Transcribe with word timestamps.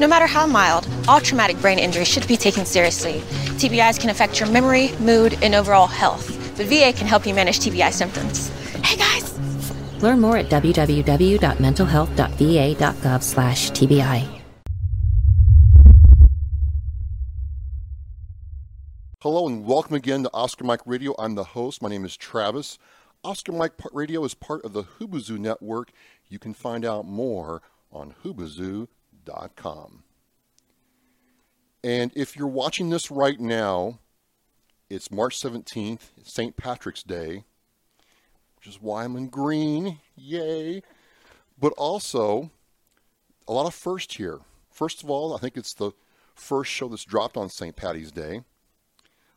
No 0.00 0.08
matter 0.08 0.26
how 0.26 0.46
mild, 0.46 0.88
all 1.06 1.20
traumatic 1.20 1.60
brain 1.60 1.78
injury 1.78 2.06
should 2.06 2.26
be 2.26 2.38
taken 2.38 2.64
seriously. 2.64 3.20
TBIs 3.60 4.00
can 4.00 4.08
affect 4.08 4.40
your 4.40 4.48
memory, 4.50 4.90
mood, 4.98 5.36
and 5.42 5.54
overall 5.54 5.86
health, 5.86 6.26
but 6.56 6.64
VA 6.66 6.94
can 6.96 7.06
help 7.06 7.26
you 7.26 7.34
manage 7.34 7.60
TBI 7.60 7.92
symptoms. 7.92 8.48
Hey 8.82 8.96
guys! 8.96 9.38
Learn 10.02 10.18
more 10.18 10.38
at 10.38 10.46
www.mentalhealth.va.gov 10.46 13.22
slash 13.22 13.70
TBI. 13.72 14.40
Hello 19.20 19.46
and 19.46 19.66
welcome 19.66 19.94
again 19.94 20.22
to 20.22 20.30
Oscar 20.32 20.64
Mike 20.64 20.80
Radio. 20.86 21.14
I'm 21.18 21.34
the 21.34 21.44
host. 21.44 21.82
My 21.82 21.90
name 21.90 22.06
is 22.06 22.16
Travis. 22.16 22.78
Oscar 23.22 23.52
Mike 23.52 23.74
Radio 23.92 24.24
is 24.24 24.32
part 24.32 24.64
of 24.64 24.72
the 24.72 24.84
Hubazoo 24.84 25.36
Network. 25.38 25.90
You 26.28 26.38
can 26.38 26.54
find 26.54 26.86
out 26.86 27.04
more 27.06 27.60
on 27.92 28.14
hubazoo.com. 28.24 28.88
And 31.84 32.12
if 32.14 32.36
you're 32.36 32.46
watching 32.46 32.90
this 32.90 33.10
right 33.10 33.40
now, 33.40 33.98
it's 34.88 35.10
March 35.10 35.40
17th, 35.40 36.10
St. 36.22 36.56
Patrick's 36.56 37.02
Day, 37.02 37.44
which 38.56 38.68
is 38.68 38.80
why 38.80 39.04
I'm 39.04 39.16
in 39.16 39.28
green. 39.28 39.98
Yay! 40.16 40.82
But 41.58 41.72
also, 41.76 42.50
a 43.48 43.52
lot 43.52 43.66
of 43.66 43.74
first 43.74 44.14
here. 44.14 44.40
First 44.70 45.02
of 45.02 45.10
all, 45.10 45.34
I 45.34 45.38
think 45.38 45.56
it's 45.56 45.74
the 45.74 45.92
first 46.34 46.70
show 46.70 46.88
that's 46.88 47.04
dropped 47.04 47.36
on 47.36 47.48
St. 47.48 47.74
Patty's 47.74 48.12
Day 48.12 48.42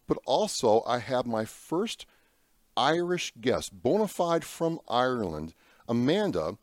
but 0.07 0.17
also 0.25 0.83
I 0.85 0.99
have 0.99 1.25
my 1.25 1.45
first 1.45 2.05
Irish 2.77 3.33
guest, 3.39 3.81
bona 3.81 4.07
fide 4.07 4.43
from 4.43 4.79
Ireland, 4.87 5.53
Amanda, 5.87 6.57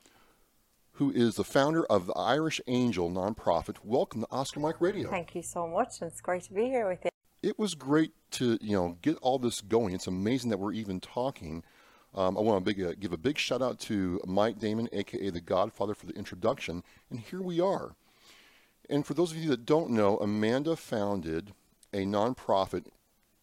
who 0.95 1.11
is 1.11 1.37
the 1.37 1.45
founder 1.45 1.85
of 1.87 2.07
the 2.07 2.13
Irish 2.15 2.61
Angel 2.67 3.11
nonprofit. 3.11 3.77
Welcome 3.83 4.23
to 4.23 4.27
Oscar 4.31 4.61
Mike 4.61 4.81
Radio. 4.81 5.09
Thank 5.09 5.35
you 5.35 5.43
so 5.43 5.67
much. 5.67 6.01
and 6.01 6.11
It's 6.11 6.21
great 6.21 6.43
to 6.45 6.53
be 6.53 6.67
here 6.67 6.89
with 6.89 7.05
you. 7.05 7.11
It 7.43 7.59
was 7.59 7.75
great 7.75 8.13
to 8.33 8.59
you 8.61 8.77
know 8.77 8.99
get 9.03 9.17
all 9.23 9.39
this 9.39 9.61
going. 9.61 9.95
It's 9.95 10.07
amazing 10.07 10.51
that 10.51 10.59
we're 10.59 10.73
even 10.73 11.01
talking. 11.01 11.65
Um, 12.15 12.37
I 12.37 12.41
want 12.41 12.65
to 12.65 12.75
big, 12.75 12.85
uh, 12.85 12.93
give 13.01 13.13
a 13.13 13.17
big 13.17 13.39
shout 13.39 13.63
out 13.63 13.81
to 13.81 14.21
Mike 14.27 14.59
Damon, 14.59 14.89
aka 14.93 15.31
the 15.31 15.41
Godfather, 15.41 15.95
for 15.95 16.07
the 16.07 16.13
introduction. 16.13 16.85
And 17.09 17.19
here 17.19 17.41
we 17.41 17.59
are. 17.59 17.97
And 18.91 19.07
for 19.07 19.15
those 19.15 19.33
of 19.33 19.39
you 19.39 19.49
that 19.49 19.65
don't 19.65 19.91
know, 19.91 20.19
Amanda 20.19 20.77
founded 20.77 21.53
a 21.93 22.05
nonprofit 22.05 22.85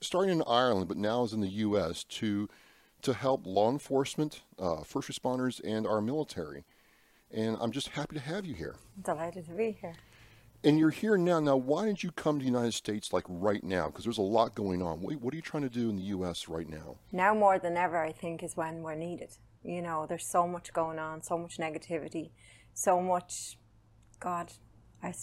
starting 0.01 0.31
in 0.31 0.43
Ireland, 0.47 0.87
but 0.87 0.97
now 0.97 1.23
is 1.23 1.33
in 1.33 1.41
the 1.41 1.47
U.S. 1.47 2.03
to 2.05 2.47
to 3.01 3.13
help 3.13 3.47
law 3.47 3.71
enforcement, 3.71 4.41
uh, 4.59 4.83
first 4.83 5.09
responders, 5.09 5.59
and 5.63 5.87
our 5.87 6.01
military. 6.01 6.63
And 7.31 7.57
I'm 7.59 7.71
just 7.71 7.89
happy 7.89 8.15
to 8.15 8.21
have 8.21 8.45
you 8.45 8.53
here. 8.53 8.75
Delighted 9.03 9.45
to 9.47 9.51
be 9.51 9.77
here. 9.79 9.95
And 10.63 10.77
you're 10.77 10.89
here 10.89 11.17
now. 11.17 11.39
Now, 11.39 11.55
why 11.55 11.85
did 11.85 12.03
you 12.03 12.11
come 12.11 12.39
to 12.39 12.43
the 12.43 12.51
United 12.51 12.73
States 12.73 13.13
like 13.13 13.23
right 13.29 13.63
now? 13.63 13.87
Because 13.87 14.03
there's 14.03 14.17
a 14.17 14.23
lot 14.23 14.55
going 14.55 14.81
on. 14.81 15.01
What, 15.01 15.15
what 15.21 15.33
are 15.33 15.37
you 15.37 15.41
trying 15.41 15.63
to 15.63 15.69
do 15.69 15.89
in 15.89 15.95
the 15.95 16.03
U.S. 16.03 16.49
right 16.49 16.67
now? 16.67 16.97
Now 17.11 17.33
more 17.33 17.59
than 17.59 17.77
ever, 17.77 18.03
I 18.03 18.11
think, 18.11 18.43
is 18.43 18.57
when 18.57 18.81
we're 18.81 18.95
needed. 18.95 19.29
You 19.63 19.81
know, 19.81 20.05
there's 20.07 20.29
so 20.29 20.47
much 20.47 20.73
going 20.73 20.99
on, 20.99 21.21
so 21.23 21.37
much 21.37 21.57
negativity, 21.57 22.31
so 22.73 22.99
much, 22.99 23.57
God, 24.19 24.51
I, 25.01 25.13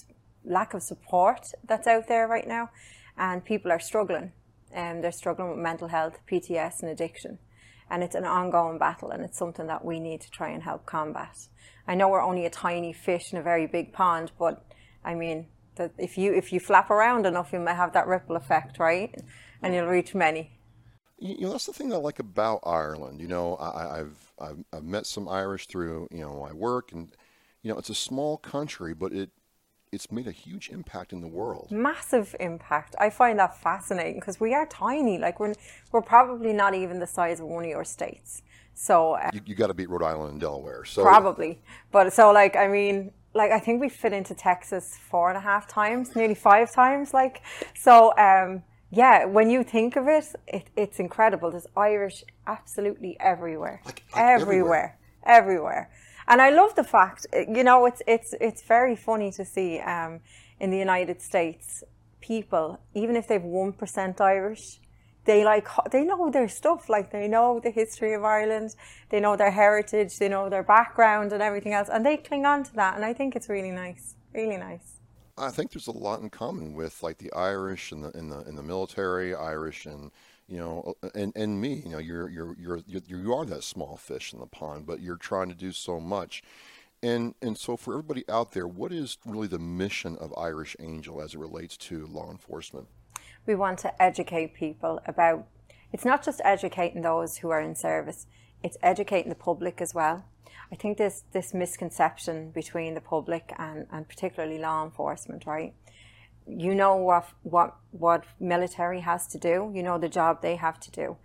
lack 0.44 0.74
of 0.74 0.82
support 0.82 1.48
that's 1.66 1.86
out 1.86 2.08
there 2.08 2.26
right 2.26 2.46
now, 2.46 2.70
and 3.16 3.44
people 3.44 3.72
are 3.72 3.80
struggling 3.80 4.32
and 4.72 5.02
they're 5.02 5.12
struggling 5.12 5.50
with 5.50 5.58
mental 5.58 5.88
health, 5.88 6.18
PTS, 6.30 6.82
and 6.82 6.90
addiction. 6.90 7.38
And 7.90 8.02
it's 8.02 8.14
an 8.14 8.24
ongoing 8.24 8.78
battle, 8.78 9.10
and 9.10 9.22
it's 9.22 9.38
something 9.38 9.66
that 9.68 9.84
we 9.84 10.00
need 10.00 10.20
to 10.22 10.30
try 10.30 10.50
and 10.50 10.62
help 10.62 10.86
combat. 10.86 11.48
I 11.86 11.94
know 11.94 12.08
we're 12.08 12.22
only 12.22 12.44
a 12.44 12.50
tiny 12.50 12.92
fish 12.92 13.32
in 13.32 13.38
a 13.38 13.42
very 13.42 13.66
big 13.66 13.92
pond, 13.92 14.32
but 14.38 14.64
I 15.04 15.14
mean, 15.14 15.46
that 15.76 15.92
if 15.98 16.18
you 16.18 16.34
if 16.34 16.52
you 16.52 16.58
flap 16.58 16.90
around 16.90 17.26
enough, 17.26 17.52
you 17.52 17.60
may 17.60 17.74
have 17.74 17.92
that 17.92 18.06
ripple 18.06 18.36
effect, 18.36 18.78
right? 18.78 19.14
And 19.62 19.74
you'll 19.74 19.86
reach 19.86 20.14
many. 20.14 20.58
You 21.18 21.42
know, 21.42 21.52
that's 21.52 21.66
the 21.66 21.72
thing 21.72 21.92
I 21.92 21.96
like 21.96 22.18
about 22.18 22.60
Ireland. 22.64 23.20
You 23.20 23.28
know, 23.28 23.56
I, 23.58 23.98
have 23.98 24.16
I've 24.38 24.64
I've 24.72 24.84
met 24.84 25.06
some 25.06 25.28
Irish 25.28 25.66
through 25.66 26.08
you 26.10 26.20
know 26.20 26.40
my 26.40 26.52
work, 26.52 26.92
and 26.92 27.14
you 27.62 27.72
know, 27.72 27.78
it's 27.78 27.90
a 27.90 27.94
small 27.94 28.36
country, 28.36 28.94
but 28.94 29.12
it 29.12 29.30
it's 29.92 30.10
made 30.10 30.26
a 30.26 30.32
huge 30.32 30.68
impact 30.70 31.12
in 31.12 31.20
the 31.20 31.28
world. 31.28 31.70
Massive 31.70 32.34
impact. 32.40 32.94
I 32.98 33.10
find 33.10 33.38
that 33.38 33.60
fascinating 33.60 34.20
because 34.20 34.40
we 34.40 34.54
are 34.54 34.66
tiny. 34.66 35.18
Like 35.18 35.40
we're 35.40 35.54
we're 35.92 36.02
probably 36.02 36.52
not 36.52 36.74
even 36.74 36.98
the 36.98 37.06
size 37.06 37.40
of 37.40 37.46
one 37.46 37.64
of 37.64 37.70
your 37.70 37.84
states. 37.84 38.42
So 38.74 39.14
uh, 39.14 39.30
you, 39.32 39.40
you 39.46 39.54
got 39.54 39.68
to 39.68 39.74
beat 39.74 39.88
Rhode 39.88 40.02
Island 40.02 40.32
and 40.32 40.40
Delaware. 40.40 40.84
So 40.84 41.02
probably, 41.02 41.60
but 41.92 42.12
so 42.12 42.32
like 42.32 42.56
I 42.56 42.68
mean, 42.68 43.12
like 43.34 43.52
I 43.52 43.58
think 43.58 43.80
we 43.80 43.88
fit 43.88 44.12
into 44.12 44.34
Texas 44.34 44.98
four 45.10 45.28
and 45.28 45.38
a 45.38 45.40
half 45.40 45.66
times, 45.66 46.14
nearly 46.14 46.34
five 46.34 46.72
times. 46.72 47.14
Like 47.14 47.42
so. 47.74 48.16
um 48.18 48.62
yeah, 48.92 49.24
when 49.24 49.50
you 49.50 49.64
think 49.64 49.96
of 49.96 50.06
it, 50.06 50.26
it 50.46 50.70
it's 50.76 51.00
incredible. 51.00 51.50
There's 51.50 51.66
Irish 51.76 52.22
absolutely 52.46 53.16
everywhere, 53.18 53.82
like, 53.84 54.04
like 54.12 54.22
everywhere, 54.22 54.96
everywhere. 55.24 55.90
everywhere. 55.90 55.90
And 56.28 56.42
I 56.42 56.50
love 56.50 56.74
the 56.74 56.84
fact, 56.84 57.26
you 57.32 57.62
know, 57.62 57.86
it's 57.86 58.02
it's 58.06 58.34
it's 58.40 58.62
very 58.62 58.96
funny 58.96 59.30
to 59.32 59.44
see 59.44 59.78
um, 59.80 60.20
in 60.58 60.70
the 60.70 60.78
United 60.78 61.22
States 61.22 61.84
people, 62.20 62.80
even 62.94 63.14
if 63.16 63.28
they've 63.28 63.42
one 63.42 63.72
percent 63.72 64.20
Irish, 64.20 64.80
they 65.24 65.44
like 65.44 65.68
they 65.92 66.04
know 66.04 66.30
their 66.30 66.48
stuff. 66.48 66.88
Like 66.88 67.12
they 67.12 67.28
know 67.28 67.60
the 67.62 67.70
history 67.70 68.14
of 68.14 68.24
Ireland, 68.24 68.74
they 69.10 69.20
know 69.20 69.36
their 69.36 69.52
heritage, 69.52 70.18
they 70.18 70.28
know 70.28 70.48
their 70.48 70.64
background 70.64 71.32
and 71.32 71.42
everything 71.42 71.74
else, 71.74 71.88
and 71.92 72.04
they 72.04 72.16
cling 72.16 72.44
on 72.44 72.64
to 72.64 72.74
that. 72.74 72.96
And 72.96 73.04
I 73.04 73.12
think 73.12 73.36
it's 73.36 73.48
really 73.48 73.70
nice, 73.70 74.16
really 74.34 74.56
nice. 74.56 74.98
I 75.38 75.50
think 75.50 75.70
there's 75.70 75.86
a 75.86 75.92
lot 75.92 76.20
in 76.22 76.30
common 76.30 76.74
with 76.74 77.02
like 77.02 77.18
the 77.18 77.32
Irish 77.34 77.92
and 77.92 78.02
the 78.02 78.10
in 78.18 78.28
the 78.30 78.40
in 78.48 78.56
the 78.56 78.62
military, 78.62 79.34
Irish 79.34 79.86
and 79.86 80.10
you 80.48 80.58
know, 80.58 80.94
uh, 81.02 81.08
and 81.14 81.32
and 81.36 81.60
me, 81.60 81.82
you 81.84 81.90
know, 81.90 81.98
you're 81.98 82.28
you're 82.28 82.54
you're 82.58 82.82
you 82.86 83.34
are 83.34 83.44
that 83.46 83.64
small 83.64 83.96
fish 83.96 84.32
in 84.32 84.40
the 84.40 84.46
pond, 84.46 84.86
but 84.86 85.00
you're 85.00 85.16
trying 85.16 85.48
to 85.48 85.54
do 85.54 85.72
so 85.72 86.00
much. 86.00 86.42
And 87.02 87.34
and 87.42 87.58
so 87.58 87.76
for 87.76 87.92
everybody 87.94 88.24
out 88.28 88.52
there, 88.52 88.66
what 88.66 88.92
is 88.92 89.18
really 89.26 89.48
the 89.48 89.58
mission 89.58 90.16
of 90.16 90.32
Irish 90.36 90.76
Angel 90.80 91.20
as 91.20 91.34
it 91.34 91.38
relates 91.38 91.76
to 91.78 92.06
law 92.06 92.30
enforcement? 92.30 92.88
We 93.46 93.54
want 93.54 93.78
to 93.80 94.02
educate 94.02 94.54
people 94.54 95.00
about 95.06 95.46
it's 95.92 96.04
not 96.04 96.24
just 96.24 96.40
educating 96.44 97.02
those 97.02 97.38
who 97.38 97.50
are 97.50 97.60
in 97.60 97.74
service, 97.74 98.26
it's 98.62 98.76
educating 98.82 99.28
the 99.28 99.36
public 99.36 99.80
as 99.80 99.94
well. 99.94 100.24
I 100.72 100.74
think 100.74 100.98
this 100.98 101.24
this 101.32 101.54
misconception 101.54 102.50
between 102.50 102.94
the 102.94 103.00
public 103.00 103.52
and, 103.58 103.86
and 103.92 104.08
particularly 104.08 104.58
law 104.58 104.84
enforcement, 104.84 105.44
right? 105.46 105.74
You 106.46 106.74
know 106.74 106.96
what 106.96 107.28
what 107.42 107.76
what 107.90 108.24
military 108.38 109.00
has 109.00 109.26
to 109.28 109.38
do. 109.38 109.70
You 109.74 109.82
know 109.82 109.98
the 109.98 110.08
job 110.08 110.42
they 110.42 110.56
have 110.56 110.78
to 110.80 110.90
do. 110.90 111.16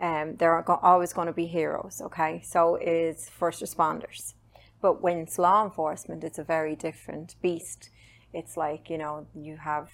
Um, 0.00 0.36
there 0.36 0.52
are 0.52 0.62
go- 0.62 0.80
always 0.82 1.12
going 1.12 1.26
to 1.26 1.32
be 1.32 1.46
heroes. 1.46 2.00
Okay, 2.00 2.42
so 2.44 2.76
is 2.76 3.28
first 3.28 3.62
responders, 3.62 4.34
but 4.80 5.02
when 5.02 5.18
it's 5.18 5.38
law 5.38 5.64
enforcement, 5.64 6.24
it's 6.24 6.38
a 6.38 6.44
very 6.44 6.74
different 6.74 7.36
beast. 7.42 7.90
It's 8.32 8.56
like 8.56 8.90
you 8.90 8.98
know 8.98 9.26
you 9.34 9.56
have 9.58 9.90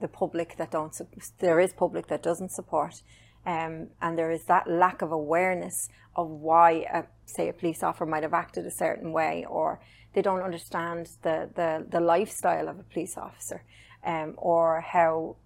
the 0.00 0.08
public 0.08 0.56
that 0.58 0.70
don't. 0.70 0.94
There 1.38 1.60
is 1.60 1.72
public 1.72 2.08
that 2.08 2.22
doesn't 2.22 2.52
support. 2.52 3.02
Um, 3.46 3.90
and 4.02 4.18
there 4.18 4.32
is 4.32 4.44
that 4.46 4.68
lack 4.68 5.02
of 5.02 5.12
awareness 5.12 5.88
of 6.16 6.28
why, 6.28 6.84
a, 6.92 7.04
say, 7.26 7.48
a 7.48 7.52
police 7.52 7.80
officer 7.80 8.04
might 8.04 8.24
have 8.24 8.34
acted 8.34 8.66
a 8.66 8.72
certain 8.72 9.12
way, 9.12 9.46
or 9.48 9.80
they 10.14 10.22
don't 10.22 10.42
understand 10.42 11.10
the, 11.22 11.48
the, 11.54 11.86
the 11.88 12.00
lifestyle 12.00 12.68
of 12.68 12.80
a 12.80 12.82
police 12.82 13.16
officer 13.16 13.62
um, 14.06 14.34
or 14.36 14.80
how 14.80 15.36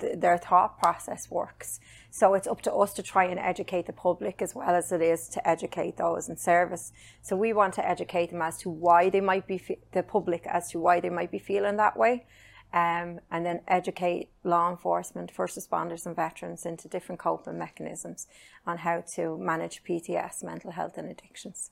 th- 0.00 0.18
their 0.18 0.38
thought 0.38 0.78
process 0.78 1.30
works. 1.30 1.80
So 2.10 2.34
it's 2.34 2.46
up 2.46 2.62
to 2.62 2.72
us 2.72 2.94
to 2.94 3.02
try 3.02 3.24
and 3.24 3.38
educate 3.38 3.86
the 3.86 3.92
public 3.92 4.40
as 4.40 4.54
well 4.54 4.74
as 4.74 4.92
it 4.92 5.02
is 5.02 5.28
to 5.30 5.46
educate 5.46 5.96
those 5.96 6.28
in 6.28 6.36
service. 6.36 6.92
So 7.22 7.36
we 7.36 7.52
want 7.52 7.74
to 7.74 7.86
educate 7.86 8.30
them 8.30 8.40
as 8.40 8.56
to 8.58 8.70
why 8.70 9.10
they 9.10 9.20
might 9.20 9.46
be 9.46 9.58
fe- 9.58 9.80
the 9.92 10.02
public 10.02 10.46
as 10.46 10.70
to 10.70 10.78
why 10.78 11.00
they 11.00 11.10
might 11.10 11.30
be 11.30 11.38
feeling 11.38 11.76
that 11.76 11.96
way. 11.96 12.24
Um, 12.72 13.20
and 13.30 13.46
then 13.46 13.60
educate 13.68 14.30
law 14.42 14.68
enforcement, 14.68 15.30
first 15.30 15.56
responders, 15.56 16.06
and 16.06 16.16
veterans 16.16 16.66
into 16.66 16.88
different 16.88 17.20
coping 17.20 17.56
mechanisms 17.56 18.26
on 18.66 18.78
how 18.78 19.04
to 19.14 19.38
manage 19.38 19.84
PTS, 19.84 20.42
mental 20.42 20.72
health, 20.72 20.98
and 20.98 21.08
addictions. 21.08 21.70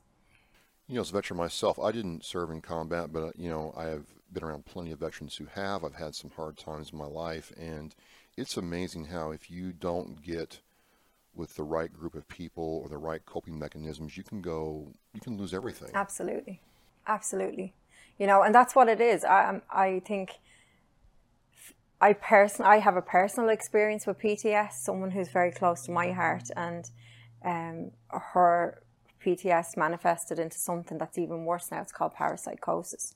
You 0.88 0.96
know, 0.96 1.00
as 1.00 1.10
a 1.10 1.12
veteran 1.12 1.38
myself, 1.38 1.78
I 1.78 1.92
didn't 1.92 2.24
serve 2.24 2.50
in 2.50 2.60
combat, 2.60 3.12
but 3.12 3.38
you 3.38 3.48
know, 3.48 3.72
I 3.76 3.84
have 3.84 4.04
been 4.32 4.44
around 4.44 4.64
plenty 4.64 4.90
of 4.90 4.98
veterans 4.98 5.36
who 5.36 5.46
have. 5.46 5.84
I've 5.84 5.94
had 5.94 6.14
some 6.14 6.30
hard 6.30 6.56
times 6.56 6.90
in 6.92 6.98
my 6.98 7.06
life, 7.06 7.52
and 7.58 7.94
it's 8.36 8.56
amazing 8.56 9.06
how 9.06 9.30
if 9.30 9.50
you 9.50 9.72
don't 9.72 10.22
get 10.22 10.60
with 11.34 11.56
the 11.56 11.62
right 11.62 11.92
group 11.92 12.14
of 12.14 12.28
people 12.28 12.80
or 12.82 12.88
the 12.88 12.98
right 12.98 13.24
coping 13.24 13.58
mechanisms, 13.58 14.16
you 14.16 14.22
can 14.22 14.42
go, 14.42 14.88
you 15.14 15.20
can 15.20 15.38
lose 15.38 15.54
everything. 15.54 15.90
Absolutely, 15.94 16.60
absolutely. 17.06 17.72
You 18.18 18.26
know, 18.26 18.42
and 18.42 18.54
that's 18.54 18.74
what 18.74 18.88
it 18.88 19.00
is. 19.00 19.24
I 19.24 19.60
I 19.70 20.02
think. 20.06 20.32
I 22.00 22.14
person 22.14 22.64
I 22.64 22.80
have 22.80 22.96
a 22.96 23.02
personal 23.02 23.48
experience 23.48 24.08
with 24.08 24.18
PTS, 24.18 24.72
someone 24.72 25.12
who's 25.12 25.30
very 25.30 25.52
close 25.52 25.84
to 25.84 25.92
my 25.92 26.10
heart, 26.10 26.48
and 26.56 26.90
um, 27.44 27.92
her 28.10 28.81
PTS 29.24 29.76
manifested 29.76 30.38
into 30.38 30.58
something 30.58 30.98
that's 30.98 31.18
even 31.18 31.44
worse 31.44 31.70
now. 31.70 31.80
It's 31.80 31.92
called 31.92 32.14
parapsychosis. 32.14 33.14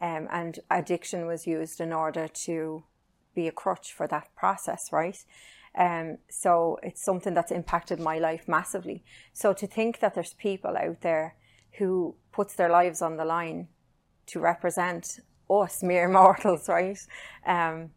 um, 0.00 0.28
and 0.30 0.60
addiction 0.70 1.26
was 1.26 1.46
used 1.46 1.80
in 1.80 1.92
order 1.92 2.28
to 2.28 2.84
be 3.34 3.48
a 3.48 3.52
crutch 3.52 3.92
for 3.92 4.06
that 4.08 4.28
process, 4.36 4.92
right? 4.92 5.18
Um, 5.76 6.18
so 6.30 6.78
it's 6.82 7.04
something 7.04 7.34
that's 7.34 7.52
impacted 7.52 8.00
my 8.00 8.18
life 8.18 8.48
massively. 8.48 9.04
So 9.32 9.52
to 9.52 9.66
think 9.66 10.00
that 10.00 10.14
there's 10.14 10.34
people 10.34 10.76
out 10.76 11.00
there 11.02 11.34
who 11.78 12.16
puts 12.32 12.54
their 12.54 12.68
lives 12.68 13.02
on 13.02 13.16
the 13.16 13.24
line 13.24 13.68
to 14.26 14.40
represent 14.40 15.20
us 15.50 15.82
mere 15.82 16.08
mortals, 16.18 16.68
right? 16.68 16.98
Um, 17.46 17.90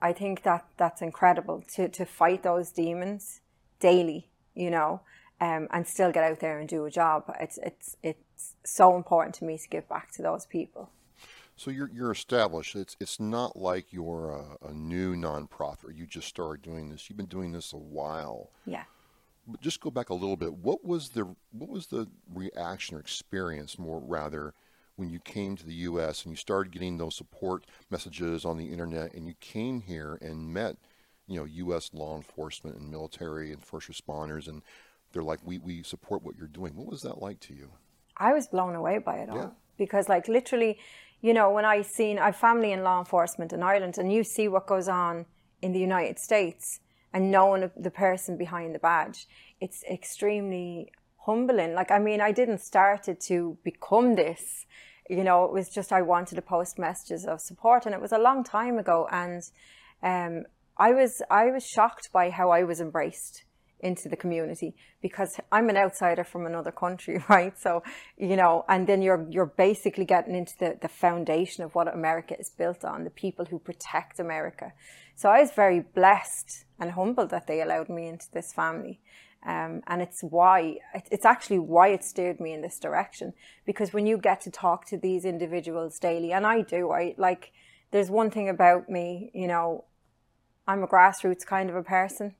I 0.00 0.12
think 0.12 0.42
that 0.42 0.66
that's 0.76 1.00
incredible 1.02 1.62
to 1.74 1.88
to 1.88 2.04
fight 2.04 2.42
those 2.42 2.72
demons 2.72 3.40
daily, 3.78 4.30
you 4.54 4.70
know, 4.70 5.02
um, 5.42 5.66
and 5.72 5.84
still 5.88 6.12
get 6.12 6.22
out 6.22 6.38
there 6.38 6.60
and 6.60 6.68
do 6.68 6.84
a 6.84 6.90
job. 6.90 7.24
It's 7.40 7.58
it's 7.58 7.96
it's 8.02 8.54
so 8.64 8.96
important 8.96 9.34
to 9.36 9.44
me 9.44 9.58
to 9.58 9.68
give 9.68 9.88
back 9.88 10.12
to 10.12 10.22
those 10.22 10.46
people. 10.46 10.90
So 11.56 11.72
you're 11.72 11.90
you're 11.92 12.12
established. 12.12 12.76
It's 12.76 12.96
it's 13.00 13.18
not 13.18 13.56
like 13.56 13.92
you're 13.92 14.30
a, 14.30 14.68
a 14.68 14.72
new 14.72 15.16
nonprofit. 15.16 15.96
You 15.96 16.06
just 16.06 16.28
started 16.28 16.62
doing 16.62 16.90
this. 16.90 17.10
You've 17.10 17.16
been 17.16 17.26
doing 17.26 17.50
this 17.50 17.72
a 17.72 17.76
while. 17.76 18.50
Yeah. 18.66 18.84
But 19.48 19.60
just 19.60 19.80
go 19.80 19.90
back 19.90 20.10
a 20.10 20.14
little 20.14 20.36
bit. 20.36 20.54
What 20.54 20.84
was 20.84 21.10
the 21.10 21.34
what 21.50 21.68
was 21.68 21.88
the 21.88 22.06
reaction 22.32 22.96
or 22.96 23.00
experience, 23.00 23.80
more 23.80 23.98
rather, 23.98 24.54
when 24.94 25.10
you 25.10 25.18
came 25.18 25.56
to 25.56 25.66
the 25.66 25.74
U.S. 25.90 26.22
and 26.22 26.30
you 26.30 26.36
started 26.36 26.72
getting 26.72 26.98
those 26.98 27.16
support 27.16 27.64
messages 27.90 28.44
on 28.44 28.58
the 28.58 28.70
internet, 28.70 29.12
and 29.12 29.26
you 29.26 29.34
came 29.40 29.80
here 29.80 30.18
and 30.22 30.54
met, 30.54 30.76
you 31.26 31.36
know, 31.36 31.44
U.S. 31.44 31.90
law 31.92 32.16
enforcement 32.16 32.76
and 32.76 32.88
military 32.88 33.50
and 33.50 33.60
first 33.60 33.90
responders, 33.90 34.46
and 34.46 34.62
they're 35.12 35.22
like, 35.22 35.40
"We 35.44 35.58
we 35.58 35.82
support 35.82 36.22
what 36.22 36.36
you're 36.36 36.48
doing." 36.48 36.74
What 36.76 36.88
was 36.88 37.02
that 37.02 37.20
like 37.20 37.40
to 37.40 37.54
you? 37.54 37.70
I 38.16 38.32
was 38.32 38.46
blown 38.46 38.74
away 38.74 38.98
by 38.98 39.16
it 39.18 39.30
all 39.30 39.36
Yeah. 39.36 39.50
because, 39.76 40.08
like, 40.08 40.28
literally, 40.28 40.78
you 41.20 41.32
know, 41.32 41.50
when 41.50 41.64
I 41.64 41.82
seen 41.82 42.18
I've 42.18 42.36
family 42.36 42.72
in 42.72 42.82
law 42.82 42.98
enforcement 42.98 43.52
in 43.52 43.62
Ireland, 43.62 43.98
and 43.98 44.12
you 44.12 44.22
see 44.24 44.48
what 44.48 44.66
goes 44.66 44.88
on 44.88 45.26
in 45.60 45.72
the 45.72 45.78
United 45.80 46.18
States, 46.18 46.80
and 47.12 47.30
knowing 47.30 47.70
the 47.76 47.90
person 47.90 48.36
behind 48.36 48.74
the 48.74 48.78
badge, 48.78 49.26
it's 49.60 49.82
extremely 49.84 50.90
humbling. 51.26 51.74
Like, 51.74 51.90
I 51.90 51.98
mean, 51.98 52.20
I 52.20 52.32
didn't 52.32 52.58
start 52.60 53.08
it 53.08 53.20
to 53.28 53.56
become 53.62 54.14
this. 54.16 54.66
You 55.08 55.24
know, 55.24 55.44
it 55.44 55.52
was 55.52 55.68
just 55.68 55.92
I 55.92 56.02
wanted 56.02 56.36
to 56.36 56.42
post 56.42 56.78
messages 56.78 57.24
of 57.26 57.40
support, 57.40 57.86
and 57.86 57.94
it 57.94 58.00
was 58.00 58.12
a 58.12 58.18
long 58.18 58.44
time 58.44 58.78
ago, 58.78 59.08
and 59.10 59.42
um, 60.02 60.44
I 60.76 60.92
was 60.92 61.22
I 61.30 61.46
was 61.46 61.64
shocked 61.66 62.10
by 62.12 62.30
how 62.30 62.50
I 62.50 62.62
was 62.64 62.80
embraced 62.80 63.44
into 63.82 64.08
the 64.08 64.16
community 64.16 64.74
because 65.00 65.40
I'm 65.50 65.68
an 65.68 65.76
outsider 65.76 66.24
from 66.24 66.46
another 66.46 66.70
country, 66.70 67.22
right? 67.28 67.58
So, 67.58 67.82
you 68.16 68.36
know, 68.36 68.64
and 68.68 68.86
then 68.86 69.02
you're 69.02 69.26
you're 69.28 69.46
basically 69.46 70.04
getting 70.04 70.34
into 70.34 70.56
the, 70.58 70.78
the 70.80 70.88
foundation 70.88 71.64
of 71.64 71.74
what 71.74 71.92
America 71.92 72.38
is 72.38 72.50
built 72.50 72.84
on, 72.84 73.04
the 73.04 73.10
people 73.10 73.44
who 73.46 73.58
protect 73.58 74.20
America. 74.20 74.72
So 75.14 75.28
I 75.28 75.40
was 75.40 75.52
very 75.52 75.80
blessed 75.80 76.64
and 76.78 76.92
humbled 76.92 77.30
that 77.30 77.46
they 77.46 77.60
allowed 77.60 77.88
me 77.88 78.08
into 78.08 78.26
this 78.32 78.52
family. 78.52 79.00
Um, 79.44 79.82
and 79.88 80.00
it's 80.00 80.22
why 80.22 80.76
it's 81.10 81.24
actually 81.24 81.58
why 81.58 81.88
it 81.88 82.04
steered 82.04 82.38
me 82.38 82.52
in 82.52 82.62
this 82.62 82.78
direction 82.78 83.32
because 83.66 83.92
when 83.92 84.06
you 84.06 84.16
get 84.16 84.40
to 84.42 84.52
talk 84.52 84.86
to 84.86 84.96
these 84.96 85.24
individuals 85.24 85.98
daily 85.98 86.32
and 86.32 86.46
I 86.46 86.60
do 86.60 86.92
I 86.92 87.16
like 87.18 87.50
there's 87.90 88.08
one 88.08 88.30
thing 88.30 88.48
about 88.48 88.88
me 88.88 89.32
you 89.34 89.48
know 89.48 89.86
I'm 90.68 90.84
a 90.84 90.86
grassroots 90.86 91.44
kind 91.44 91.68
of 91.70 91.74
a 91.74 91.82
person 91.82 92.36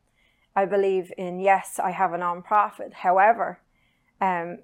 I 0.55 0.67
believe 0.67 1.13
in 1.17 1.41
yes, 1.41 1.79
I 1.83 1.91
have 1.91 2.13
a 2.13 2.19
non-profit. 2.19 2.93
However, 2.95 3.61
um, 4.21 4.59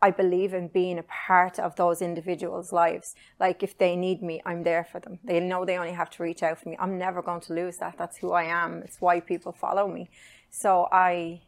I 0.00 0.10
believe 0.10 0.52
in 0.52 0.68
being 0.68 0.98
a 0.98 1.02
part 1.02 1.58
of 1.58 1.76
those 1.76 2.02
individuals' 2.02 2.72
lives. 2.72 3.14
Like 3.40 3.62
if 3.62 3.76
they 3.78 3.96
need 3.96 4.22
me, 4.22 4.42
I'm 4.44 4.62
there 4.62 4.84
for 4.84 5.00
them. 5.00 5.18
They 5.24 5.40
know 5.40 5.64
they 5.64 5.78
only 5.78 5.92
have 5.92 6.10
to 6.10 6.22
reach 6.22 6.42
out 6.42 6.58
for 6.60 6.68
me. 6.68 6.76
I'm 6.78 6.98
never 6.98 7.22
going 7.22 7.40
to 7.42 7.54
lose 7.54 7.78
that. 7.78 7.96
That's 7.98 8.18
who 8.18 8.32
I 8.32 8.44
am. 8.44 8.82
It's 8.82 9.00
why 9.00 9.20
people 9.20 9.52
follow 9.52 9.88
me. 9.88 10.10
So 10.50 10.86
I, 10.92 11.42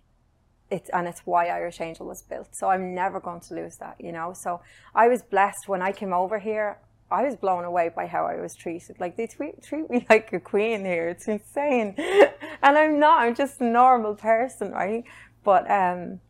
it's 0.70 0.88
and 0.90 1.06
it's 1.06 1.20
why 1.24 1.48
Irish 1.48 1.80
Angel 1.80 2.06
was 2.06 2.22
built. 2.22 2.48
So 2.52 2.68
I'm 2.70 2.94
never 2.94 3.20
going 3.20 3.40
to 3.40 3.54
lose 3.54 3.76
that. 3.76 3.96
You 4.00 4.12
know. 4.12 4.32
So 4.32 4.60
I 4.94 5.08
was 5.08 5.22
blessed 5.22 5.68
when 5.68 5.82
I 5.82 5.92
came 5.92 6.12
over 6.12 6.38
here. 6.38 6.78
I 7.10 7.24
was 7.24 7.36
blown 7.36 7.64
away 7.64 7.90
by 7.94 8.06
how 8.06 8.26
I 8.26 8.40
was 8.40 8.54
treated. 8.54 9.00
Like 9.00 9.16
they 9.16 9.26
treat, 9.26 9.62
treat 9.62 9.88
me 9.90 10.06
like 10.10 10.32
a 10.32 10.40
queen 10.40 10.84
here. 10.84 11.08
It's 11.08 11.28
insane. 11.28 11.94
and 12.62 12.78
I'm 12.78 12.98
not. 12.98 13.22
I'm 13.22 13.34
just 13.34 13.60
a 13.60 13.64
normal 13.64 14.14
person, 14.14 14.72
right? 14.72 15.04
But 15.44 15.70
um, 15.70 16.20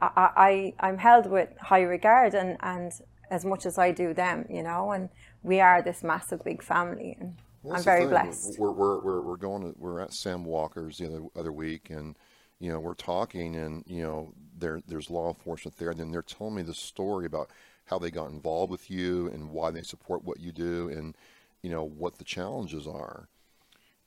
I, 0.00 0.72
I 0.80 0.88
I'm 0.88 0.98
held 0.98 1.26
with 1.26 1.50
high 1.58 1.82
regard, 1.82 2.34
and 2.34 2.56
and 2.60 2.92
as 3.30 3.44
much 3.44 3.66
as 3.66 3.78
I 3.78 3.90
do 3.90 4.14
them, 4.14 4.46
you 4.50 4.62
know, 4.62 4.92
and 4.92 5.08
we 5.42 5.60
are 5.60 5.82
this 5.82 6.02
massive 6.02 6.44
big 6.44 6.62
family, 6.62 7.16
and 7.20 7.36
Well, 7.62 7.76
I'm 7.76 7.82
very 7.82 8.06
blessed. 8.06 8.58
We're, 8.58 8.70
we're, 8.72 9.00
we're, 9.00 9.20
we're 9.22 9.36
going 9.36 9.62
to, 9.62 9.74
we're 9.78 10.00
at 10.00 10.12
Sam 10.12 10.44
Walker's 10.44 10.98
the 10.98 11.06
other, 11.06 11.22
other 11.34 11.52
week 11.52 11.90
and, 11.90 12.16
you 12.60 12.70
know, 12.70 12.78
we're 12.78 12.94
talking 12.94 13.56
and, 13.56 13.84
you 13.86 14.02
know, 14.02 14.34
there, 14.58 14.82
there's 14.86 15.10
law 15.10 15.28
enforcement 15.28 15.76
there 15.78 15.90
and 15.90 15.98
then 15.98 16.10
they're 16.12 16.22
telling 16.22 16.56
me 16.56 16.62
the 16.62 16.74
story 16.74 17.26
about 17.26 17.50
how 17.86 17.98
they 17.98 18.10
got 18.10 18.30
involved 18.30 18.70
with 18.70 18.90
you 18.90 19.28
and 19.28 19.50
why 19.50 19.70
they 19.70 19.82
support 19.82 20.24
what 20.24 20.40
you 20.40 20.52
do 20.52 20.88
and, 20.88 21.16
you 21.62 21.70
know, 21.70 21.84
what 21.84 22.18
the 22.18 22.24
challenges 22.24 22.86
are. 22.86 23.28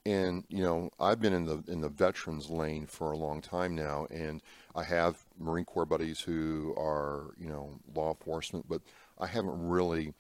And, 0.05 0.45
you 0.47 0.63
know, 0.63 0.89
I've 0.99 1.19
been 1.19 1.33
in 1.33 1.45
the, 1.45 1.63
in 1.67 1.81
the 1.81 1.89
veterans 1.89 2.49
lane 2.49 2.87
for 2.87 3.11
a 3.11 3.17
long 3.17 3.41
time 3.41 3.75
now 3.75 4.07
and 4.09 4.41
I 4.73 4.83
have 4.83 5.25
Marine 5.37 5.65
Corps 5.65 5.85
buddies 5.85 6.21
who 6.21 6.73
are, 6.77 7.33
you 7.37 7.47
know, 7.49 7.79
law 7.93 8.09
enforcement, 8.09 8.67
but 8.69 8.81
I 9.19 9.27
haven't 9.27 9.67
really, 9.67 10.13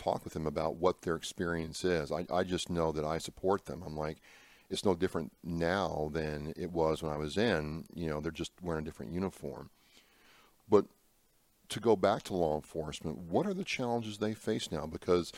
talked 0.00 0.24
with 0.24 0.32
them 0.32 0.46
about 0.46 0.76
what 0.76 1.02
their 1.02 1.14
experience 1.14 1.84
is. 1.84 2.10
I, 2.10 2.26
I 2.32 2.42
just 2.42 2.70
know 2.70 2.90
that 2.92 3.04
I 3.04 3.18
support 3.18 3.66
them. 3.66 3.82
I'm 3.84 3.96
like, 3.96 4.18
it's 4.70 4.84
no 4.84 4.94
different 4.94 5.32
now 5.44 6.10
than 6.12 6.54
it 6.56 6.72
was 6.72 7.02
when 7.02 7.12
I 7.12 7.16
was 7.16 7.36
in. 7.36 7.84
You 7.94 8.08
know, 8.08 8.20
they're 8.20 8.32
just 8.32 8.52
wearing 8.62 8.82
a 8.82 8.84
different 8.84 9.12
uniform. 9.12 9.70
But 10.68 10.86
to 11.70 11.80
go 11.80 11.96
back 11.96 12.22
to 12.24 12.34
law 12.34 12.56
enforcement, 12.56 13.18
what 13.18 13.46
are 13.46 13.54
the 13.54 13.64
challenges 13.64 14.18
they 14.18 14.34
face 14.34 14.70
now? 14.70 14.86
Because 14.86 15.32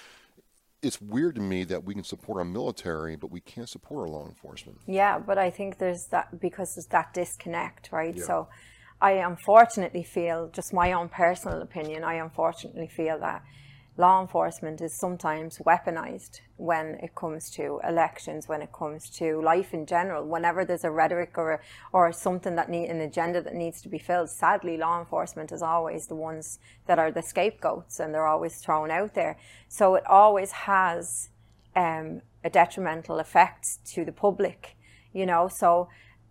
it's 0.83 1.01
weird 1.01 1.37
to 1.37 1.41
me 1.41 1.65
that 1.65 1.85
we 1.85 1.95
can 1.95 2.05
support 2.05 2.39
our 2.39 2.45
military, 2.45 3.15
but 3.17 3.31
we 3.31 3.41
can't 3.41 3.69
support 3.69 4.01
our 4.01 4.09
law 4.09 4.27
enforcement. 4.27 4.79
Yeah, 4.87 5.19
but 5.19 5.39
I 5.39 5.51
think 5.51 5.79
there's 5.79 6.07
that 6.07 6.41
because 6.41 6.75
there's 6.75 6.87
that 6.87 7.15
disconnect, 7.15 7.91
right? 7.93 8.19
So 8.19 8.49
I 9.01 9.13
unfortunately 9.13 10.03
feel, 10.03 10.49
just 10.53 10.73
my 10.73 10.93
own 10.93 11.09
personal 11.09 11.63
opinion, 11.63 12.03
I 12.05 12.15
unfortunately 12.15 12.89
feel 12.89 13.19
that 13.21 13.43
law 13.99 14.23
enforcement 14.23 14.81
is 14.81 14.95
sometimes 14.95 15.59
weaponized 15.59 16.41
when 16.57 16.99
it 17.03 17.15
comes 17.15 17.51
to 17.51 17.79
elections, 17.87 18.49
when 18.49 18.63
it 18.63 18.73
comes 18.73 19.11
to 19.11 19.41
life 19.43 19.75
in 19.75 19.85
general. 19.85 20.25
Whenever 20.25 20.65
there's 20.65 20.85
a 20.85 20.91
rhetoric 20.91 21.37
or 21.37 21.61
or 21.93 22.11
something 22.13 22.57
that 22.57 22.71
need 22.71 22.89
an 22.89 23.01
agenda 23.01 23.43
that 23.43 23.55
needs 23.55 23.83
to 23.83 23.89
be 23.89 23.99
filled, 23.99 24.31
sadly, 24.31 24.77
law 24.77 24.99
enforcement 24.99 25.53
is 25.53 25.63
always 25.63 26.07
the 26.07 26.15
ones 26.15 26.59
that 26.87 26.99
are 26.99 27.13
the 27.13 27.23
scapegoats, 27.23 28.01
and 28.01 28.15
they're 28.15 28.27
always 28.27 28.57
thrown 28.57 28.91
out 28.91 29.15
there. 29.15 29.37
So 29.69 29.95
it 29.95 30.07
always 30.07 30.53
has 30.53 31.29
um, 31.77 32.23
a 32.43 32.51
detrimental 32.51 33.19
effect 33.19 33.85
to 33.87 34.05
the 34.05 34.13
public, 34.13 34.77
you 35.13 35.27
know. 35.27 35.49
So 35.49 35.89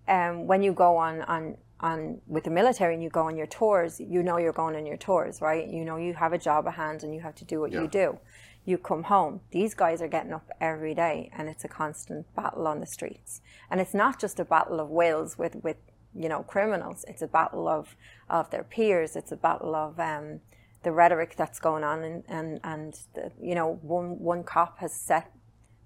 um, 0.08 0.48
when 0.48 0.63
you 0.63 0.74
go 0.74 0.98
on 0.98 1.22
on 1.22 1.58
on 1.81 2.21
with 2.27 2.43
the 2.45 2.50
military 2.51 2.93
and 2.93 3.03
you 3.03 3.09
go 3.09 3.23
on 3.27 3.35
your 3.35 3.47
tours, 3.47 4.00
you 4.00 4.21
know 4.23 4.38
you're 4.38 4.53
going 4.53 4.75
on 4.75 4.85
your 4.85 4.97
tours, 4.97 5.41
right? 5.41 5.67
You 5.67 5.83
know 5.83 5.97
you 5.97 6.13
have 6.13 6.31
a 6.33 6.38
job 6.38 6.67
at 6.67 6.75
hand 6.75 7.03
and 7.03 7.13
you 7.13 7.21
have 7.21 7.35
to 7.35 7.45
do 7.45 7.59
what 7.59 7.71
Yeah. 7.71 7.81
you 7.81 7.88
do. 7.88 8.19
You 8.63 8.77
come 8.77 9.03
home. 9.03 9.41
These 9.51 9.73
guys 9.73 10.01
are 10.03 10.07
getting 10.07 10.33
up 10.33 10.47
every 10.61 10.93
day, 10.93 11.31
and 11.35 11.50
it's 11.50 11.63
a 11.65 11.67
constant 11.67 12.33
battle 12.35 12.67
on 12.67 12.79
the 12.79 12.85
streets. 12.85 13.41
And 13.71 13.81
it's 13.81 13.95
not 13.95 14.19
just 14.19 14.39
a 14.39 14.45
battle 14.45 14.79
of 14.79 14.89
wills 14.89 15.38
with 15.38 15.55
with 15.63 15.77
you 16.13 16.29
know 16.29 16.43
criminals. 16.43 17.03
It's 17.07 17.23
a 17.23 17.27
battle 17.27 17.67
of 17.67 17.95
of 18.29 18.51
their 18.51 18.63
peers. 18.63 19.15
It's 19.15 19.31
a 19.31 19.35
battle 19.35 19.73
of 19.75 20.00
um, 20.00 20.41
the 20.83 20.91
rhetoric 20.91 21.35
that's 21.35 21.59
going 21.59 21.83
on, 21.83 22.03
and 22.03 22.23
and 22.27 22.59
and 22.63 22.93
the, 23.15 23.31
you 23.41 23.55
know 23.55 23.79
one 23.81 24.19
one 24.19 24.43
cop 24.43 24.77
has 24.77 24.93
set 24.93 25.31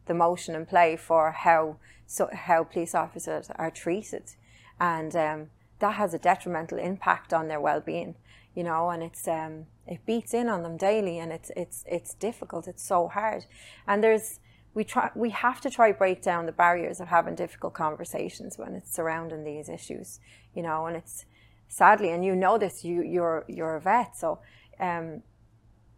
the 0.07 0.13
motion 0.13 0.53
in 0.53 0.65
play 0.65 0.97
for 0.97 1.31
how 1.31 1.77
so 2.05 2.29
how 2.33 2.63
police 2.65 2.93
officers 2.93 3.49
are 3.55 3.71
treated, 3.71 4.35
and 4.81 5.15
um, 5.15 5.49
that 5.79 5.96
has 5.96 6.13
a 6.13 6.20
detrimental 6.20 6.77
impact 6.77 7.34
on 7.34 7.48
their 7.48 7.60
well-being. 7.60 8.15
You 8.53 8.63
know, 8.63 8.89
and 8.89 9.03
it's 9.03 9.27
um, 9.27 9.65
it 9.86 10.05
beats 10.05 10.34
in 10.34 10.48
on 10.48 10.63
them 10.63 10.77
daily, 10.77 11.20
and 11.20 11.32
it's 11.32 11.51
it's 11.58 11.84
it's 11.88 12.13
difficult. 12.13 12.67
It's 12.67 12.84
so 12.84 13.10
hard, 13.10 13.46
and 13.86 14.01
there's 14.01 14.39
we 14.74 14.86
try 14.86 15.10
we 15.13 15.32
have 15.32 15.60
to 15.62 15.70
try 15.70 15.91
break 15.91 16.22
down 16.22 16.46
the 16.46 16.53
barriers 16.53 17.01
of 17.01 17.10
having 17.10 17.36
difficult 17.36 17.74
conversations 17.74 18.58
when 18.58 18.74
it's 18.74 18.94
surrounding 18.94 19.44
these 19.44 19.67
issues. 19.67 20.22
You 20.53 20.63
know, 20.63 20.86
and 20.86 20.96
it's 20.96 21.25
sadly, 21.67 22.12
and 22.12 22.24
you 22.24 22.34
know 22.34 22.58
this, 22.58 22.86
you 22.86 23.01
you're 23.01 23.44
you're 23.48 23.75
a 23.75 23.82
vet, 23.82 24.15
so 24.15 24.39
um, 24.79 25.22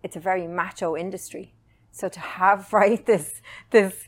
it's 0.02 0.16
a 0.16 0.20
very 0.20 0.48
macho 0.48 0.96
industry. 0.96 1.54
So 1.92 2.10
to 2.10 2.20
have 2.20 2.74
right 2.82 3.06
this 3.06 3.42
this 3.70 4.08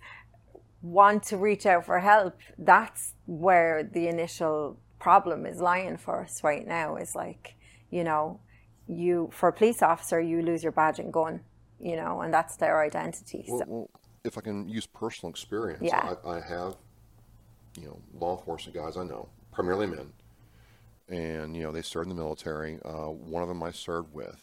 want 0.82 1.24
to 1.24 1.38
reach 1.38 1.66
out 1.66 1.86
for 1.86 2.00
help, 2.00 2.38
that's 2.58 3.14
where 3.26 3.84
the 3.84 4.08
initial 4.08 4.80
problem 5.00 5.46
is 5.46 5.60
lying 5.60 5.98
for 5.98 6.22
us 6.24 6.44
right 6.44 6.68
now. 6.68 6.96
Is 6.98 7.16
like, 7.16 7.56
you 7.90 8.04
know, 8.04 8.40
you 8.88 9.30
for 9.34 9.50
a 9.50 9.54
police 9.54 9.82
officer, 9.82 10.20
you 10.22 10.42
lose 10.42 10.64
your 10.64 10.72
badge 10.72 11.00
and 11.00 11.12
gun. 11.14 11.42
you 11.80 11.96
know, 11.96 12.22
and 12.22 12.34
that's 12.34 12.58
their 12.58 12.82
identity. 12.82 13.46
Well, 13.48 13.60
so. 13.60 13.66
well, 13.68 13.90
if 14.26 14.38
I 14.38 14.42
can 14.42 14.68
use 14.68 14.86
personal 14.86 15.30
experience, 15.30 15.82
Yeah. 15.82 16.16
I, 16.26 16.30
I 16.30 16.42
have, 16.42 16.76
you 17.80 17.86
know, 17.88 18.02
law 18.14 18.38
enforcement 18.38 18.76
guys 18.76 18.98
I 18.98 19.04
know, 19.04 19.30
primarily 19.52 19.88
men, 19.88 20.12
and 21.08 21.56
you 21.56 21.64
know 21.64 21.72
they 21.72 21.82
served 21.82 22.10
in 22.10 22.16
the 22.16 22.22
military. 22.22 22.80
Uh, 22.84 23.10
one 23.10 23.42
of 23.42 23.48
them 23.50 23.64
I 23.64 23.72
served 23.72 24.14
with, 24.14 24.42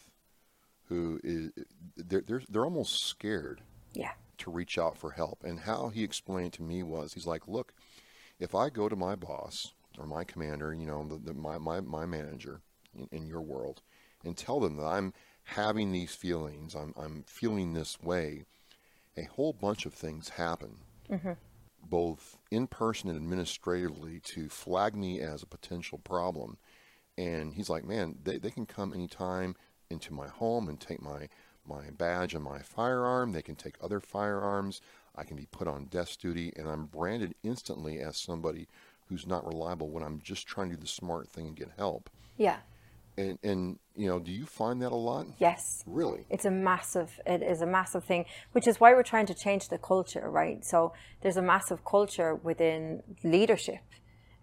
who 0.85 1.19
is 1.23 1.51
they're 1.95 2.21
they're, 2.21 2.41
they're 2.49 2.65
almost 2.65 3.05
scared 3.05 3.61
yeah, 3.93 4.13
to 4.39 4.51
reach 4.51 4.77
out 4.77 4.97
for 4.97 5.11
help. 5.11 5.43
And 5.43 5.59
how 5.59 5.89
he 5.89 6.03
explained 6.03 6.53
to 6.53 6.63
me 6.63 6.81
was, 6.83 7.13
he's 7.13 7.27
like, 7.27 7.47
look, 7.47 7.73
if 8.39 8.55
I 8.55 8.69
go 8.69 8.89
to 8.89 8.95
my 8.95 9.15
boss 9.15 9.73
or 9.97 10.05
my 10.05 10.23
commander, 10.23 10.73
you 10.73 10.85
know, 10.85 11.05
the, 11.07 11.17
the, 11.17 11.33
my, 11.33 11.57
my, 11.57 11.81
my 11.81 12.05
manager 12.05 12.61
in, 12.95 13.07
in 13.11 13.27
your 13.27 13.41
world, 13.41 13.81
and 14.23 14.37
tell 14.37 14.59
them 14.59 14.77
that 14.77 14.85
I'm 14.85 15.13
having 15.43 15.91
these 15.91 16.13
feelings, 16.13 16.75
I'm, 16.75 16.93
I'm 16.97 17.23
feeling 17.25 17.73
this 17.73 18.01
way, 18.01 18.45
a 19.15 19.23
whole 19.23 19.53
bunch 19.53 19.85
of 19.85 19.93
things 19.93 20.29
happen, 20.29 20.77
mm-hmm. 21.09 21.33
both 21.89 22.37
in 22.51 22.67
person 22.67 23.09
and 23.09 23.17
administratively, 23.17 24.19
to 24.19 24.49
flag 24.49 24.95
me 24.95 25.21
as 25.21 25.41
a 25.41 25.47
potential 25.47 25.97
problem. 25.97 26.57
And 27.17 27.53
he's 27.53 27.69
like, 27.69 27.83
man, 27.83 28.17
they, 28.23 28.37
they 28.37 28.51
can 28.51 28.65
come 28.65 28.93
anytime 28.93 29.55
into 29.89 30.13
my 30.13 30.27
home 30.27 30.67
and 30.67 30.79
take 30.79 31.01
my, 31.01 31.29
my 31.67 31.89
badge 31.89 32.35
and 32.35 32.43
my 32.43 32.59
firearm. 32.59 33.31
They 33.31 33.41
can 33.41 33.55
take 33.55 33.75
other 33.81 33.99
firearms. 33.99 34.81
I 35.15 35.23
can 35.23 35.35
be 35.35 35.47
put 35.49 35.67
on 35.67 35.85
desk 35.85 36.19
duty, 36.19 36.53
and 36.55 36.67
I'm 36.67 36.85
branded 36.85 37.33
instantly 37.41 37.99
as 37.99 38.17
somebody 38.17 38.67
who's 39.09 39.25
not 39.27 39.45
reliable 39.45 39.89
when 39.89 40.03
I'm 40.03 40.19
just 40.21 40.47
trying 40.47 40.69
to 40.69 40.75
do 40.75 40.81
the 40.81 40.87
smart 40.87 41.29
thing 41.29 41.47
and 41.47 41.55
get 41.55 41.69
help. 41.77 42.09
yeah, 42.37 42.57
And, 43.17 43.39
and 43.43 43.79
you 43.95 44.07
know, 44.07 44.19
do 44.19 44.31
you 44.31 44.45
find 44.45 44.81
that 44.81 44.91
a 44.91 44.95
lot? 44.95 45.25
yes. 45.39 45.83
Really? 45.87 46.25
It's 46.29 46.45
a 46.45 46.51
massive, 46.51 47.19
it 47.25 47.41
is 47.41 47.61
a 47.61 47.65
massive 47.65 48.03
thing, 48.03 48.25
which 48.51 48.67
is 48.67 48.79
why 48.79 48.93
we're 48.93 49.03
trying 49.03 49.25
to 49.27 49.33
change 49.33 49.69
the 49.69 49.77
culture, 49.77 50.29
right? 50.29 50.63
So 50.63 50.93
there's 51.21 51.37
a 51.37 51.41
massive 51.41 51.83
culture 51.83 52.35
within 52.35 53.01
leadership. 53.23 53.79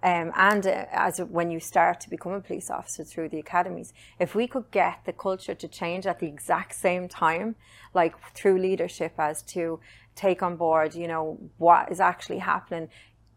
Um, 0.02 0.32
and 0.36 0.66
uh, 0.66 0.84
as 0.92 1.18
when 1.30 1.50
you 1.50 1.60
start 1.60 2.00
to 2.00 2.10
become 2.10 2.32
a 2.32 2.40
police 2.40 2.68
officer 2.68 3.04
through 3.04 3.30
the 3.30 3.38
academies, 3.38 3.92
if 4.18 4.34
we 4.34 4.46
could 4.46 4.70
get 4.70 5.00
the 5.06 5.14
culture 5.14 5.54
to 5.54 5.68
change 5.68 6.06
at 6.06 6.18
the 6.18 6.26
exact 6.26 6.74
same 6.74 7.08
time, 7.08 7.54
like 7.94 8.14
through 8.34 8.58
leadership, 8.58 9.14
as 9.18 9.42
to 9.54 9.80
take 10.14 10.42
on 10.42 10.56
board, 10.56 10.94
you 10.94 11.08
know, 11.08 11.38
what 11.56 11.90
is 11.90 12.00
actually 12.00 12.38
happening, 12.38 12.88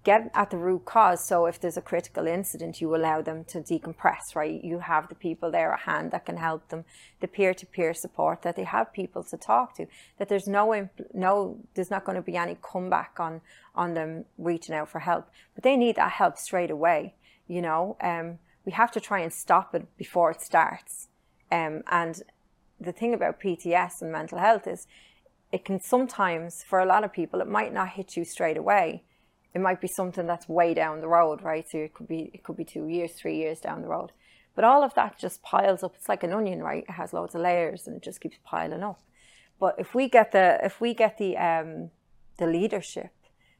get 0.07 0.31
at 0.33 0.49
the 0.51 0.57
root 0.57 0.85
cause. 0.85 1.21
So 1.21 1.47
if 1.47 1.59
there's 1.59 1.75
a 1.75 1.81
critical 1.81 2.27
incident, 2.27 2.79
you 2.79 2.95
allow 2.95 3.21
them 3.21 3.43
to 3.49 3.59
decompress, 3.59 4.35
right? 4.35 4.63
You 4.63 4.79
have 4.79 5.09
the 5.09 5.15
people 5.15 5.51
there 5.51 5.73
at 5.73 5.81
hand 5.81 6.11
that 6.11 6.25
can 6.25 6.37
help 6.37 6.69
them, 6.69 6.85
the 7.19 7.27
peer-to-peer 7.27 7.93
support 7.93 8.41
that 8.43 8.55
they 8.55 8.63
have 8.63 8.93
people 8.93 9.21
to 9.25 9.35
talk 9.35 9.75
to. 9.75 9.85
That 10.17 10.29
there's 10.29 10.47
no 10.47 10.69
impl- 10.69 11.13
no, 11.13 11.59
there's 11.73 11.91
not 11.91 12.05
going 12.05 12.15
to 12.15 12.21
be 12.21 12.37
any 12.37 12.57
comeback 12.61 13.19
on 13.19 13.41
on 13.75 13.95
them 13.95 14.23
reaching 14.37 14.73
out 14.73 14.89
for 14.89 14.99
help, 14.99 15.29
but 15.53 15.65
they 15.65 15.75
need 15.75 15.97
that 15.97 16.13
help 16.13 16.37
straight 16.37 16.71
away. 16.71 17.13
You 17.45 17.61
know, 17.61 17.97
um, 17.99 18.39
we 18.65 18.71
have 18.71 18.91
to 18.93 19.01
try 19.01 19.19
and 19.19 19.33
stop 19.33 19.75
it 19.75 19.85
before 19.97 20.31
it 20.31 20.41
starts. 20.41 21.09
Um, 21.51 21.83
and 21.91 22.23
the 22.79 22.93
thing 22.93 23.13
about 23.13 23.41
PTS 23.41 24.01
and 24.01 24.11
mental 24.11 24.37
health 24.37 24.67
is 24.67 24.87
it 25.51 25.65
can 25.65 25.81
sometimes, 25.81 26.63
for 26.63 26.79
a 26.79 26.85
lot 26.85 27.03
of 27.03 27.11
people, 27.11 27.41
it 27.41 27.47
might 27.47 27.73
not 27.73 27.89
hit 27.89 28.15
you 28.15 28.23
straight 28.23 28.57
away. 28.57 29.03
It 29.53 29.61
might 29.61 29.81
be 29.81 29.87
something 29.87 30.27
that's 30.27 30.47
way 30.47 30.73
down 30.73 31.01
the 31.01 31.07
road, 31.07 31.41
right? 31.41 31.67
So 31.69 31.77
it 31.79 31.93
could 31.93 32.07
be 32.07 32.29
it 32.33 32.43
could 32.43 32.57
be 32.57 32.65
two 32.65 32.87
years, 32.87 33.13
three 33.13 33.37
years 33.37 33.59
down 33.59 33.81
the 33.81 33.87
road. 33.87 34.11
But 34.55 34.63
all 34.63 34.83
of 34.83 34.93
that 34.95 35.19
just 35.19 35.41
piles 35.43 35.83
up. 35.83 35.93
It's 35.95 36.09
like 36.09 36.23
an 36.23 36.33
onion, 36.33 36.63
right? 36.63 36.83
It 36.87 36.93
has 36.93 37.13
loads 37.13 37.35
of 37.35 37.41
layers 37.41 37.87
and 37.87 37.97
it 37.97 38.03
just 38.03 38.21
keeps 38.21 38.37
piling 38.43 38.83
up. 38.83 38.99
But 39.59 39.75
if 39.77 39.95
we 39.95 40.09
get 40.09 40.31
the 40.31 40.59
if 40.63 40.79
we 40.81 40.93
get 40.93 41.17
the 41.17 41.37
um, 41.37 41.91
the 42.37 42.47
leadership 42.47 43.11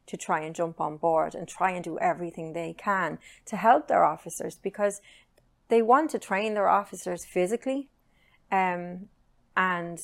to 0.06 0.16
try 0.16 0.40
and 0.40 0.54
jump 0.54 0.80
on 0.80 0.96
board 0.96 1.34
and 1.34 1.46
try 1.46 1.70
and 1.70 1.84
do 1.84 1.98
everything 1.98 2.52
they 2.52 2.74
can 2.76 3.18
to 3.46 3.56
help 3.56 3.88
their 3.88 4.04
officers 4.04 4.58
because 4.62 5.00
they 5.68 5.82
want 5.82 6.10
to 6.10 6.18
train 6.18 6.54
their 6.54 6.68
officers 6.68 7.26
physically 7.26 7.90
um, 8.50 9.08
and 9.56 9.98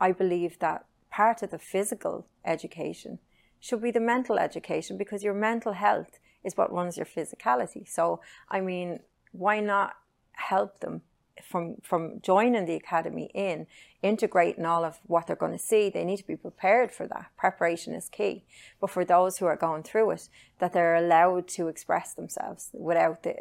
I 0.00 0.12
believe 0.12 0.60
that 0.60 0.84
part 1.10 1.42
of 1.42 1.50
the 1.50 1.58
physical 1.58 2.26
education 2.44 3.18
should 3.60 3.82
be 3.82 3.90
the 3.90 4.00
mental 4.00 4.38
education 4.38 4.96
because 4.96 5.22
your 5.22 5.34
mental 5.34 5.72
health 5.72 6.18
is 6.44 6.56
what 6.56 6.72
runs 6.72 6.96
your 6.96 7.06
physicality. 7.06 7.88
So, 7.88 8.20
I 8.48 8.60
mean, 8.60 9.00
why 9.32 9.60
not 9.60 9.94
help 10.32 10.80
them 10.80 11.02
from 11.42 11.76
from 11.82 12.20
joining 12.20 12.66
the 12.66 12.74
academy 12.74 13.30
in 13.34 13.66
integrating 14.02 14.64
all 14.64 14.84
of 14.84 14.98
what 15.06 15.26
they're 15.26 15.36
going 15.36 15.52
to 15.52 15.58
see? 15.58 15.90
They 15.90 16.04
need 16.04 16.18
to 16.18 16.26
be 16.26 16.36
prepared 16.36 16.92
for 16.92 17.06
that. 17.08 17.30
Preparation 17.36 17.94
is 17.94 18.08
key. 18.08 18.44
But 18.80 18.90
for 18.90 19.04
those 19.04 19.38
who 19.38 19.46
are 19.46 19.56
going 19.56 19.82
through 19.82 20.10
it, 20.12 20.28
that 20.58 20.72
they're 20.72 20.96
allowed 20.96 21.48
to 21.48 21.68
express 21.68 22.14
themselves 22.14 22.70
without 22.72 23.22
the, 23.22 23.36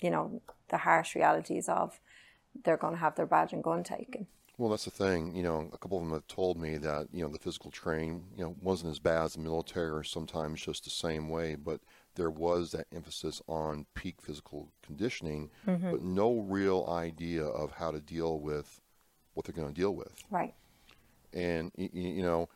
you 0.00 0.10
know, 0.10 0.42
the 0.68 0.78
harsh 0.78 1.14
realities 1.14 1.68
of 1.68 2.00
they're 2.64 2.76
going 2.76 2.94
to 2.94 3.00
have 3.00 3.16
their 3.16 3.26
badge 3.26 3.52
and 3.52 3.62
gun 3.62 3.84
taken. 3.84 4.26
Well, 4.58 4.70
that's 4.70 4.86
the 4.86 4.90
thing. 4.90 5.34
You 5.36 5.42
know, 5.42 5.68
a 5.72 5.78
couple 5.78 5.98
of 5.98 6.04
them 6.04 6.14
have 6.14 6.26
told 6.28 6.58
me 6.58 6.78
that 6.78 7.08
you 7.12 7.22
know 7.22 7.28
the 7.28 7.38
physical 7.38 7.70
training, 7.70 8.24
you 8.36 8.42
know, 8.42 8.56
wasn't 8.62 8.92
as 8.92 8.98
bad 8.98 9.24
as 9.24 9.34
the 9.34 9.40
military, 9.40 9.90
or 9.90 10.02
sometimes 10.02 10.64
just 10.64 10.84
the 10.84 10.90
same 10.90 11.28
way. 11.28 11.56
But 11.56 11.80
there 12.14 12.30
was 12.30 12.72
that 12.72 12.86
emphasis 12.94 13.42
on 13.46 13.86
peak 13.94 14.22
physical 14.22 14.72
conditioning, 14.82 15.50
mm-hmm. 15.66 15.90
but 15.90 16.02
no 16.02 16.40
real 16.40 16.86
idea 16.88 17.44
of 17.44 17.72
how 17.72 17.90
to 17.90 18.00
deal 18.00 18.40
with 18.40 18.80
what 19.34 19.44
they're 19.44 19.54
going 19.54 19.72
to 19.72 19.78
deal 19.80 19.94
with. 19.94 20.14
Right. 20.30 20.54
And 21.34 21.70
you 21.76 22.22
know, 22.22 22.48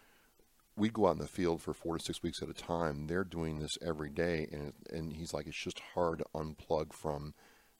we 0.77 0.89
go 0.89 1.07
out 1.07 1.13
in 1.13 1.19
the 1.19 1.29
field 1.29 1.61
for 1.61 1.75
four 1.75 1.99
to 1.99 2.03
six 2.03 2.23
weeks 2.23 2.41
at 2.41 2.49
a 2.49 2.55
time. 2.55 3.07
They're 3.07 3.25
doing 3.25 3.59
this 3.59 3.77
every 3.83 4.09
day, 4.09 4.49
and 4.51 4.73
and 4.91 5.13
he's 5.13 5.35
like, 5.35 5.47
it's 5.47 5.57
just 5.57 5.81
hard 5.95 6.21
to 6.21 6.25
unplug 6.35 6.95
from 6.95 7.35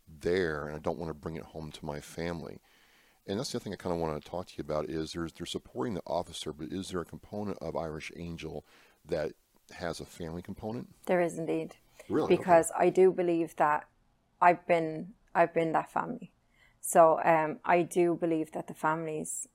there, 0.07 0.67
and 0.67 0.77
I 0.77 0.79
don't 0.79 0.99
want 0.99 1.09
to 1.09 1.15
bring 1.15 1.37
it 1.37 1.45
home 1.45 1.73
to 1.73 1.87
my 1.87 2.01
family. 2.01 2.61
And 3.31 3.39
that's 3.39 3.53
the 3.53 3.59
other 3.59 3.65
thing 3.65 3.73
I 3.73 3.77
kind 3.77 3.95
of 3.95 4.01
want 4.01 4.23
to 4.23 4.29
talk 4.29 4.49
to 4.49 4.55
you 4.59 4.63
about 4.63 4.91
is 4.91 5.13
there's 5.13 5.33
they're 5.33 5.47
supporting 5.47 5.95
the 5.95 6.03
officer, 6.05 6.53
but 6.53 6.73
is 6.73 6.89
there 6.89 7.01
a 7.01 7.05
component 7.05 7.59
of 7.59 7.77
Irish 7.77 8.11
Angel 8.17 8.65
that 9.09 9.33
has 9.73 10.01
a 10.01 10.05
family 10.05 10.43
component? 10.43 10.89
There 11.07 11.21
is 11.21 11.39
indeed. 11.39 11.77
Really? 12.09 12.25
Okay. 12.25 12.37
Because 12.37 12.73
I 12.77 12.91
do 12.91 13.13
believe 13.13 13.55
that 13.57 13.85
I've 14.41 14.67
been 14.67 15.15
I've 15.33 15.55
been 15.55 15.71
that 15.73 15.93
family. 15.93 16.33
So 16.81 17.21
um, 17.25 17.61
I 17.65 17.83
do 17.83 18.17
believe 18.17 18.51
that 18.53 18.67
the 18.67 18.75
families 18.75 19.47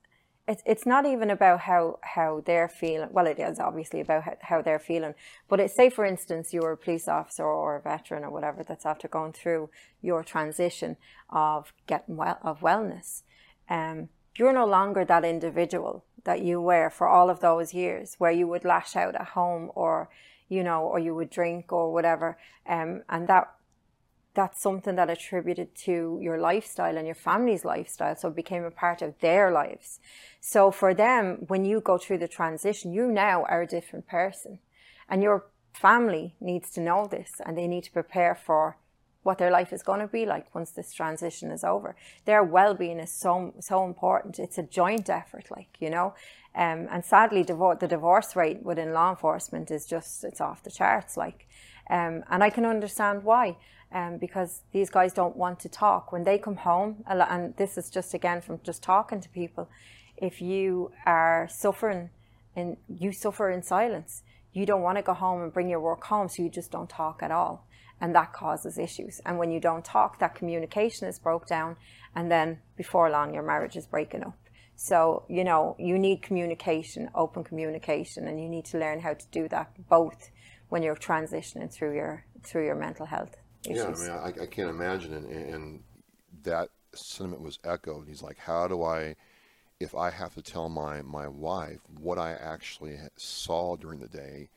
it's 0.48 0.62
it's 0.64 0.86
not 0.86 1.04
even 1.04 1.28
about 1.28 1.60
how 1.60 1.98
how 2.02 2.42
they're 2.46 2.68
feeling. 2.68 3.08
Well, 3.10 3.26
it 3.26 3.38
is 3.38 3.58
obviously 3.58 4.00
about 4.00 4.22
how, 4.22 4.36
how 4.42 4.62
they're 4.62 4.78
feeling. 4.78 5.14
But 5.48 5.60
it's 5.60 5.74
say, 5.74 5.90
for 5.90 6.04
instance, 6.04 6.54
you're 6.54 6.72
a 6.72 6.76
police 6.76 7.08
officer 7.08 7.44
or 7.44 7.76
a 7.76 7.82
veteran 7.82 8.24
or 8.24 8.30
whatever 8.30 8.62
that's 8.62 8.86
after 8.86 9.08
going 9.08 9.32
through 9.32 9.68
your 10.00 10.22
transition 10.22 10.96
of 11.28 11.72
getting 11.86 12.16
well 12.16 12.38
of 12.42 12.60
wellness. 12.60 13.22
Um, 13.68 14.08
you're 14.36 14.52
no 14.52 14.66
longer 14.66 15.04
that 15.04 15.24
individual 15.24 16.04
that 16.24 16.42
you 16.42 16.60
were 16.60 16.90
for 16.90 17.06
all 17.08 17.30
of 17.30 17.40
those 17.40 17.72
years, 17.72 18.16
where 18.18 18.32
you 18.32 18.46
would 18.48 18.64
lash 18.64 18.96
out 18.96 19.14
at 19.14 19.28
home 19.28 19.70
or 19.74 20.08
you 20.48 20.62
know, 20.62 20.82
or 20.82 20.98
you 20.98 21.14
would 21.14 21.30
drink 21.30 21.72
or 21.72 21.92
whatever. 21.92 22.38
Um, 22.68 23.02
and 23.08 23.26
that 23.28 23.52
that's 24.34 24.60
something 24.60 24.96
that 24.96 25.08
attributed 25.08 25.74
to 25.74 26.18
your 26.20 26.38
lifestyle 26.38 26.98
and 26.98 27.06
your 27.06 27.14
family's 27.14 27.64
lifestyle. 27.64 28.14
So 28.14 28.28
it 28.28 28.36
became 28.36 28.64
a 28.64 28.70
part 28.70 29.00
of 29.00 29.18
their 29.20 29.50
lives. 29.50 29.98
So 30.40 30.70
for 30.70 30.92
them, 30.92 31.46
when 31.48 31.64
you 31.64 31.80
go 31.80 31.96
through 31.96 32.18
the 32.18 32.28
transition, 32.28 32.92
you 32.92 33.06
now 33.06 33.44
are 33.44 33.62
a 33.62 33.66
different 33.66 34.06
person. 34.06 34.58
And 35.08 35.22
your 35.22 35.46
family 35.72 36.34
needs 36.38 36.70
to 36.72 36.82
know 36.82 37.06
this 37.06 37.40
and 37.44 37.56
they 37.56 37.66
need 37.66 37.84
to 37.84 37.90
prepare 37.90 38.34
for 38.34 38.76
what 39.26 39.38
their 39.38 39.50
life 39.50 39.72
is 39.72 39.82
going 39.82 39.98
to 40.00 40.06
be 40.06 40.24
like 40.24 40.54
once 40.54 40.70
this 40.70 40.92
transition 40.92 41.50
is 41.50 41.64
over. 41.64 41.96
Their 42.26 42.44
well-being 42.44 43.00
is 43.00 43.12
so 43.12 43.54
so 43.60 43.84
important. 43.84 44.38
It's 44.38 44.56
a 44.56 44.62
joint 44.62 45.10
effort, 45.10 45.46
like 45.50 45.76
you 45.80 45.90
know, 45.90 46.14
um, 46.54 46.88
and 46.90 47.04
sadly, 47.04 47.44
divor- 47.44 47.78
the 47.78 47.88
divorce 47.88 48.36
rate 48.36 48.62
within 48.62 48.92
law 48.92 49.10
enforcement 49.10 49.70
is 49.70 49.84
just 49.84 50.24
it's 50.24 50.40
off 50.40 50.62
the 50.62 50.70
charts. 50.70 51.16
Like, 51.16 51.48
um, 51.90 52.24
and 52.30 52.42
I 52.42 52.50
can 52.50 52.64
understand 52.64 53.24
why, 53.24 53.56
um, 53.92 54.16
because 54.18 54.62
these 54.72 54.88
guys 54.88 55.12
don't 55.12 55.36
want 55.36 55.58
to 55.60 55.68
talk 55.68 56.12
when 56.12 56.22
they 56.24 56.38
come 56.38 56.56
home. 56.56 57.04
And 57.06 57.54
this 57.56 57.76
is 57.76 57.90
just 57.90 58.14
again 58.14 58.40
from 58.40 58.60
just 58.62 58.82
talking 58.82 59.20
to 59.20 59.28
people. 59.28 59.68
If 60.16 60.40
you 60.40 60.92
are 61.04 61.48
suffering 61.50 62.10
and 62.54 62.76
you 62.88 63.12
suffer 63.12 63.50
in 63.50 63.62
silence, 63.62 64.22
you 64.52 64.64
don't 64.64 64.82
want 64.82 64.96
to 64.98 65.02
go 65.02 65.14
home 65.14 65.42
and 65.42 65.52
bring 65.52 65.68
your 65.68 65.80
work 65.80 66.04
home, 66.04 66.28
so 66.28 66.42
you 66.42 66.48
just 66.48 66.70
don't 66.70 66.88
talk 66.88 67.22
at 67.22 67.30
all 67.30 67.66
and 68.00 68.14
that 68.14 68.32
causes 68.32 68.78
issues. 68.78 69.20
And 69.24 69.38
when 69.38 69.50
you 69.50 69.60
don't 69.60 69.84
talk, 69.84 70.18
that 70.18 70.34
communication 70.34 71.08
is 71.08 71.18
broke 71.18 71.46
down, 71.46 71.76
and 72.14 72.30
then 72.30 72.60
before 72.76 73.10
long, 73.10 73.32
your 73.32 73.42
marriage 73.42 73.76
is 73.76 73.86
breaking 73.86 74.22
up. 74.22 74.38
So, 74.76 75.24
you 75.28 75.44
know, 75.44 75.74
you 75.78 75.98
need 75.98 76.20
communication, 76.22 77.08
open 77.14 77.44
communication, 77.44 78.28
and 78.28 78.40
you 78.40 78.48
need 78.48 78.66
to 78.66 78.78
learn 78.78 79.00
how 79.00 79.14
to 79.14 79.26
do 79.30 79.48
that 79.48 79.70
both 79.88 80.30
when 80.68 80.82
you're 80.82 80.96
transitioning 80.96 81.72
through 81.72 81.94
your 81.94 82.24
through 82.42 82.66
your 82.66 82.74
mental 82.74 83.06
health 83.06 83.36
issues. 83.64 84.06
Yeah, 84.06 84.18
I 84.18 84.30
mean, 84.30 84.34
I, 84.40 84.42
I 84.42 84.46
can't 84.46 84.70
imagine, 84.70 85.14
and, 85.14 85.26
and 85.26 85.82
that 86.42 86.68
sentiment 86.94 87.42
was 87.42 87.58
echoed. 87.64 88.06
He's 88.06 88.22
like, 88.22 88.38
how 88.38 88.68
do 88.68 88.82
I 88.82 89.16
if 89.80 89.94
I 89.94 90.10
have 90.10 90.34
to 90.34 90.42
tell 90.42 90.68
my, 90.68 91.02
my 91.02 91.28
wife 91.28 91.80
what 92.00 92.18
I 92.18 92.32
actually 92.32 92.96
saw 93.16 93.76
during 93.76 94.00
the 94.00 94.08
day, 94.08 94.48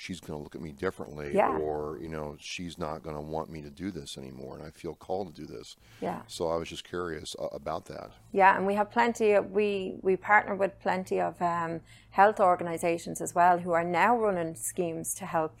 she's 0.00 0.20
going 0.20 0.38
to 0.38 0.42
look 0.42 0.54
at 0.54 0.62
me 0.62 0.72
differently 0.72 1.28
Yeah. 1.34 1.58
or 1.58 1.98
you 2.00 2.08
know 2.08 2.36
she's 2.40 2.78
not 2.78 3.02
going 3.02 3.16
to 3.16 3.20
want 3.22 3.50
me 3.50 3.60
to 3.62 3.70
do 3.70 3.90
this 3.90 4.16
anymore 4.16 4.56
and 4.56 4.64
i 4.66 4.70
feel 4.70 4.94
called 4.94 5.26
to 5.34 5.40
do 5.42 5.46
this 5.56 5.76
Yeah. 6.00 6.22
so 6.26 6.48
i 6.48 6.56
was 6.56 6.68
just 6.68 6.84
curious 6.84 7.36
uh, 7.38 7.46
about 7.60 7.84
that 7.86 8.10
Yeah, 8.32 8.56
and 8.56 8.66
we 8.66 8.74
have 8.80 8.90
plenty. 8.90 9.32
Of, 9.38 9.50
we 9.60 9.98
we 10.08 10.16
partner 10.16 10.54
with 10.62 10.72
plenty 10.86 11.18
of 11.28 11.34
um, 11.42 11.72
health 12.10 12.38
organisations 12.40 13.20
as 13.20 13.34
well 13.34 13.58
who 13.64 13.72
are 13.78 13.84
now 14.02 14.12
running 14.26 14.54
schemes 14.70 15.14
to 15.20 15.24
help 15.36 15.52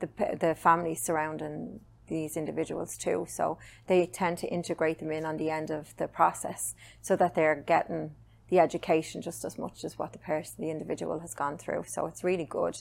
the 0.00 0.08
the 0.44 0.54
families 0.54 1.00
surrounding 1.08 1.80
these 2.08 2.36
individuals 2.42 2.96
too. 2.96 3.18
So 3.38 3.44
they 3.86 4.00
tend 4.06 4.38
to 4.38 4.46
integrate 4.58 4.98
them 5.00 5.10
in 5.18 5.24
on 5.30 5.36
the 5.36 5.50
end 5.58 5.70
of 5.70 5.84
the 6.00 6.08
process, 6.08 6.74
so 7.00 7.12
that 7.16 7.34
they're 7.34 7.62
getting 7.74 8.02
the 8.50 8.58
education 8.58 9.22
just 9.22 9.44
as 9.44 9.54
much 9.64 9.84
as 9.84 9.98
what 9.98 10.12
the 10.12 10.18
person, 10.18 10.56
the 10.64 10.70
individual, 10.76 11.18
has 11.20 11.34
gone 11.34 11.56
through. 11.62 11.84
So 11.86 12.06
it's 12.06 12.22
really 12.30 12.44
good. 12.60 12.76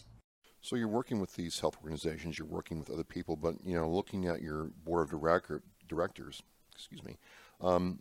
So 0.62 0.76
you're 0.76 0.88
working 0.88 1.20
with 1.20 1.36
these 1.36 1.60
health 1.60 1.78
organizations 1.82 2.38
you're 2.38 2.48
working 2.48 2.80
with 2.80 2.90
other 2.90 3.04
people 3.04 3.36
but 3.36 3.56
you 3.64 3.76
know 3.76 3.90
looking 3.90 4.28
at 4.28 4.42
your 4.42 4.72
board 4.86 5.04
of 5.04 5.10
director, 5.10 5.62
directors 5.88 6.42
excuse 6.74 7.04
me 7.04 7.18
um, 7.62 8.00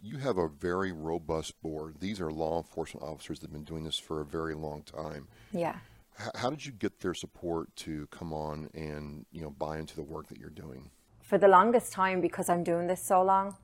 you 0.00 0.18
have 0.18 0.38
a 0.38 0.48
very 0.48 0.92
robust 0.92 1.60
board 1.62 1.96
these 2.00 2.20
are 2.20 2.30
law 2.30 2.58
enforcement 2.58 3.06
officers 3.06 3.40
that 3.40 3.46
have 3.46 3.52
been 3.52 3.64
doing 3.64 3.84
this 3.84 3.98
for 3.98 4.20
a 4.20 4.24
very 4.24 4.54
long 4.54 4.82
time 4.82 5.28
Yeah. 5.52 5.76
H- 6.20 6.30
how 6.36 6.50
did 6.50 6.64
you 6.64 6.72
get 6.72 7.00
their 7.00 7.14
support 7.14 7.74
to 7.76 8.06
come 8.08 8.32
on 8.32 8.70
and 8.74 9.26
you 9.32 9.40
know 9.40 9.50
buy 9.50 9.78
into 9.78 9.94
the 9.96 10.02
work 10.02 10.28
that 10.28 10.38
you're 10.38 10.50
doing 10.50 10.90
for 11.26 11.38
the 11.38 11.48
longest 11.48 11.92
time 11.92 12.20
because 12.20 12.48
I'm 12.48 12.62
doing 12.62 12.86
this 12.86 13.02
so 13.04 13.20
long. 13.22 13.56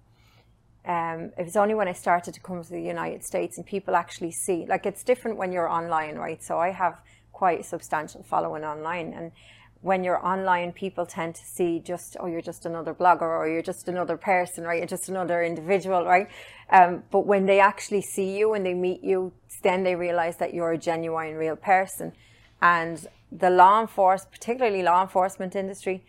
Um, 0.85 1.31
it 1.39 1.45
was 1.45 1.57
only 1.57 1.75
when 1.75 1.87
I 1.87 1.93
started 1.93 2.35
to 2.35 2.41
come 2.41 2.61
to 2.63 2.69
the 2.69 2.83
United 2.83 3.23
States 3.25 3.57
and 3.57 3.65
people 3.65 3.95
actually 3.95 4.33
see, 4.33 4.67
like 4.69 4.85
it's 4.85 5.05
different 5.05 5.37
when 5.37 5.53
you're 5.53 5.69
online, 5.69 6.17
right? 6.17 6.43
So 6.43 6.59
I 6.59 6.71
have 6.71 7.01
quite 7.43 7.59
a 7.59 7.65
substantial 7.65 8.23
following 8.23 8.63
online, 8.63 9.13
and 9.13 9.33
when 9.81 10.05
you're 10.05 10.25
online, 10.25 10.71
people 10.71 11.05
tend 11.05 11.35
to 11.35 11.45
see 11.45 11.81
just, 11.81 12.17
oh, 12.21 12.27
you're 12.27 12.49
just 12.53 12.67
another 12.67 12.95
blogger 12.95 13.31
or 13.41 13.49
you're 13.49 13.69
just 13.73 13.89
another 13.89 14.17
person, 14.17 14.63
right? 14.63 14.79
You're 14.79 14.87
just 14.87 15.09
another 15.09 15.43
individual, 15.43 16.05
right? 16.05 16.29
Um, 16.71 17.03
but 17.11 17.27
when 17.27 17.47
they 17.47 17.59
actually 17.59 18.03
see 18.03 18.39
you 18.39 18.55
and 18.55 18.65
they 18.65 18.75
meet 18.75 19.03
you, 19.03 19.33
then 19.63 19.83
they 19.83 19.97
realize 19.97 20.37
that 20.37 20.55
you're 20.55 20.71
a 20.71 20.79
genuine, 20.79 21.35
real 21.35 21.57
person. 21.57 22.13
And 22.61 23.05
the 23.33 23.51
law 23.51 23.81
enforcement, 23.81 24.31
particularly 24.31 24.85
law 24.85 25.03
enforcement 25.03 25.57
industry, 25.57 26.05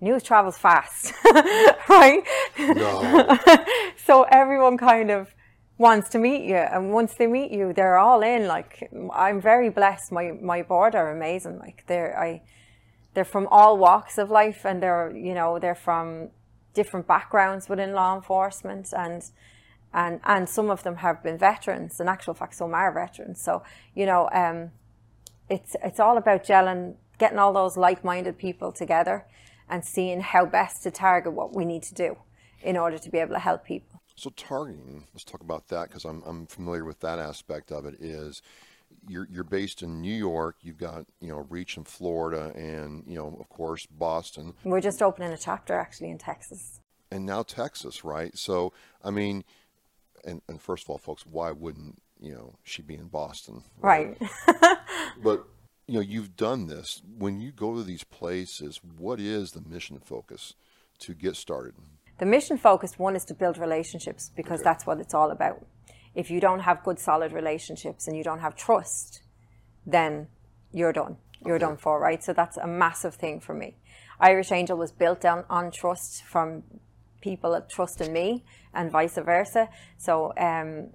news 0.00 0.22
travels 0.22 0.56
fast, 0.56 1.12
right? 1.90 2.22
no 2.58 3.38
so 4.06 4.22
everyone 4.22 4.78
kind 4.78 5.10
of 5.10 5.34
wants 5.78 6.08
to 6.08 6.18
meet 6.18 6.44
you 6.44 6.56
and 6.56 6.92
once 6.92 7.14
they 7.14 7.26
meet 7.26 7.52
you 7.52 7.72
they're 7.72 7.98
all 7.98 8.20
in 8.20 8.48
like 8.48 8.90
i'm 9.14 9.40
very 9.40 9.70
blessed. 9.70 10.10
My 10.10 10.32
my 10.32 10.62
board 10.62 10.94
are 10.96 11.10
amazing. 11.10 11.58
Like 11.58 11.84
they're 11.86 12.18
i 12.18 12.42
they're 13.14 13.24
from 13.24 13.46
all 13.50 13.78
walks 13.78 14.18
of 14.18 14.30
life 14.30 14.66
and 14.66 14.82
they're 14.82 15.16
you 15.16 15.34
know 15.34 15.58
they're 15.58 15.76
from 15.76 16.30
different 16.74 17.06
backgrounds 17.06 17.68
within 17.68 17.92
law 17.92 18.14
enforcement 18.16 18.92
and 18.92 19.30
and 19.94 20.20
and 20.24 20.48
some 20.48 20.68
of 20.68 20.82
them 20.82 20.96
have 20.96 21.22
been 21.22 21.38
veterans. 21.38 22.00
In 22.00 22.08
actual 22.08 22.34
fact 22.34 22.56
some 22.56 22.74
are 22.74 22.92
veterans. 22.92 23.40
So 23.40 23.62
you 23.94 24.04
know 24.04 24.28
um 24.32 24.72
it's 25.48 25.76
it's 25.82 26.00
all 26.00 26.18
about 26.18 26.44
gelling 26.44 26.96
getting 27.18 27.38
all 27.38 27.52
those 27.52 27.76
like-minded 27.76 28.36
people 28.36 28.72
together 28.72 29.26
and 29.68 29.84
seeing 29.84 30.20
how 30.20 30.44
best 30.44 30.82
to 30.82 30.90
target 30.90 31.32
what 31.32 31.54
we 31.54 31.64
need 31.64 31.82
to 31.84 31.94
do 31.94 32.16
in 32.62 32.76
order 32.76 32.98
to 32.98 33.10
be 33.10 33.18
able 33.18 33.34
to 33.34 33.40
help 33.40 33.64
people 33.64 33.97
So 34.18 34.30
targeting, 34.30 35.06
let's 35.14 35.22
talk 35.22 35.42
about 35.42 35.68
that 35.68 35.88
because 35.88 36.04
I'm, 36.04 36.24
I'm 36.26 36.46
familiar 36.46 36.84
with 36.84 36.98
that 37.00 37.20
aspect 37.20 37.70
of 37.70 37.86
it. 37.86 37.94
Is 38.00 38.42
you're 39.06 39.28
you're 39.30 39.44
based 39.44 39.80
in 39.80 40.00
New 40.00 40.12
York, 40.14 40.56
you've 40.60 40.76
got 40.76 41.06
you 41.20 41.28
know 41.28 41.46
reach 41.48 41.76
in 41.76 41.84
Florida, 41.84 42.52
and 42.56 43.04
you 43.06 43.14
know 43.14 43.36
of 43.38 43.48
course 43.48 43.86
Boston, 43.86 44.54
We're 44.64 44.80
just 44.80 45.02
opening 45.02 45.32
a 45.32 45.38
chapter 45.38 45.74
actually 45.74 46.10
in 46.10 46.18
Texas. 46.18 46.80
and 47.12 47.24
now 47.24 47.44
Texas, 47.44 48.02
right? 48.04 48.36
So 48.36 48.72
I 49.04 49.10
mean, 49.10 49.44
and 50.24 50.42
and 50.48 50.60
first 50.60 50.84
of 50.84 50.90
all, 50.90 50.98
folks, 50.98 51.24
why 51.24 51.52
wouldn't 51.52 52.02
you 52.18 52.34
know 52.34 52.56
she 52.64 52.82
be 52.82 52.96
in 52.96 53.06
Boston, 53.06 53.62
Right. 53.80 54.20
But 55.22 55.44
you 55.86 55.94
know 55.94 56.00
you've 56.00 56.34
done 56.36 56.66
this. 56.66 57.02
When 57.16 57.40
you 57.40 57.52
go 57.52 57.76
to 57.76 57.84
these 57.84 58.02
places, 58.02 58.80
what 58.82 59.20
is 59.20 59.52
the 59.52 59.60
mission 59.60 60.00
focus 60.00 60.54
to 60.98 61.14
get 61.14 61.36
started? 61.36 61.74
The 62.18 62.26
mission 62.26 62.58
focused 62.58 62.98
one 62.98 63.16
is 63.16 63.24
to 63.26 63.34
build 63.34 63.58
relationships 63.58 64.30
because 64.36 64.62
that's 64.62 64.86
what 64.86 64.98
it's 65.00 65.14
all 65.14 65.30
about. 65.30 65.64
If 66.14 66.30
you 66.30 66.40
don't 66.40 66.60
have 66.60 66.82
good 66.82 66.98
solid 66.98 67.32
relationships 67.32 68.08
and 68.08 68.16
you 68.16 68.24
don't 68.24 68.40
have 68.40 68.56
trust, 68.56 69.22
then 69.86 70.28
you're 70.72 70.92
done. 70.92 71.16
You're 71.46 71.58
done 71.58 71.76
for, 71.76 72.00
right? 72.00 72.22
So 72.22 72.32
that's 72.32 72.56
a 72.56 72.66
massive 72.66 73.14
thing 73.14 73.40
for 73.40 73.54
me. 73.54 73.76
Irish 74.20 74.50
Angel 74.50 74.76
was 74.76 74.90
built 74.90 75.24
on, 75.24 75.44
on 75.48 75.70
trust 75.70 76.24
from 76.24 76.64
people 77.20 77.52
that 77.52 77.70
trust 77.70 78.00
in 78.00 78.12
me 78.12 78.44
and 78.74 78.90
vice 78.90 79.16
versa. 79.16 79.68
So 79.96 80.32
um, 80.36 80.88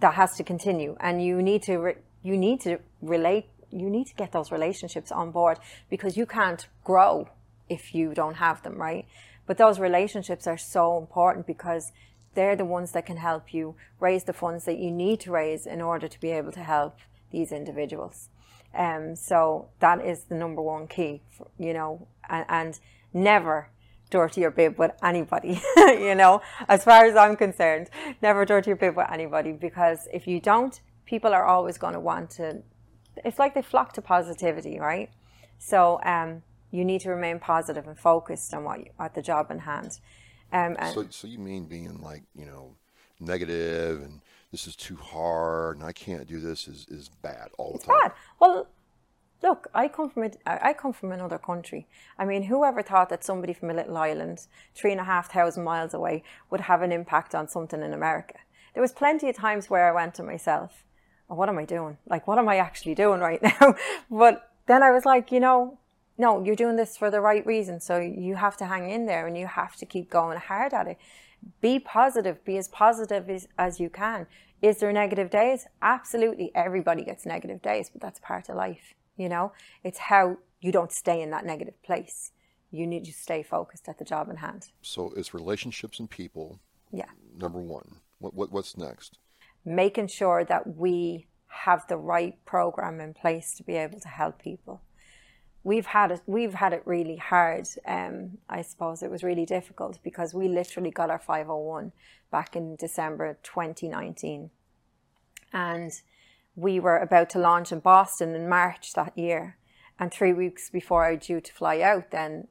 that 0.00 0.14
has 0.14 0.36
to 0.36 0.44
continue, 0.44 0.96
and 1.00 1.24
you 1.24 1.40
need 1.40 1.62
to 1.62 1.76
re- 1.78 1.96
you 2.22 2.36
need 2.36 2.60
to 2.62 2.80
relate. 3.00 3.46
You 3.70 3.88
need 3.90 4.06
to 4.08 4.14
get 4.14 4.32
those 4.32 4.50
relationships 4.50 5.12
on 5.12 5.30
board 5.30 5.58
because 5.88 6.16
you 6.16 6.26
can't 6.26 6.66
grow 6.84 7.28
if 7.68 7.94
you 7.94 8.14
don't 8.14 8.34
have 8.34 8.62
them, 8.62 8.76
right? 8.76 9.06
But 9.46 9.58
those 9.58 9.78
relationships 9.78 10.46
are 10.46 10.56
so 10.56 10.98
important 10.98 11.46
because 11.46 11.92
they're 12.34 12.56
the 12.56 12.64
ones 12.64 12.92
that 12.92 13.06
can 13.06 13.18
help 13.18 13.54
you 13.54 13.76
raise 14.00 14.24
the 14.24 14.32
funds 14.32 14.64
that 14.64 14.78
you 14.78 14.90
need 14.90 15.20
to 15.20 15.30
raise 15.30 15.66
in 15.66 15.80
order 15.80 16.08
to 16.08 16.20
be 16.20 16.30
able 16.30 16.52
to 16.52 16.62
help 16.62 16.96
these 17.30 17.52
individuals. 17.52 18.28
Um, 18.74 19.14
so 19.14 19.68
that 19.80 20.04
is 20.04 20.24
the 20.24 20.34
number 20.34 20.60
one 20.60 20.88
key, 20.88 21.22
for, 21.30 21.48
you 21.58 21.72
know, 21.72 22.08
and, 22.28 22.44
and 22.48 22.80
never 23.12 23.68
dirty 24.10 24.40
your 24.40 24.50
bib 24.50 24.78
with 24.78 24.92
anybody, 25.02 25.60
you 25.76 26.14
know, 26.14 26.40
as 26.68 26.84
far 26.84 27.04
as 27.04 27.16
I'm 27.16 27.36
concerned, 27.36 27.88
never 28.20 28.44
dirty 28.44 28.70
your 28.70 28.76
bib 28.76 28.96
with 28.96 29.10
anybody 29.10 29.52
because 29.52 30.08
if 30.12 30.26
you 30.26 30.40
don't, 30.40 30.80
people 31.04 31.32
are 31.32 31.44
always 31.44 31.78
going 31.78 31.94
to 31.94 32.00
want 32.00 32.30
to, 32.30 32.62
it's 33.24 33.38
like 33.38 33.54
they 33.54 33.62
flock 33.62 33.92
to 33.94 34.02
positivity, 34.02 34.78
right? 34.78 35.10
So 35.58 36.00
um, 36.04 36.42
you 36.74 36.84
need 36.84 37.00
to 37.00 37.10
remain 37.10 37.38
positive 37.38 37.86
and 37.86 37.96
focused 37.96 38.52
on 38.52 38.64
what 38.64 38.80
you, 38.80 38.90
at 38.98 39.14
the 39.14 39.22
job 39.22 39.50
in 39.52 39.60
hand. 39.60 40.00
Um, 40.52 40.74
and 40.80 40.92
So, 40.92 41.06
so 41.08 41.28
you 41.28 41.38
mean 41.38 41.66
being 41.66 42.00
like, 42.00 42.24
you 42.34 42.46
know, 42.46 42.74
negative 43.20 44.02
and 44.02 44.20
this 44.50 44.66
is 44.66 44.74
too 44.74 44.96
hard 44.96 45.76
and 45.76 45.86
I 45.86 45.92
can't 45.92 46.26
do 46.26 46.40
this 46.40 46.66
is, 46.66 46.86
is 46.88 47.08
bad 47.08 47.50
all 47.58 47.74
the 47.74 47.86
time. 47.86 47.96
bad. 48.02 48.12
Well, 48.40 48.66
look, 49.40 49.68
I 49.72 49.86
come 49.86 50.10
from 50.10 50.24
a, 50.24 50.30
I 50.46 50.72
come 50.72 50.92
from 50.92 51.12
another 51.12 51.38
country. 51.38 51.86
I 52.18 52.24
mean, 52.24 52.42
whoever 52.42 52.82
thought 52.82 53.08
that 53.10 53.22
somebody 53.22 53.52
from 53.52 53.70
a 53.70 53.74
little 53.74 53.96
island, 53.96 54.48
three 54.74 54.90
and 54.90 55.00
a 55.00 55.04
half 55.04 55.30
thousand 55.32 55.62
miles 55.62 55.94
away, 55.94 56.24
would 56.50 56.62
have 56.62 56.82
an 56.82 56.90
impact 56.90 57.36
on 57.36 57.46
something 57.46 57.82
in 57.82 57.92
America? 57.92 58.38
There 58.72 58.82
was 58.82 58.92
plenty 58.92 59.28
of 59.28 59.36
times 59.36 59.70
where 59.70 59.88
I 59.88 59.92
went 59.92 60.14
to 60.16 60.24
myself, 60.24 60.84
oh, 61.30 61.36
"What 61.36 61.48
am 61.48 61.58
I 61.58 61.64
doing? 61.64 61.98
Like, 62.04 62.26
what 62.26 62.38
am 62.38 62.48
I 62.48 62.56
actually 62.56 62.96
doing 62.96 63.20
right 63.20 63.40
now?" 63.60 63.76
but 64.10 64.50
then 64.66 64.82
I 64.82 64.90
was 64.90 65.04
like, 65.04 65.30
you 65.30 65.38
know, 65.38 65.78
no, 66.16 66.44
you're 66.44 66.56
doing 66.56 66.76
this 66.76 66.96
for 66.96 67.10
the 67.10 67.20
right 67.20 67.44
reason. 67.46 67.80
So 67.80 67.98
you 67.98 68.36
have 68.36 68.56
to 68.58 68.66
hang 68.66 68.90
in 68.90 69.06
there 69.06 69.26
and 69.26 69.36
you 69.36 69.46
have 69.46 69.76
to 69.76 69.86
keep 69.86 70.10
going 70.10 70.38
hard 70.38 70.72
at 70.72 70.86
it. 70.86 70.98
Be 71.60 71.78
positive. 71.78 72.44
Be 72.44 72.56
as 72.56 72.68
positive 72.68 73.28
as, 73.28 73.48
as 73.58 73.80
you 73.80 73.90
can. 73.90 74.26
Is 74.62 74.78
there 74.78 74.92
negative 74.92 75.30
days? 75.30 75.66
Absolutely. 75.82 76.50
Everybody 76.54 77.04
gets 77.04 77.26
negative 77.26 77.60
days, 77.60 77.90
but 77.90 78.00
that's 78.00 78.20
part 78.20 78.48
of 78.48 78.56
life. 78.56 78.94
You 79.16 79.28
know, 79.28 79.52
it's 79.82 79.98
how 79.98 80.38
you 80.60 80.72
don't 80.72 80.90
stay 80.92 81.20
in 81.20 81.30
that 81.30 81.44
negative 81.44 81.80
place. 81.82 82.32
You 82.70 82.86
need 82.86 83.04
to 83.04 83.12
stay 83.12 83.42
focused 83.42 83.88
at 83.88 83.98
the 83.98 84.04
job 84.04 84.28
in 84.30 84.36
hand. 84.36 84.68
So 84.82 85.12
it's 85.16 85.34
relationships 85.34 85.98
and 86.00 86.08
people, 86.08 86.60
Yeah. 86.90 87.10
number 87.36 87.60
one. 87.60 87.96
What, 88.18 88.34
what 88.34 88.50
What's 88.52 88.76
next? 88.76 89.18
Making 89.64 90.06
sure 90.08 90.44
that 90.44 90.76
we 90.76 91.26
have 91.48 91.86
the 91.88 91.96
right 91.96 92.42
program 92.44 93.00
in 93.00 93.14
place 93.14 93.54
to 93.54 93.62
be 93.62 93.74
able 93.76 94.00
to 94.00 94.08
help 94.08 94.40
people. 94.42 94.80
We've 95.64 95.86
had 95.86 96.12
it. 96.12 96.20
We've 96.26 96.54
had 96.54 96.72
it 96.72 96.82
really 96.84 97.16
hard. 97.16 97.66
Um, 97.86 98.38
I 98.48 98.62
suppose 98.62 99.02
it 99.02 99.10
was 99.10 99.24
really 99.24 99.46
difficult 99.46 99.98
because 100.04 100.34
we 100.34 100.46
literally 100.46 100.90
got 100.90 101.10
our 101.10 101.18
501 101.18 101.92
back 102.30 102.54
in 102.54 102.76
December 102.76 103.38
2019, 103.42 104.50
and 105.52 105.92
we 106.54 106.78
were 106.78 106.98
about 106.98 107.30
to 107.30 107.38
launch 107.38 107.72
in 107.72 107.80
Boston 107.80 108.34
in 108.34 108.48
March 108.48 108.92
that 108.92 109.16
year. 109.16 109.56
And 109.98 110.12
three 110.12 110.32
weeks 110.32 110.70
before 110.70 111.04
I 111.04 111.14
was 111.14 111.26
due 111.26 111.40
to 111.40 111.52
fly 111.52 111.80
out, 111.80 112.10
then 112.10 112.48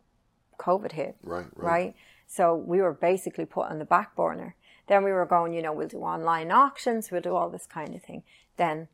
COVID 0.57 0.93
hit. 0.93 1.15
Right, 1.21 1.45
right. 1.55 1.71
Right. 1.71 1.95
So 2.25 2.55
we 2.55 2.81
were 2.81 2.93
basically 2.93 3.45
put 3.45 3.69
on 3.69 3.79
the 3.79 3.85
back 3.85 4.15
burner. 4.15 4.55
Then 4.87 5.03
we 5.03 5.11
were 5.11 5.25
going, 5.25 5.53
you 5.53 5.61
know, 5.61 5.71
we'll 5.71 5.87
do 5.87 5.99
online 5.99 6.51
auctions, 6.51 7.11
we'll 7.11 7.21
do 7.21 7.35
all 7.35 7.49
this 7.49 7.67
kind 7.67 7.95
of 7.95 8.01
thing. 8.01 8.23
Then 8.57 8.87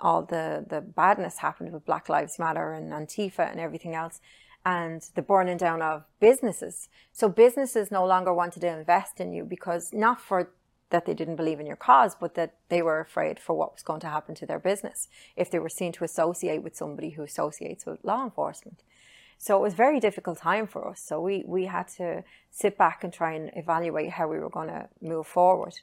all 0.00 0.22
the, 0.22 0.64
the 0.68 0.80
badness 0.80 1.38
happened 1.38 1.72
with 1.72 1.86
Black 1.86 2.08
Lives 2.08 2.38
Matter 2.38 2.72
and 2.72 2.92
Antifa 2.92 3.50
and 3.50 3.60
everything 3.60 3.94
else, 3.94 4.20
and 4.64 5.02
the 5.14 5.22
burning 5.22 5.56
down 5.56 5.80
of 5.82 6.04
businesses. 6.20 6.88
So 7.12 7.28
businesses 7.28 7.90
no 7.90 8.04
longer 8.06 8.34
wanted 8.34 8.60
to 8.60 8.78
invest 8.78 9.20
in 9.20 9.32
you 9.32 9.44
because 9.44 9.92
not 9.92 10.20
for 10.20 10.50
that 10.90 11.06
they 11.06 11.14
didn't 11.14 11.36
believe 11.36 11.60
in 11.60 11.66
your 11.66 11.76
cause, 11.76 12.14
but 12.14 12.34
that 12.34 12.54
they 12.68 12.80
were 12.80 13.00
afraid 13.00 13.40
for 13.40 13.54
what 13.54 13.72
was 13.72 13.82
going 13.82 14.00
to 14.00 14.08
happen 14.08 14.34
to 14.36 14.46
their 14.46 14.58
business 14.58 15.08
if 15.34 15.50
they 15.50 15.58
were 15.58 15.68
seen 15.68 15.92
to 15.92 16.04
associate 16.04 16.62
with 16.62 16.76
somebody 16.76 17.10
who 17.10 17.22
associates 17.22 17.86
with 17.86 18.04
law 18.04 18.22
enforcement. 18.22 18.82
So 19.38 19.56
it 19.58 19.62
was 19.62 19.74
a 19.74 19.76
very 19.76 20.00
difficult 20.00 20.38
time 20.38 20.66
for 20.66 20.88
us. 20.88 21.00
So 21.00 21.20
we, 21.20 21.44
we 21.46 21.66
had 21.66 21.88
to 21.96 22.24
sit 22.50 22.78
back 22.78 23.04
and 23.04 23.12
try 23.12 23.34
and 23.34 23.50
evaluate 23.54 24.10
how 24.10 24.28
we 24.28 24.38
were 24.38 24.48
going 24.48 24.68
to 24.68 24.88
move 25.00 25.26
forward. 25.26 25.74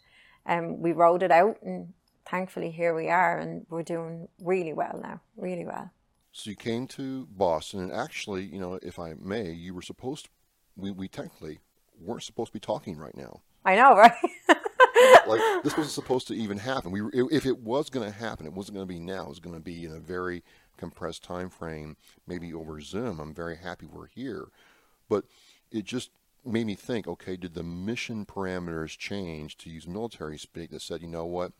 And 0.45 0.65
um, 0.65 0.81
we 0.81 0.91
wrote 0.91 1.23
it 1.23 1.31
out, 1.31 1.57
and 1.61 1.93
thankfully 2.29 2.71
here 2.71 2.95
we 2.95 3.09
are, 3.09 3.37
and 3.37 3.65
we're 3.69 3.83
doing 3.83 4.27
really 4.41 4.73
well 4.73 4.99
now, 5.01 5.21
really 5.37 5.65
well. 5.65 5.91
So 6.31 6.49
you 6.49 6.55
came 6.55 6.87
to 6.87 7.27
Boston, 7.27 7.81
and 7.81 7.91
actually, 7.91 8.43
you 8.43 8.59
know, 8.59 8.79
if 8.81 8.97
I 8.97 9.13
may, 9.19 9.51
you 9.51 9.73
were 9.73 9.83
supposed 9.83 10.25
to, 10.25 10.31
we, 10.75 10.91
we 10.91 11.07
technically 11.07 11.59
weren't 11.99 12.23
supposed 12.23 12.47
to 12.47 12.53
be 12.53 12.59
talking 12.59 12.97
right 12.97 13.15
now. 13.15 13.41
I 13.65 13.75
know, 13.75 13.95
right? 13.97 14.11
like 15.27 15.63
this 15.63 15.77
wasn't 15.77 15.93
supposed 15.93 16.27
to 16.27 16.33
even 16.33 16.57
happen. 16.57 16.91
We, 16.91 17.01
if 17.31 17.45
it 17.45 17.59
was 17.59 17.89
going 17.89 18.11
to 18.11 18.17
happen, 18.17 18.45
it 18.45 18.53
wasn't 18.53 18.75
going 18.75 18.87
to 18.87 18.93
be 18.93 18.99
now. 18.99 19.23
It 19.23 19.29
was 19.29 19.39
going 19.39 19.55
to 19.55 19.61
be 19.61 19.85
in 19.85 19.93
a 19.93 19.99
very 19.99 20.43
compressed 20.77 21.23
time 21.23 21.49
frame, 21.49 21.97
maybe 22.27 22.53
over 22.53 22.81
Zoom. 22.81 23.19
I'm 23.19 23.33
very 23.33 23.57
happy 23.57 23.85
we're 23.85 24.07
here, 24.07 24.47
but 25.09 25.25
it 25.71 25.85
just 25.85 26.09
made 26.45 26.65
me 26.65 26.75
think. 26.75 27.07
Okay, 27.07 27.37
did 27.37 27.53
the 27.53 27.63
mission 27.63 28.25
parameters 28.25 28.97
change 28.97 29.57
to 29.57 29.69
use 29.69 29.87
military 29.87 30.37
speak 30.37 30.71
that 30.71 30.81
said, 30.81 31.01
you 31.01 31.07
know 31.07 31.25
what? 31.25 31.51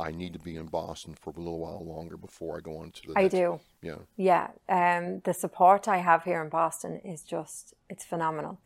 I 0.00 0.10
need 0.10 0.32
to 0.32 0.38
be 0.38 0.56
in 0.56 0.66
Boston 0.66 1.14
for 1.20 1.30
a 1.30 1.38
little 1.38 1.58
while 1.58 1.84
longer 1.84 2.16
before 2.16 2.56
I 2.56 2.60
go 2.60 2.78
on 2.78 2.90
to 2.92 3.08
the. 3.08 3.12
I 3.16 3.22
next. 3.22 3.34
do. 3.34 3.60
Yeah. 3.82 3.98
Yeah. 4.16 4.48
Um, 4.68 5.20
the 5.24 5.34
support 5.34 5.88
I 5.88 5.98
have 5.98 6.24
here 6.24 6.42
in 6.42 6.48
Boston 6.48 7.00
is 7.04 7.22
just 7.22 7.74
it's 7.88 8.04
phenomenal, 8.04 8.58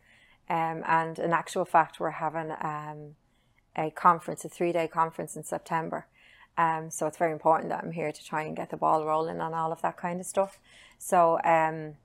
um, 0.49 0.83
and 0.87 1.19
in 1.19 1.33
actual 1.33 1.65
fact, 1.65 1.99
we're 1.99 2.11
having 2.11 2.51
um, 2.61 3.15
a 3.75 3.91
conference, 3.91 4.45
a 4.45 4.49
three 4.49 4.71
day 4.71 4.87
conference 4.87 5.35
in 5.35 5.43
September. 5.43 6.07
Um, 6.57 6.89
so 6.89 7.05
it's 7.07 7.17
very 7.17 7.33
important 7.33 7.69
that 7.69 7.83
I'm 7.83 7.91
here 7.91 8.11
to 8.11 8.25
try 8.25 8.43
and 8.43 8.55
get 8.55 8.69
the 8.69 8.77
ball 8.77 9.05
rolling 9.05 9.41
on 9.41 9.53
all 9.53 9.71
of 9.71 9.81
that 9.81 9.97
kind 9.97 10.19
of 10.19 10.25
stuff. 10.25 10.57
So, 10.97 11.39
um, 11.43 11.95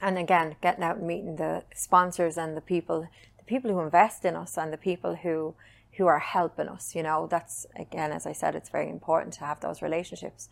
and 0.00 0.16
again, 0.16 0.56
getting 0.62 0.84
out 0.84 0.98
and 0.98 1.06
meeting 1.06 1.36
the 1.36 1.64
sponsors 1.74 2.38
and 2.38 2.56
the 2.56 2.60
people, 2.60 3.08
the 3.36 3.44
people 3.44 3.72
who 3.72 3.80
invest 3.80 4.24
in 4.24 4.36
us 4.36 4.56
and 4.56 4.72
the 4.72 4.78
people 4.78 5.16
who 5.16 5.54
who 5.98 6.06
are 6.06 6.20
helping 6.20 6.68
us. 6.68 6.94
You 6.94 7.02
know, 7.02 7.26
that's 7.30 7.66
again, 7.76 8.12
as 8.12 8.26
I 8.26 8.32
said, 8.32 8.54
it's 8.54 8.70
very 8.70 8.88
important 8.88 9.34
to 9.34 9.44
have 9.44 9.60
those 9.60 9.82
relationships. 9.82 10.48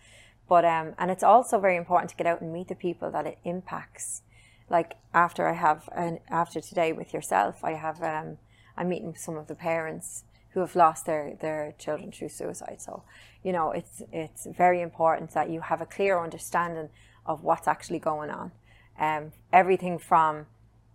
But 0.49 0.65
um, 0.65 0.95
and 0.99 1.11
it's 1.11 1.23
also 1.23 1.59
very 1.59 1.77
important 1.77 2.11
to 2.11 2.17
get 2.17 2.27
out 2.27 2.41
and 2.41 2.53
meet 2.53 2.69
the 2.69 2.75
people 2.75 3.11
that 3.13 3.27
it 3.27 3.39
impacts. 3.45 4.23
Like 4.69 4.97
after 5.15 5.49
I 5.49 5.55
have, 5.55 5.89
and 5.95 6.19
after 6.29 6.61
today 6.61 6.93
with 6.93 7.15
yourself, 7.15 7.65
I 7.65 7.73
have 7.73 8.03
um, 8.03 8.39
I'm 8.77 8.89
meeting 8.89 9.15
some 9.17 9.37
of 9.37 9.47
the 9.47 9.55
parents 9.55 10.25
who 10.51 10.61
have 10.61 10.75
lost 10.75 11.07
their, 11.07 11.37
their 11.41 11.75
children 11.79 12.11
through 12.11 12.31
suicide. 12.31 12.81
So, 12.81 13.03
you 13.43 13.53
know, 13.53 13.71
it's 13.71 14.03
it's 14.13 14.47
very 14.47 14.81
important 14.81 15.33
that 15.33 15.51
you 15.51 15.61
have 15.61 15.81
a 15.81 15.87
clear 15.87 16.19
understanding 16.19 16.89
of 17.25 17.43
what's 17.43 17.69
actually 17.69 17.99
going 17.99 18.31
on. 18.31 18.53
Um, 18.99 19.33
everything 19.53 19.99
from 19.99 20.47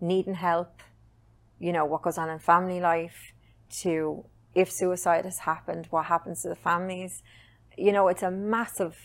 needing 0.02 0.34
help, 0.34 0.82
you 1.60 1.72
know, 1.72 1.86
what 1.86 2.02
goes 2.02 2.18
on 2.18 2.30
in 2.30 2.40
family 2.40 2.80
life, 2.80 3.34
to 3.82 4.26
if 4.54 4.72
suicide 4.72 5.26
has 5.26 5.40
happened, 5.40 5.88
what 5.90 6.06
happens 6.06 6.42
to 6.42 6.50
the 6.50 6.56
families. 6.56 7.24
You 7.78 7.92
know, 7.92 8.08
it's 8.08 8.24
a 8.24 8.32
massive, 8.32 8.98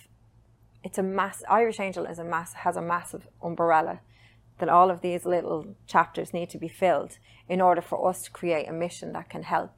it's 0.83 0.99
a 0.99 1.03
mass. 1.03 1.43
Irish 1.49 1.81
Angel 1.81 2.05
is 2.05 2.19
a 2.19 2.25
mass 2.25 2.53
has 2.55 2.77
a 2.77 2.83
massive 2.83 3.29
umbrella 3.43 4.01
that 4.59 4.69
all 4.69 4.91
of 4.91 5.03
these 5.03 5.25
little 5.27 5.77
chapters 5.87 6.33
need 6.33 6.51
to 6.51 6.59
be 6.59 6.69
filled 6.69 7.19
in 7.49 7.61
order 7.61 7.83
for 7.83 8.09
us 8.09 8.23
to 8.23 8.31
create 8.31 8.69
a 8.69 8.73
mission 8.73 9.13
that 9.13 9.29
can 9.29 9.43
help. 9.43 9.73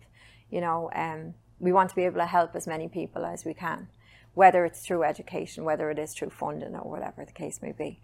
You 0.51 0.61
know, 0.61 0.91
um, 0.95 1.35
we 1.59 1.73
want 1.73 1.91
to 1.91 1.97
be 1.97 2.05
able 2.05 2.21
to 2.21 2.27
help 2.27 2.55
as 2.55 2.67
many 2.67 2.89
people 2.89 3.25
as 3.25 3.45
we 3.45 3.55
can, 3.55 3.89
whether 4.35 4.65
it's 4.65 4.87
through 4.87 5.03
education, 5.05 5.65
whether 5.65 5.91
it 5.91 5.99
is 5.99 6.15
through 6.15 6.31
funding, 6.31 6.75
or 6.75 6.89
whatever 6.91 7.25
the 7.25 7.33
case 7.33 7.61
may 7.61 7.73
be. 7.73 8.01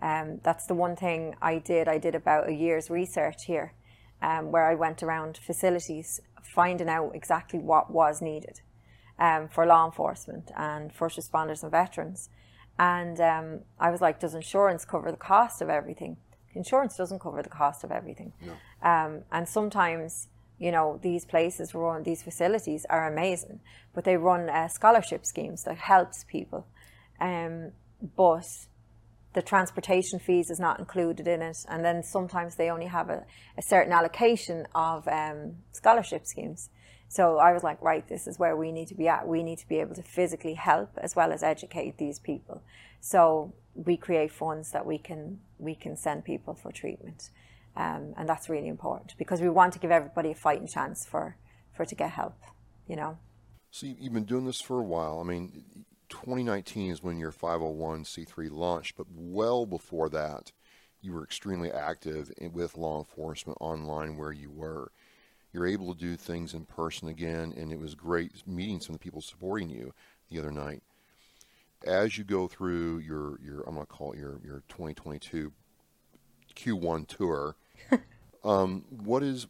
Um, 0.00 0.40
that's 0.44 0.66
the 0.66 0.74
one 0.74 0.94
thing 0.94 1.34
I 1.42 1.58
did. 1.58 1.88
I 1.88 1.98
did 1.98 2.14
about 2.14 2.48
a 2.48 2.52
year's 2.52 2.90
research 2.90 3.46
here, 3.46 3.72
um, 4.22 4.52
where 4.52 4.66
I 4.66 4.74
went 4.74 5.02
around 5.02 5.38
facilities 5.38 6.20
finding 6.54 6.88
out 6.88 7.12
exactly 7.14 7.58
what 7.58 7.90
was 7.90 8.20
needed 8.22 8.60
um, 9.18 9.48
for 9.48 9.66
law 9.66 9.84
enforcement 9.84 10.50
and 10.56 10.92
first 10.92 11.18
responders 11.18 11.62
and 11.62 11.70
veterans. 11.70 12.30
And 12.78 13.20
um, 13.20 13.60
I 13.78 13.90
was 13.90 14.00
like, 14.00 14.20
does 14.20 14.34
insurance 14.34 14.84
cover 14.84 15.10
the 15.10 15.16
cost 15.16 15.60
of 15.60 15.68
everything? 15.68 16.16
Insurance 16.54 16.96
doesn't 16.96 17.20
cover 17.20 17.42
the 17.42 17.48
cost 17.48 17.84
of 17.84 17.90
everything. 17.90 18.32
No. 18.40 18.52
Um, 18.88 19.22
and 19.32 19.48
sometimes, 19.48 20.28
you 20.58 20.70
know, 20.70 20.98
these 21.02 21.24
places 21.24 21.74
run, 21.74 22.04
these 22.04 22.22
facilities 22.22 22.86
are 22.88 23.12
amazing, 23.12 23.60
but 23.94 24.04
they 24.04 24.16
run 24.16 24.48
uh, 24.48 24.68
scholarship 24.68 25.26
schemes 25.26 25.64
that 25.64 25.78
helps 25.78 26.24
people. 26.24 26.66
Um, 27.20 27.72
but 28.16 28.48
the 29.34 29.42
transportation 29.42 30.18
fees 30.18 30.50
is 30.50 30.58
not 30.58 30.78
included 30.78 31.28
in 31.28 31.42
it. 31.42 31.58
And 31.68 31.84
then 31.84 32.02
sometimes 32.02 32.56
they 32.56 32.70
only 32.70 32.86
have 32.86 33.10
a, 33.10 33.24
a 33.56 33.62
certain 33.62 33.92
allocation 33.92 34.66
of 34.74 35.06
um, 35.08 35.56
scholarship 35.72 36.26
schemes. 36.26 36.70
So 37.08 37.38
I 37.38 37.52
was 37.52 37.62
like, 37.62 37.80
right, 37.80 38.06
this 38.06 38.26
is 38.26 38.38
where 38.38 38.56
we 38.56 38.70
need 38.70 38.88
to 38.88 38.94
be 38.94 39.08
at. 39.08 39.26
We 39.26 39.42
need 39.42 39.58
to 39.58 39.68
be 39.68 39.76
able 39.76 39.94
to 39.94 40.02
physically 40.02 40.54
help 40.54 40.90
as 40.98 41.16
well 41.16 41.32
as 41.32 41.42
educate 41.42 41.96
these 41.96 42.18
people. 42.18 42.62
So 43.00 43.54
we 43.74 43.96
create 43.96 44.32
funds 44.32 44.72
that 44.72 44.84
we 44.84 44.98
can 44.98 45.38
we 45.58 45.74
can 45.74 45.96
send 45.96 46.24
people 46.24 46.54
for 46.54 46.70
treatment, 46.72 47.30
um, 47.76 48.12
and 48.16 48.28
that's 48.28 48.48
really 48.48 48.68
important 48.68 49.14
because 49.18 49.40
we 49.40 49.48
want 49.48 49.72
to 49.72 49.78
give 49.78 49.90
everybody 49.90 50.32
a 50.32 50.34
fighting 50.34 50.66
chance 50.66 51.06
for 51.06 51.36
for 51.72 51.84
to 51.84 51.94
get 51.94 52.10
help. 52.10 52.36
You 52.86 52.96
know. 52.96 53.18
So 53.70 53.86
you've 53.86 54.12
been 54.12 54.24
doing 54.24 54.46
this 54.46 54.60
for 54.60 54.80
a 54.80 54.84
while. 54.84 55.20
I 55.20 55.24
mean, 55.24 55.84
2019 56.08 56.90
is 56.90 57.02
when 57.02 57.18
your 57.18 57.32
501c3 57.32 58.50
launched, 58.50 58.96
but 58.96 59.06
well 59.14 59.66
before 59.66 60.08
that, 60.10 60.52
you 61.00 61.12
were 61.12 61.22
extremely 61.22 61.70
active 61.70 62.32
with 62.52 62.76
law 62.76 62.98
enforcement 62.98 63.58
online 63.60 64.16
where 64.16 64.32
you 64.32 64.50
were 64.50 64.90
you're 65.52 65.66
able 65.66 65.94
to 65.94 65.98
do 65.98 66.16
things 66.16 66.52
in 66.52 66.64
person 66.64 67.08
again, 67.08 67.54
and 67.56 67.72
it 67.72 67.78
was 67.78 67.94
great 67.94 68.46
meeting 68.46 68.80
some 68.80 68.94
of 68.94 69.00
the 69.00 69.04
people 69.04 69.22
supporting 69.22 69.70
you 69.70 69.94
the 70.30 70.38
other 70.38 70.52
night. 70.52 70.82
As 71.86 72.18
you 72.18 72.24
go 72.24 72.48
through 72.48 72.98
your, 72.98 73.38
your 73.40 73.62
I'm 73.62 73.74
going 73.74 73.86
to 73.86 73.92
call 73.92 74.12
it 74.12 74.18
your, 74.18 74.40
your 74.44 74.62
2022 74.68 75.52
Q1 76.54 77.06
tour, 77.08 77.56
um, 78.44 78.84
what 78.90 79.22
is 79.22 79.46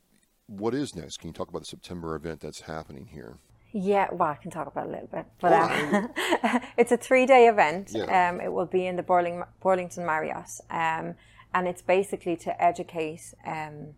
what 0.47 0.73
is 0.73 0.95
next? 0.97 1.19
Can 1.19 1.29
you 1.29 1.35
talk 1.35 1.49
about 1.49 1.61
the 1.61 1.67
September 1.67 2.15
event 2.15 2.41
that's 2.41 2.63
happening 2.63 3.09
here? 3.13 3.37
Yeah, 3.73 4.09
well, 4.11 4.31
I 4.31 4.37
can 4.37 4.51
talk 4.51 4.67
about 4.67 4.87
it 4.87 4.89
a 4.89 4.93
little 4.93 5.09
bit, 5.09 5.27
but 5.41 5.53
uh, 5.53 6.61
it's 6.79 6.91
a 6.91 6.97
three-day 6.97 7.49
event. 7.49 7.91
Yeah. 7.95 8.31
Um, 8.31 8.41
it 8.41 8.51
will 8.51 8.67
be 8.67 8.87
in 8.87 8.97
the 8.97 9.03
Burling, 9.03 9.43
Burlington 9.61 10.07
Marriott, 10.07 10.51
um, 10.71 11.15
and 11.53 11.69
it's 11.69 11.83
basically 11.83 12.37
to 12.37 12.63
educate. 12.63 13.35
Um, 13.47 13.95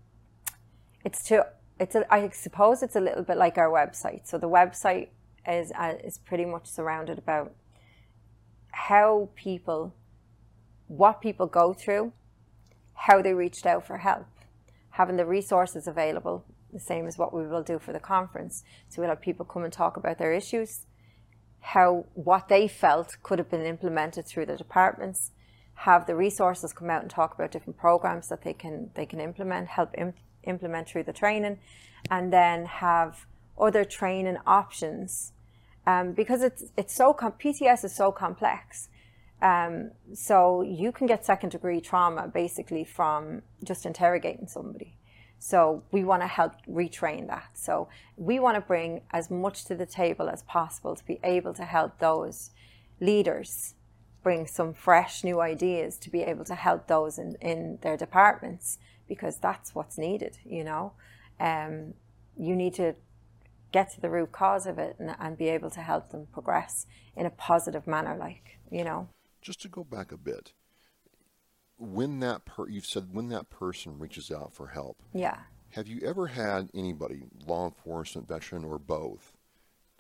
it's 1.05 1.23
to 1.29 1.47
it's 1.79 1.95
a, 1.95 2.13
I 2.13 2.29
suppose 2.31 2.83
it's 2.83 2.97
a 2.97 3.01
little 3.01 3.23
bit 3.23 3.37
like 3.37 3.59
our 3.59 3.71
website. 3.71 4.27
So 4.27 4.39
the 4.39 4.49
website 4.49 5.09
is 5.47 5.73
uh, 5.79 5.95
is 6.05 6.19
pretty 6.19 6.45
much 6.45 6.67
surrounded 6.67 7.19
about 7.19 7.53
how 8.73 9.31
people, 9.35 9.95
what 10.89 11.21
people 11.21 11.47
go 11.47 11.73
through, 11.73 12.13
how 12.95 13.23
they 13.23 13.35
reached 13.35 13.67
out 13.67 13.87
for 13.87 13.99
help, 13.99 14.27
having 14.91 15.17
the 15.17 15.27
resources 15.27 15.87
available, 15.87 16.45
the 16.73 16.81
same 16.81 17.07
as 17.07 17.19
what 17.19 17.35
we 17.35 17.47
will 17.47 17.63
do 17.63 17.79
for 17.79 17.93
the 17.93 18.01
conference. 18.01 18.65
So 18.89 19.01
we'll 19.01 19.11
have 19.11 19.21
people 19.21 19.45
come 19.45 19.65
and 19.65 19.73
talk 19.73 19.97
about 19.97 20.19
their 20.19 20.33
issues, 20.33 20.87
how 21.61 22.07
what 22.15 22.49
they 22.49 22.69
felt 22.69 23.17
could 23.23 23.39
have 23.39 23.51
been 23.51 23.67
implemented 23.67 24.27
through 24.27 24.47
the 24.47 24.57
departments, 24.57 25.33
have 25.75 26.07
the 26.07 26.15
resources 26.15 26.73
come 26.73 26.91
out 26.91 27.03
and 27.03 27.11
talk 27.11 27.35
about 27.35 27.51
different 27.51 27.79
programs 27.79 28.29
that 28.29 28.43
they 28.43 28.53
can 28.53 28.91
they 28.95 29.07
can 29.07 29.21
implement, 29.21 29.69
help 29.69 29.91
implement 29.95 30.17
implement 30.45 30.89
through 30.89 31.05
the 31.05 31.13
training, 31.13 31.59
and 32.11 32.33
then 32.33 32.65
have 32.65 33.27
other 33.59 33.85
training 33.85 34.39
options 34.47 35.33
um, 35.87 36.13
because 36.13 36.43
it's 36.43 36.65
it's 36.77 36.95
so 36.95 37.13
com- 37.13 37.33
PTS 37.33 37.85
is 37.85 37.95
so 37.95 38.13
complex. 38.13 38.89
Um, 39.43 39.93
so 40.13 40.61
you 40.61 40.93
can 40.93 41.07
get 41.07 41.25
second 41.25 41.51
degree 41.51 41.81
trauma 41.81 42.29
basically 42.29 42.85
from 42.85 43.43
just 43.65 43.87
interrogating 43.87 44.47
somebody. 44.47 44.99
So 45.43 45.83
we 45.91 46.05
want 46.05 46.21
to 46.21 46.27
help 46.27 46.53
retrain 46.69 47.27
that. 47.29 47.49
So 47.55 47.89
we 48.17 48.39
want 48.39 48.57
to 48.57 48.61
bring 48.61 49.01
as 49.11 49.31
much 49.31 49.65
to 49.65 49.75
the 49.75 49.87
table 49.87 50.29
as 50.29 50.43
possible 50.43 50.95
to 50.95 51.05
be 51.05 51.19
able 51.25 51.55
to 51.55 51.65
help 51.65 51.99
those 51.99 52.51
leaders 53.01 53.75
bring 54.23 54.47
some 54.47 54.75
fresh 54.75 55.25
new 55.25 55.41
ideas 55.41 55.97
to 55.97 56.11
be 56.11 56.21
able 56.21 56.45
to 56.45 56.55
help 56.55 56.89
those 56.89 57.19
in, 57.19 57.37
in 57.41 57.79
their 57.81 57.97
departments 57.97 58.79
because 59.09 59.39
that's 59.39 59.75
what's 59.75 59.97
needed, 59.97 60.37
you 60.45 60.63
know. 60.63 60.93
Um, 61.41 61.95
you 62.39 62.55
need 62.55 62.75
to 62.75 62.95
get 63.73 63.91
to 63.95 64.01
the 64.01 64.11
root 64.11 64.33
cause 64.33 64.67
of 64.67 64.79
it 64.79 64.97
and, 64.99 65.17
and 65.19 65.39
be 65.39 65.49
able 65.49 65.71
to 65.71 65.81
help 65.81 66.11
them 66.11 66.27
progress 66.35 66.87
in 67.17 67.25
a 67.25 67.31
positive 67.31 67.87
manner, 67.87 68.15
like, 68.15 68.59
you 68.71 68.85
know. 68.85 69.09
Just 69.41 69.63
to 69.63 69.69
go 69.69 69.85
back 69.85 70.13
a 70.13 70.19
bit, 70.19 70.53
when 71.81 72.21
that 72.21 72.45
per 72.45 72.69
you've 72.69 72.87
said 72.87 73.09
when 73.13 73.29
that 73.31 73.51
person 73.51 73.99
reaches 73.99 74.31
out 74.31 74.53
for 74.53 74.69
help 74.69 75.03
yeah 75.15 75.39
Have 75.71 75.87
you 75.89 76.01
ever 76.05 76.27
had 76.27 76.69
anybody, 76.75 77.23
law 77.47 77.67
enforcement, 77.67 78.29
veteran, 78.29 78.65
or 78.65 78.79
both, 78.79 79.33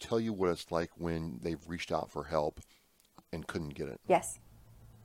tell 0.00 0.18
you 0.18 0.32
what 0.32 0.50
it's 0.50 0.70
like 0.72 0.90
when 0.98 1.38
they've 1.42 1.62
reached 1.68 1.92
out 1.92 2.10
for 2.10 2.24
help 2.24 2.60
and 3.32 3.46
couldn't 3.46 3.74
get 3.74 3.88
it? 3.88 4.00
Yes. 4.08 4.40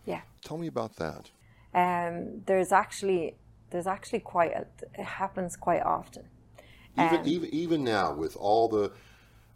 Yeah. 0.05 0.21
Tell 0.43 0.57
me 0.57 0.67
about 0.67 0.95
that. 0.95 1.29
Um, 1.73 2.41
there's 2.45 2.71
actually 2.71 3.35
there's 3.69 3.87
actually 3.87 4.21
quite 4.21 4.53
a, 4.53 4.65
it 4.97 5.05
happens 5.05 5.55
quite 5.55 5.83
often. 5.83 6.23
Even, 6.97 7.19
Um, 7.19 7.27
even 7.27 7.49
even 7.53 7.83
now 7.83 8.13
with 8.13 8.35
all 8.35 8.67
the 8.67 8.91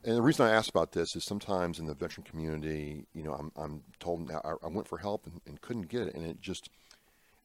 and 0.03 0.15
the 0.15 0.21
reason 0.21 0.45
I 0.45 0.51
ask 0.51 0.69
about 0.69 0.91
this 0.93 1.15
is 1.15 1.25
sometimes 1.25 1.79
in 1.79 1.85
the 1.85 1.93
veteran 1.93 2.23
community, 2.23 3.05
you 3.13 3.23
know, 3.23 3.33
I'm, 3.33 3.51
I'm 3.57 3.83
told 3.99 4.31
I, 4.31 4.53
I 4.63 4.67
went 4.67 4.87
for 4.87 4.97
help 4.97 5.25
and, 5.25 5.41
and 5.45 5.59
couldn't 5.59 5.89
get 5.89 6.07
it, 6.07 6.15
and 6.15 6.25
it 6.25 6.39
just, 6.39 6.69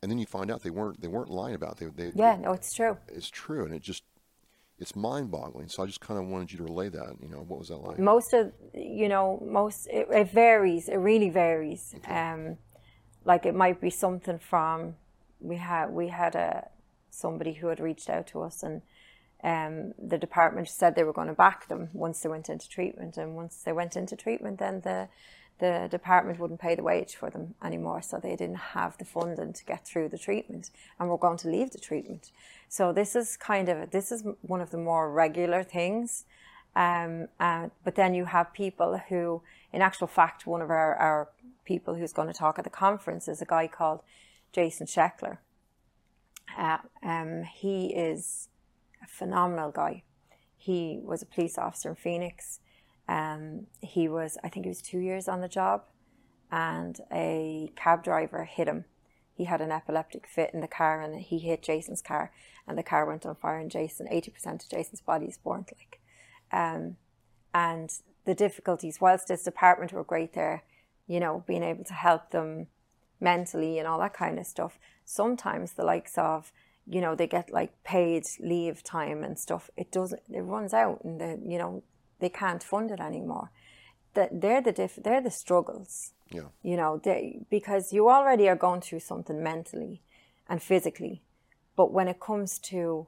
and 0.05 0.11
then 0.11 0.19
you 0.19 0.27
find 0.27 0.51
out 0.51 0.63
they 0.63 0.69
weren't 0.71 1.01
they 1.01 1.09
weren't 1.09 1.31
lying 1.31 1.55
about 1.55 1.81
it. 1.81 1.97
They, 1.97 2.11
they 2.11 2.13
Yeah, 2.15 2.37
no, 2.37 2.53
it's 2.53 2.75
true. 2.75 2.99
it's 3.09 3.31
true, 3.31 3.65
and 3.65 3.75
it 3.75 3.83
just 3.83 4.05
it's 4.79 4.95
mind-boggling. 4.95 5.69
So 5.69 5.83
I 5.83 5.87
just 5.87 6.01
kind 6.01 6.21
of 6.21 6.27
wanted 6.27 6.53
you 6.53 6.59
to 6.59 6.65
relay 6.65 6.91
that. 6.91 7.17
You 7.23 7.29
know, 7.29 7.39
what 7.39 7.59
was 7.59 7.69
that 7.69 7.79
like? 7.79 7.99
most 7.99 8.35
of 8.35 8.53
you 8.75 9.09
know 9.09 9.43
most 9.51 9.87
it, 9.87 10.07
it 10.11 10.31
varies 10.31 10.89
it 10.91 10.97
really 10.97 11.31
varies 11.31 11.95
um 12.07 12.59
like 13.25 13.47
it 13.47 13.55
might 13.55 13.81
be 13.81 13.89
something 13.89 14.39
from 14.39 14.95
we 15.41 15.57
had 15.57 15.87
we 15.91 16.09
had 16.09 16.35
a 16.35 16.69
somebody 17.11 17.55
who 17.55 17.69
had 17.69 17.81
reached 17.81 18.11
out 18.11 18.27
to 18.27 18.43
us 18.43 18.63
and 18.63 18.83
um 19.43 19.95
the 20.13 20.19
department 20.19 20.69
said 20.69 20.95
they 20.95 21.05
were 21.05 21.13
going 21.13 21.29
to 21.29 21.35
back 21.35 21.69
them 21.69 21.89
once 21.95 22.21
they 22.21 22.29
went 22.29 22.49
into 22.51 22.69
treatment 22.69 23.17
and 23.17 23.35
once 23.37 23.63
they 23.65 23.73
went 23.73 23.97
into 23.97 24.17
treatment 24.17 24.59
then 24.59 24.81
the 24.83 25.09
the 25.65 25.89
department 25.91 26.39
wouldn't 26.39 26.61
pay 26.61 26.75
the 26.75 26.83
wage 26.83 27.15
for 27.15 27.31
them 27.31 27.55
anymore 27.63 28.03
so 28.03 28.19
they 28.19 28.37
didn't 28.37 28.65
have 28.79 28.97
the 28.99 29.05
funding 29.05 29.53
to 29.53 29.65
get 29.65 29.87
through 29.87 30.09
the 30.09 30.19
treatment 30.19 30.71
and 30.99 31.09
were 31.09 31.25
going 31.27 31.39
to 31.39 31.49
leave 31.49 31.71
the 31.71 31.79
treatment 31.79 32.31
so 32.69 32.93
this 32.93 33.17
is 33.17 33.37
kind 33.37 33.69
of 33.69 33.91
this 33.91 34.13
is 34.13 34.25
one 34.43 34.61
of 34.61 34.71
the 34.71 34.83
more 34.89 35.11
regular 35.11 35.63
things 35.63 36.25
um, 36.77 37.29
uh, 37.39 37.69
but 37.85 37.95
then 37.95 38.15
you 38.15 38.25
have 38.25 38.53
people 38.53 39.01
who, 39.09 39.43
in 39.73 39.83
actual 39.83 40.07
fact, 40.07 40.47
one 40.47 40.61
of 40.61 40.71
our, 40.71 40.95
our 40.97 41.29
people 41.65 41.95
who's 41.95 42.13
going 42.13 42.29
to 42.29 42.35
talk 42.35 42.59
at 42.59 42.65
the 42.65 42.71
conference 42.71 43.29
is 43.29 43.41
a 43.41 43.47
guy 43.47 43.69
called 43.69 44.01
Jason 44.53 44.87
Schechterle. 44.87 45.39
Uh, 46.57 46.79
um, 47.03 47.45
he 47.45 47.87
is 47.87 48.49
a 49.03 49.07
phenomenal 49.07 49.71
guy. 49.71 50.03
He 50.57 51.01
was 51.03 51.23
a 51.23 51.27
police 51.27 51.59
officer 51.59 51.91
in 51.91 51.95
Phoenix. 51.95 52.61
Um, 53.09 53.67
he 53.81 54.09
was, 54.09 54.39
I 54.43 54.49
think 54.49 54.65
he 54.67 54.71
was 54.71 54.83
two 54.83 54.99
years 54.99 55.29
on 55.29 55.41
the 55.41 55.49
job, 55.49 55.83
and 56.51 56.99
a 57.13 57.73
cab 57.77 58.03
driver 58.03 58.45
hit 58.45 58.69
him. 58.69 58.85
He 59.35 59.45
had 59.45 59.61
an 59.61 59.73
epileptic 59.73 60.27
fit 60.27 60.51
in 60.55 60.61
the 60.61 60.69
car, 60.69 61.01
and 61.01 61.21
he 61.21 61.39
hit 61.39 61.63
Jason's 61.63 62.03
car, 62.03 62.33
and 62.67 62.79
the 62.79 62.83
car 62.83 63.05
went 63.05 63.27
on 63.27 63.35
fire. 63.35 63.59
And 63.59 63.71
Jason, 63.71 64.07
eighty 64.11 64.31
percent 64.31 64.63
of 64.63 64.71
Jason's 64.71 65.01
body 65.01 65.27
is 65.27 65.39
burnt. 65.39 65.73
Like, 65.77 66.01
um, 66.53 66.97
and 67.53 67.93
the 68.25 68.35
difficulties, 68.35 69.01
whilst 69.01 69.29
this 69.29 69.43
department 69.43 69.93
were 69.93 70.05
great 70.05 70.33
there, 70.35 70.63
you 71.07 71.21
know, 71.21 71.45
being 71.47 71.63
able 71.63 71.85
to 71.85 71.95
help 71.95 72.31
them 72.31 72.69
mentally 73.21 73.79
and 73.79 73.87
all 73.87 73.99
that 73.99 74.15
kind 74.15 74.39
of 74.39 74.47
stuff, 74.47 74.79
sometimes 75.05 75.73
the 75.73 75.85
likes 75.85 76.17
of, 76.17 76.53
you 76.87 77.01
know, 77.01 77.15
they 77.15 77.27
get 77.27 77.53
like 77.53 77.83
paid 77.85 78.25
leave 78.41 78.83
time 78.83 79.23
and 79.25 79.39
stuff, 79.39 79.71
it 79.77 79.91
doesn't, 79.91 80.23
it 80.33 80.41
runs 80.41 80.73
out 80.73 81.03
and 81.05 81.21
the, 81.21 81.41
you 81.47 81.59
know, 81.59 81.83
they 82.25 82.29
can't 82.31 82.63
fund 82.63 82.91
it 82.91 83.01
anymore. 83.01 83.51
That 84.15 84.41
they're 84.41 84.63
the 84.63 84.73
diff- 84.73 85.03
they're 85.05 85.21
the 85.21 85.31
struggles. 85.31 86.13
Yeah, 86.31 86.49
you 86.63 86.77
know 86.77 87.01
they, 87.05 87.41
because 87.51 87.93
you 87.93 88.09
already 88.09 88.49
are 88.49 88.57
going 88.57 88.81
through 88.81 89.01
something 89.01 89.43
mentally 89.43 90.01
and 90.49 90.63
physically 90.63 91.23
but 91.77 91.93
when 91.93 92.09
it 92.09 92.19
comes 92.19 92.59
to 92.71 93.07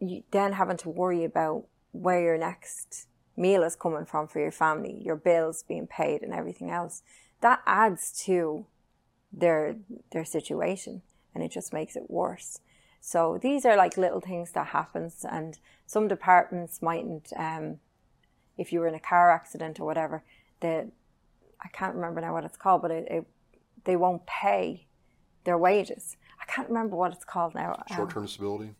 you 0.00 0.22
then 0.32 0.52
having 0.52 0.76
to 0.78 0.88
worry 0.88 1.22
about 1.24 1.64
where 1.92 2.20
your 2.20 2.36
next 2.36 3.06
meal 3.36 3.62
is 3.62 3.76
coming 3.76 4.04
from 4.04 4.26
for 4.26 4.40
your 4.40 4.50
family 4.50 5.00
your 5.04 5.16
bills 5.16 5.64
being 5.68 5.86
paid 5.86 6.20
and 6.22 6.34
everything 6.34 6.68
else 6.68 7.02
that 7.40 7.60
adds 7.64 8.12
to 8.24 8.66
their 9.32 9.76
their 10.10 10.24
situation 10.24 11.02
and 11.34 11.44
it 11.44 11.50
just 11.50 11.72
makes 11.72 11.94
it 11.96 12.10
worse. 12.10 12.60
So 13.00 13.38
these 13.40 13.64
are 13.64 13.76
like 13.76 13.96
little 13.96 14.20
things 14.20 14.52
that 14.52 14.68
happens 14.68 15.24
and 15.30 15.58
some 15.86 16.08
departments 16.08 16.82
mightn't 16.82 17.32
um, 17.36 17.78
if 18.58 18.72
you 18.72 18.80
were 18.80 18.88
in 18.88 18.94
a 18.94 19.00
car 19.00 19.30
accident 19.30 19.80
or 19.80 19.86
whatever 19.86 20.22
the 20.60 20.90
I 21.60 21.68
can't 21.68 21.94
remember 21.94 22.20
now 22.20 22.32
what 22.32 22.44
it's 22.44 22.56
called, 22.56 22.82
but 22.82 22.90
it, 22.90 23.08
it 23.10 23.26
they 23.84 23.96
won't 23.96 24.26
pay 24.26 24.86
their 25.44 25.58
wages. 25.58 26.16
I 26.40 26.44
can't 26.44 26.68
remember 26.68 26.96
what 26.96 27.12
it's 27.12 27.24
called 27.24 27.54
now. 27.54 27.72
Um, 27.90 27.96
short-term 27.96 28.24
disability. 28.24 28.74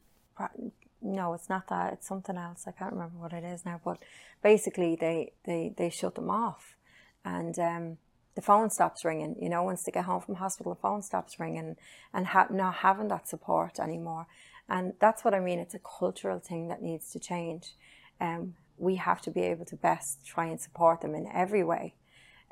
no, 1.02 1.34
it's 1.34 1.48
not 1.48 1.68
that. 1.68 1.94
It's 1.94 2.06
something 2.06 2.36
else. 2.36 2.64
I 2.66 2.72
can't 2.72 2.92
remember 2.92 3.18
what 3.18 3.32
it 3.32 3.44
is 3.44 3.64
now. 3.64 3.80
But 3.84 3.98
basically, 4.42 4.96
they 4.96 5.32
they 5.44 5.72
they 5.76 5.90
shut 5.90 6.14
them 6.14 6.30
off, 6.30 6.76
and 7.24 7.58
um, 7.58 7.98
the 8.34 8.42
phone 8.42 8.70
stops 8.70 9.04
ringing. 9.04 9.36
You 9.40 9.48
know, 9.48 9.62
once 9.62 9.82
they 9.82 9.92
get 9.92 10.04
home 10.04 10.20
from 10.20 10.36
hospital, 10.36 10.74
the 10.74 10.80
phone 10.80 11.02
stops 11.02 11.40
ringing, 11.40 11.76
and 12.12 12.26
ha- 12.28 12.48
not 12.50 12.76
having 12.76 13.08
that 13.08 13.28
support 13.28 13.80
anymore. 13.80 14.26
And 14.68 14.92
that's 15.00 15.24
what 15.24 15.34
I 15.34 15.40
mean. 15.40 15.58
It's 15.58 15.74
a 15.74 15.80
cultural 15.80 16.38
thing 16.38 16.68
that 16.68 16.82
needs 16.82 17.10
to 17.12 17.18
change. 17.18 17.74
Um, 18.20 18.54
we 18.78 18.96
have 18.96 19.20
to 19.22 19.30
be 19.30 19.42
able 19.42 19.64
to 19.64 19.76
best 19.76 20.24
try 20.24 20.46
and 20.46 20.60
support 20.60 21.00
them 21.00 21.14
in 21.14 21.28
every 21.32 21.64
way 21.64 21.94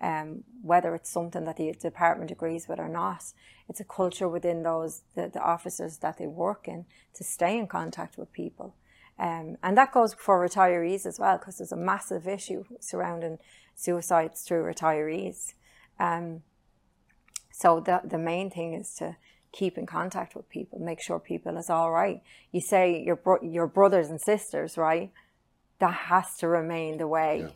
um, 0.00 0.44
whether 0.62 0.94
it's 0.94 1.10
something 1.10 1.44
that 1.44 1.56
the 1.56 1.72
department 1.72 2.30
agrees 2.30 2.68
with 2.68 2.78
or 2.78 2.88
not. 2.88 3.24
It's 3.68 3.80
a 3.80 3.84
culture 3.84 4.28
within 4.28 4.62
those 4.62 5.02
the, 5.14 5.28
the 5.28 5.40
officers 5.40 5.98
that 5.98 6.18
they 6.18 6.26
work 6.26 6.68
in 6.68 6.84
to 7.14 7.24
stay 7.24 7.58
in 7.58 7.66
contact 7.66 8.18
with 8.18 8.32
people. 8.32 8.74
Um, 9.18 9.56
and 9.62 9.76
that 9.78 9.92
goes 9.92 10.12
for 10.12 10.46
retirees 10.46 11.06
as 11.06 11.18
well, 11.18 11.38
because 11.38 11.58
there's 11.58 11.72
a 11.72 11.76
massive 11.76 12.28
issue 12.28 12.64
surrounding 12.80 13.38
suicides 13.74 14.42
through 14.42 14.64
retirees. 14.64 15.54
Um, 15.98 16.42
so 17.50 17.80
the, 17.80 18.02
the 18.04 18.18
main 18.18 18.50
thing 18.50 18.74
is 18.74 18.94
to 18.96 19.16
keep 19.52 19.78
in 19.78 19.86
contact 19.86 20.36
with 20.36 20.50
people, 20.50 20.78
make 20.78 21.00
sure 21.00 21.18
people 21.18 21.56
is 21.56 21.70
all 21.70 21.90
right. 21.90 22.22
You 22.52 22.60
say 22.60 23.02
your, 23.02 23.16
bro- 23.16 23.42
your 23.42 23.66
brothers 23.66 24.10
and 24.10 24.20
sisters, 24.20 24.76
right? 24.76 25.10
That 25.78 25.94
has 26.10 26.36
to 26.38 26.48
remain 26.48 26.98
the 26.98 27.08
way 27.08 27.40
Yeah. 27.40 27.50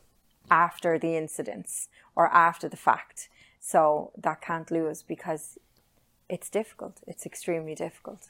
after 0.50 0.98
the 0.98 1.16
incidents 1.16 1.88
or 2.14 2.26
after 2.28 2.68
the 2.68 2.76
fact. 2.76 3.28
So 3.60 4.12
that 4.16 4.40
can't 4.40 4.70
lose 4.70 5.02
because 5.02 5.58
it's 6.28 6.48
difficult. 6.50 7.00
It's 7.06 7.26
extremely 7.26 7.74
difficult. 7.74 8.28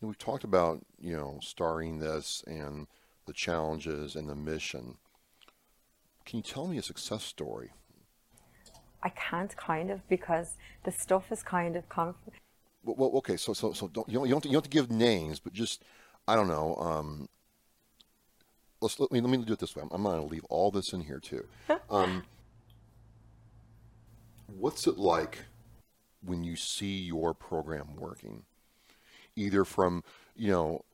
Know, 0.00 0.08
we've 0.08 0.18
talked 0.18 0.44
about 0.44 0.84
you 0.98 1.16
know 1.16 1.38
starting 1.42 1.98
this 1.98 2.44
and 2.46 2.86
the 3.26 3.32
challenges 3.32 4.16
and 4.16 4.28
the 4.28 4.34
mission. 4.34 4.98
Can 6.24 6.38
you 6.38 6.42
tell 6.42 6.66
me 6.66 6.78
a 6.78 6.82
success 6.82 7.24
story? 7.24 7.70
I 9.02 9.10
can't 9.10 9.56
kind 9.56 9.90
of 9.90 10.06
because 10.08 10.56
the 10.84 10.92
stuff 10.92 11.30
is 11.32 11.42
kind 11.42 11.76
of 11.76 11.88
conf- 11.88 12.16
Well, 12.84 12.96
well 12.96 13.10
okay, 13.18 13.36
so 13.36 13.52
so 13.52 13.72
so 13.72 13.88
don't, 13.88 14.08
you 14.08 14.14
don't 14.14 14.26
you 14.28 14.32
don't, 14.34 14.44
you 14.44 14.52
don't 14.52 14.64
have 14.64 14.70
to 14.70 14.78
give 14.78 14.90
names, 14.90 15.38
but 15.40 15.52
just 15.52 15.84
I 16.26 16.34
don't 16.36 16.48
know. 16.48 16.76
Um, 16.76 17.28
let's 18.80 18.98
let 19.00 19.10
me 19.12 19.20
let 19.20 19.30
me 19.30 19.38
do 19.38 19.52
it 19.52 19.58
this 19.58 19.74
way. 19.76 19.82
I'm, 19.82 19.88
I'm 19.92 20.02
going 20.02 20.20
to 20.20 20.26
leave 20.26 20.44
all 20.48 20.70
this 20.70 20.92
in 20.92 21.02
here 21.02 21.20
too. 21.20 21.46
Um, 21.90 22.24
what's 24.46 24.86
it 24.86 24.98
like 24.98 25.38
when 26.22 26.44
you 26.44 26.56
see 26.56 26.98
your 26.98 27.34
program 27.34 27.96
working? 27.96 28.44
Either 29.36 29.64
from 29.64 30.02
you 30.36 30.50
know 30.50 30.84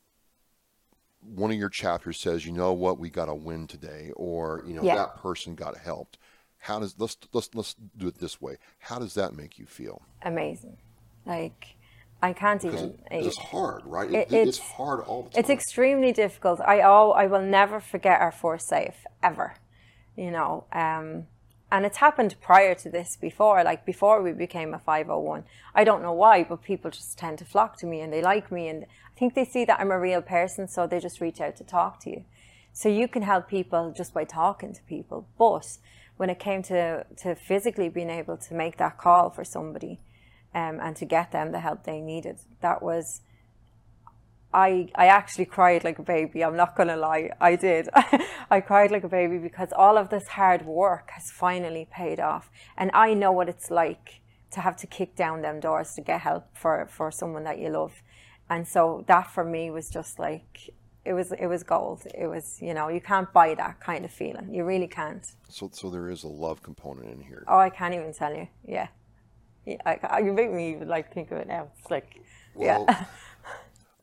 one 1.20 1.50
of 1.50 1.56
your 1.56 1.70
chapters 1.70 2.20
says, 2.20 2.44
you 2.44 2.52
know 2.52 2.72
what, 2.74 2.98
we 2.98 3.08
got 3.08 3.24
to 3.26 3.34
win 3.34 3.66
today, 3.66 4.12
or 4.14 4.62
you 4.66 4.74
know 4.74 4.82
Yeah. 4.82 4.96
that 4.96 5.16
person 5.16 5.54
got 5.54 5.76
helped. 5.78 6.18
How 6.58 6.78
does 6.78 6.94
let's 6.98 7.16
let's 7.32 7.50
let's 7.54 7.74
do 7.96 8.06
it 8.08 8.18
this 8.18 8.40
way? 8.40 8.56
How 8.78 8.98
does 8.98 9.14
that 9.14 9.34
make 9.34 9.58
you 9.58 9.66
feel? 9.66 10.02
amazing. 10.22 10.76
Like 11.26 11.76
I 12.28 12.32
can't 12.32 12.64
even. 12.68 12.87
it, 13.10 13.26
it's 13.28 13.37
hard, 13.52 13.82
right? 13.94 14.10
It- 14.10 14.14
It, 14.14 14.32
it's, 14.40 14.58
it's- 14.58 14.70
hard 14.76 14.98
all 15.08 15.22
the 15.24 15.30
time. 15.30 15.40
It's 15.40 15.50
extremely 15.58 16.12
difficult. 16.24 16.58
I 16.74 16.76
all 16.90 17.08
I 17.22 17.26
will 17.32 17.46
never 17.60 17.78
forget 17.92 18.16
our 18.24 18.32
force 18.42 18.64
safe 18.76 18.98
ever. 19.30 19.48
You 20.22 20.30
know, 20.37 20.50
um, 20.84 21.06
and 21.72 21.80
it's 21.88 21.98
happened 22.06 22.32
prior 22.50 22.74
to 22.82 22.88
this 22.96 23.10
before. 23.28 23.56
Like 23.70 23.82
before 23.92 24.16
we 24.26 24.32
became 24.46 24.70
a 24.74 24.78
five 24.90 25.06
hundred 25.08 25.28
one. 25.34 25.44
I 25.80 25.82
don't 25.88 26.02
know 26.06 26.16
why, 26.24 26.37
but 26.50 26.62
people 26.70 26.90
just 26.98 27.18
tend 27.22 27.37
to 27.40 27.44
flock 27.44 27.70
to 27.80 27.87
me 27.92 27.98
and 28.02 28.10
they 28.12 28.22
like 28.34 28.46
me, 28.56 28.62
and 28.72 28.78
I 28.84 29.18
think 29.18 29.34
they 29.34 29.44
see 29.54 29.64
that 29.66 29.80
I'm 29.80 29.90
a 29.90 29.98
real 30.08 30.22
person, 30.37 30.62
so 30.68 30.87
they 30.87 31.00
just 31.00 31.20
reach 31.20 31.40
out 31.40 31.56
to 31.56 31.64
talk 31.78 31.92
to 32.04 32.10
you. 32.14 32.20
So 32.80 32.88
you 32.88 33.06
can 33.14 33.22
help 33.22 33.44
people 33.48 33.92
just 34.00 34.12
by 34.18 34.24
talking 34.42 34.72
to 34.74 34.82
people. 34.94 35.18
But 35.44 35.66
when 36.18 36.30
it 36.30 36.38
came 36.48 36.62
to 36.70 37.04
to 37.22 37.34
physically 37.34 37.88
being 37.88 38.10
able 38.20 38.37
to 38.46 38.54
make 38.54 38.76
that 38.78 38.94
call 39.04 39.30
for 39.30 39.44
somebody, 39.44 39.94
um, 40.54 40.78
and 40.80 40.96
to 40.96 41.04
get 41.04 41.32
them 41.32 41.52
the 41.52 41.60
help 41.60 41.84
they 41.84 42.00
needed, 42.00 42.38
that 42.60 42.82
was 42.82 43.20
I 44.54 44.88
I 44.94 45.06
actually 45.06 45.46
cried 45.46 45.82
like 45.82 45.98
a 45.98 46.02
baby. 46.02 46.44
I'm 46.44 46.56
not 46.56 46.76
gonna 46.76 46.96
lie, 46.96 47.30
I 47.40 47.56
did. 47.56 47.88
I 48.50 48.60
cried 48.60 48.92
like 48.92 49.02
a 49.02 49.08
baby 49.08 49.38
because 49.38 49.70
all 49.72 49.98
of 49.98 50.10
this 50.10 50.28
hard 50.28 50.64
work 50.64 51.10
has 51.10 51.30
finally 51.30 51.88
paid 51.90 52.20
off, 52.20 52.50
and 52.76 52.90
I 52.94 53.14
know 53.14 53.32
what 53.32 53.48
it's 53.48 53.70
like 53.70 54.20
to 54.52 54.60
have 54.60 54.76
to 54.76 54.86
kick 54.86 55.16
down 55.16 55.42
them 55.42 55.58
doors 55.58 55.94
to 55.94 56.00
get 56.00 56.20
help 56.20 56.56
for 56.56 56.86
for 56.88 57.10
someone 57.10 57.42
that 57.44 57.58
you 57.58 57.68
love, 57.68 58.00
and 58.48 58.66
so 58.66 59.04
that 59.08 59.30
for 59.32 59.44
me 59.44 59.70
was 59.70 59.90
just 59.90 60.20
like 60.20 60.70
it 61.04 61.12
was 61.12 61.32
it 61.32 61.46
was 61.46 61.64
gold. 61.64 62.06
It 62.14 62.28
was 62.28 62.62
you 62.62 62.74
know 62.74 62.88
you 62.88 63.00
can't 63.00 63.32
buy 63.32 63.54
that 63.54 63.80
kind 63.80 64.04
of 64.04 64.12
feeling. 64.12 64.54
You 64.54 64.64
really 64.64 64.86
can't. 64.86 65.26
So 65.48 65.68
so 65.72 65.90
there 65.90 66.08
is 66.10 66.22
a 66.22 66.28
love 66.28 66.62
component 66.62 67.10
in 67.10 67.20
here. 67.20 67.44
Oh, 67.48 67.58
I 67.58 67.70
can't 67.70 67.94
even 67.94 68.14
tell 68.14 68.34
you. 68.34 68.46
Yeah, 68.64 68.86
yeah 69.66 69.77
I, 69.85 70.20
you 70.20 70.33
make 70.33 70.53
me 70.53 70.72
even 70.72 70.88
like 70.88 71.12
think 71.12 71.31
of 71.31 71.38
it 71.38 71.48
now. 71.48 71.68
It's 71.81 71.90
like 71.90 72.20
well, 72.55 72.85
yeah. 72.88 73.05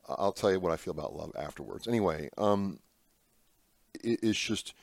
I'll 0.08 0.32
tell 0.32 0.52
you 0.52 0.60
what 0.60 0.72
I 0.72 0.76
feel 0.76 0.92
about 0.92 1.14
love 1.14 1.32
afterwards. 1.38 1.88
Anyway, 1.88 2.30
um, 2.36 2.78
it, 4.02 4.20
it's 4.22 4.38
just 4.38 4.74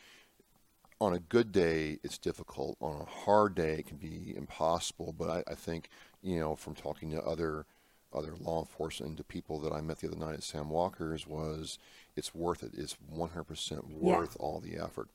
on 1.02 1.14
a 1.14 1.20
good 1.20 1.52
day 1.52 2.00
it's 2.04 2.18
difficult. 2.18 2.78
On 2.82 3.02
a 3.02 3.06
hard 3.06 3.56
day 3.56 3.76
it 3.80 3.88
can 3.88 3.98
be 3.98 4.34
impossible. 4.36 5.14
But 5.18 5.30
I, 5.30 5.52
I 5.52 5.56
think 5.56 5.90
you 6.22 6.40
know 6.40 6.56
from 6.56 6.76
talking 6.76 7.12
to 7.12 7.22
other 7.22 7.66
other 8.14 8.34
law 8.40 8.60
enforcement 8.60 9.10
and 9.10 9.18
to 9.18 9.24
people 9.24 9.60
that 9.60 9.72
I 9.72 9.82
met 9.82 10.00
the 10.00 10.08
other 10.08 10.18
night 10.18 10.34
at 10.34 10.44
Sam 10.44 10.70
Walker's 10.70 11.28
was 11.28 11.78
it's 12.16 12.34
worth 12.34 12.64
it. 12.64 12.72
It's 12.76 12.98
100% 13.16 13.88
worth 13.92 14.38
yeah. 14.40 14.44
all 14.46 14.60
the 14.60 14.78
effort. 14.78 15.10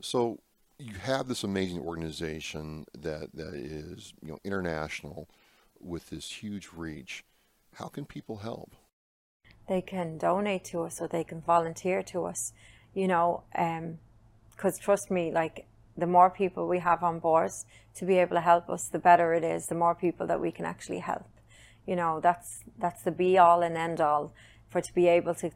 So 0.00 0.38
you 0.78 0.94
have 0.94 1.28
this 1.28 1.44
amazing 1.44 1.80
organization 1.80 2.86
that, 2.98 3.34
that 3.34 3.54
is 3.54 4.12
you 4.22 4.28
know 4.28 4.38
international 4.44 5.28
with 5.80 6.10
this 6.10 6.30
huge 6.30 6.70
reach. 6.74 7.24
How 7.74 7.88
can 7.88 8.04
people 8.04 8.38
help? 8.38 8.72
They 9.68 9.82
can 9.82 10.18
donate 10.18 10.64
to 10.66 10.82
us 10.82 11.00
or 11.00 11.08
they 11.08 11.24
can 11.24 11.40
volunteer 11.40 12.02
to 12.04 12.24
us, 12.24 12.52
you 12.94 13.08
know, 13.08 13.42
because 13.50 14.74
um, 14.74 14.80
trust 14.80 15.10
me, 15.10 15.32
like 15.32 15.66
the 15.96 16.06
more 16.06 16.30
people 16.30 16.68
we 16.68 16.78
have 16.78 17.02
on 17.02 17.18
boards 17.18 17.66
to 17.96 18.04
be 18.04 18.18
able 18.18 18.36
to 18.36 18.40
help 18.40 18.70
us, 18.70 18.88
the 18.88 18.98
better 18.98 19.34
it 19.34 19.44
is, 19.44 19.66
the 19.66 19.74
more 19.74 19.94
people 19.94 20.26
that 20.26 20.40
we 20.40 20.52
can 20.52 20.64
actually 20.64 21.00
help 21.00 21.26
you 21.86 21.96
know 21.96 22.20
that's 22.20 22.64
that's 22.78 23.02
the 23.02 23.10
be 23.10 23.38
all 23.38 23.62
and 23.62 23.76
end 23.76 24.00
all 24.00 24.32
for 24.68 24.80
to 24.80 24.92
be 24.92 25.06
able 25.06 25.34
to 25.34 25.50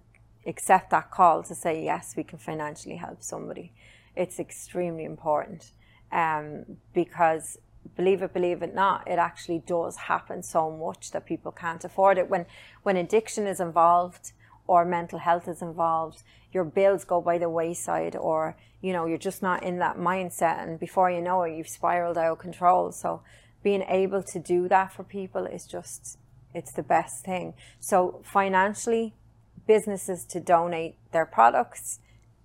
accept 0.47 0.91
that 0.91 1.11
call 1.11 1.43
to 1.43 1.55
say 1.55 1.85
yes 1.85 2.15
we 2.17 2.25
can 2.25 2.39
financially 2.39 2.97
help 2.97 3.23
somebody 3.23 3.73
it's 4.17 4.39
extremely 4.39 5.05
important 5.05 5.73
um, 6.13 6.65
because 6.93 7.59
believe 7.97 8.23
it 8.23 8.33
believe 8.33 8.63
it 8.63 8.75
not 8.75 9.07
it 9.09 9.19
actually 9.19 9.63
does 9.67 9.97
happen 9.97 10.43
so 10.43 10.71
much 10.71 11.11
that 11.13 11.25
people 11.27 11.51
can't 11.51 11.85
afford 11.85 12.19
it 12.19 12.29
when 12.29 12.45
when 12.83 12.97
addiction 12.97 13.47
is 13.47 13.61
involved 13.61 14.33
or 14.67 14.85
mental 14.85 15.19
health 15.19 15.49
is 15.49 15.63
involved 15.63 16.23
your 16.53 16.65
bills 16.65 17.05
go 17.05 17.21
by 17.21 17.39
the 17.39 17.49
wayside 17.49 18.15
or 18.17 18.57
you 18.83 18.93
know 18.93 19.07
you're 19.07 19.19
just 19.19 19.43
not 19.43 19.63
in 19.63 19.79
that 19.79 19.97
mindset 19.97 20.63
and 20.63 20.79
before 20.79 21.11
you 21.11 21.23
know 21.23 21.43
it 21.43 21.57
you've 21.57 21.69
spiraled 21.69 22.19
out 22.19 22.33
of 22.33 22.39
control 22.39 22.93
so 22.93 23.23
being 23.63 23.83
able 23.89 24.23
to 24.23 24.39
do 24.39 24.69
that 24.69 24.93
for 24.93 25.03
people 25.05 25.47
is 25.47 25.67
just 25.67 26.19
it's 26.55 26.73
the 26.73 26.83
best 26.83 27.25
thing. 27.25 27.55
So 27.79 28.23
financially, 28.25 29.15
businesses 29.67 30.25
to 30.27 30.41
donate 30.41 30.97
their 31.13 31.27
products, 31.27 32.01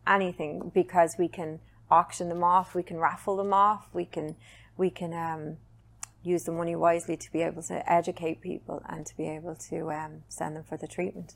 anything, 0.07 0.71
because 0.73 1.15
we 1.17 1.27
can 1.27 1.59
auction 1.89 2.29
them 2.29 2.43
off, 2.43 2.75
we 2.75 2.83
can 2.83 2.97
raffle 2.97 3.37
them 3.37 3.53
off, 3.53 3.87
we 3.93 4.05
can 4.05 4.35
we 4.77 4.89
can 4.89 5.13
um, 5.13 5.57
use 6.23 6.43
the 6.43 6.51
money 6.51 6.75
wisely 6.75 7.15
to 7.15 7.31
be 7.31 7.41
able 7.41 7.63
to 7.63 7.91
educate 7.91 8.41
people 8.41 8.83
and 8.87 9.05
to 9.05 9.15
be 9.15 9.27
able 9.27 9.55
to 9.55 9.91
um, 9.91 10.23
send 10.27 10.55
them 10.55 10.63
for 10.63 10.77
the 10.77 10.87
treatment. 10.87 11.35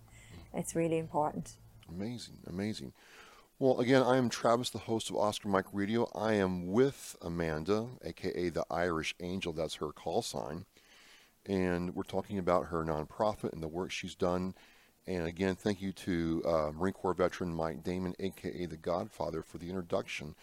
It's 0.53 0.75
really 0.75 0.97
important. 0.97 1.53
Amazing, 1.87 2.37
amazing. 2.47 2.93
Well, 3.59 3.79
again, 3.79 4.01
I 4.01 4.17
am 4.17 4.29
Travis, 4.29 4.69
the 4.69 4.79
host 4.79 5.09
of 5.09 5.17
Oscar 5.17 5.49
Mike 5.49 5.65
Radio. 5.73 6.09
I 6.15 6.33
am 6.33 6.71
with 6.71 7.15
Amanda, 7.21 7.87
aka 8.03 8.49
the 8.49 8.65
Irish 8.69 9.15
Angel. 9.19 9.53
That's 9.53 9.75
her 9.75 9.91
call 9.91 10.21
sign 10.21 10.65
and 11.45 11.95
we're 11.95 12.03
talking 12.03 12.37
about 12.37 12.67
her 12.67 12.83
nonprofit 12.83 13.51
and 13.53 13.63
the 13.63 13.67
work 13.67 13.91
she's 13.91 14.15
done. 14.15 14.53
And 15.09 15.25
again, 15.25 15.55
thank 15.55 15.81
you 15.81 15.91
to 15.91 16.43
uh, 16.45 16.71
Marine 16.71 16.93
Corps 16.93 17.15
veteran 17.15 17.51
Mike 17.51 17.83
Damon, 17.83 18.13
aka 18.19 18.67
the 18.67 18.77
Godfather, 18.77 19.41
for 19.41 19.57
the 19.57 19.67
introduction. 19.67 20.35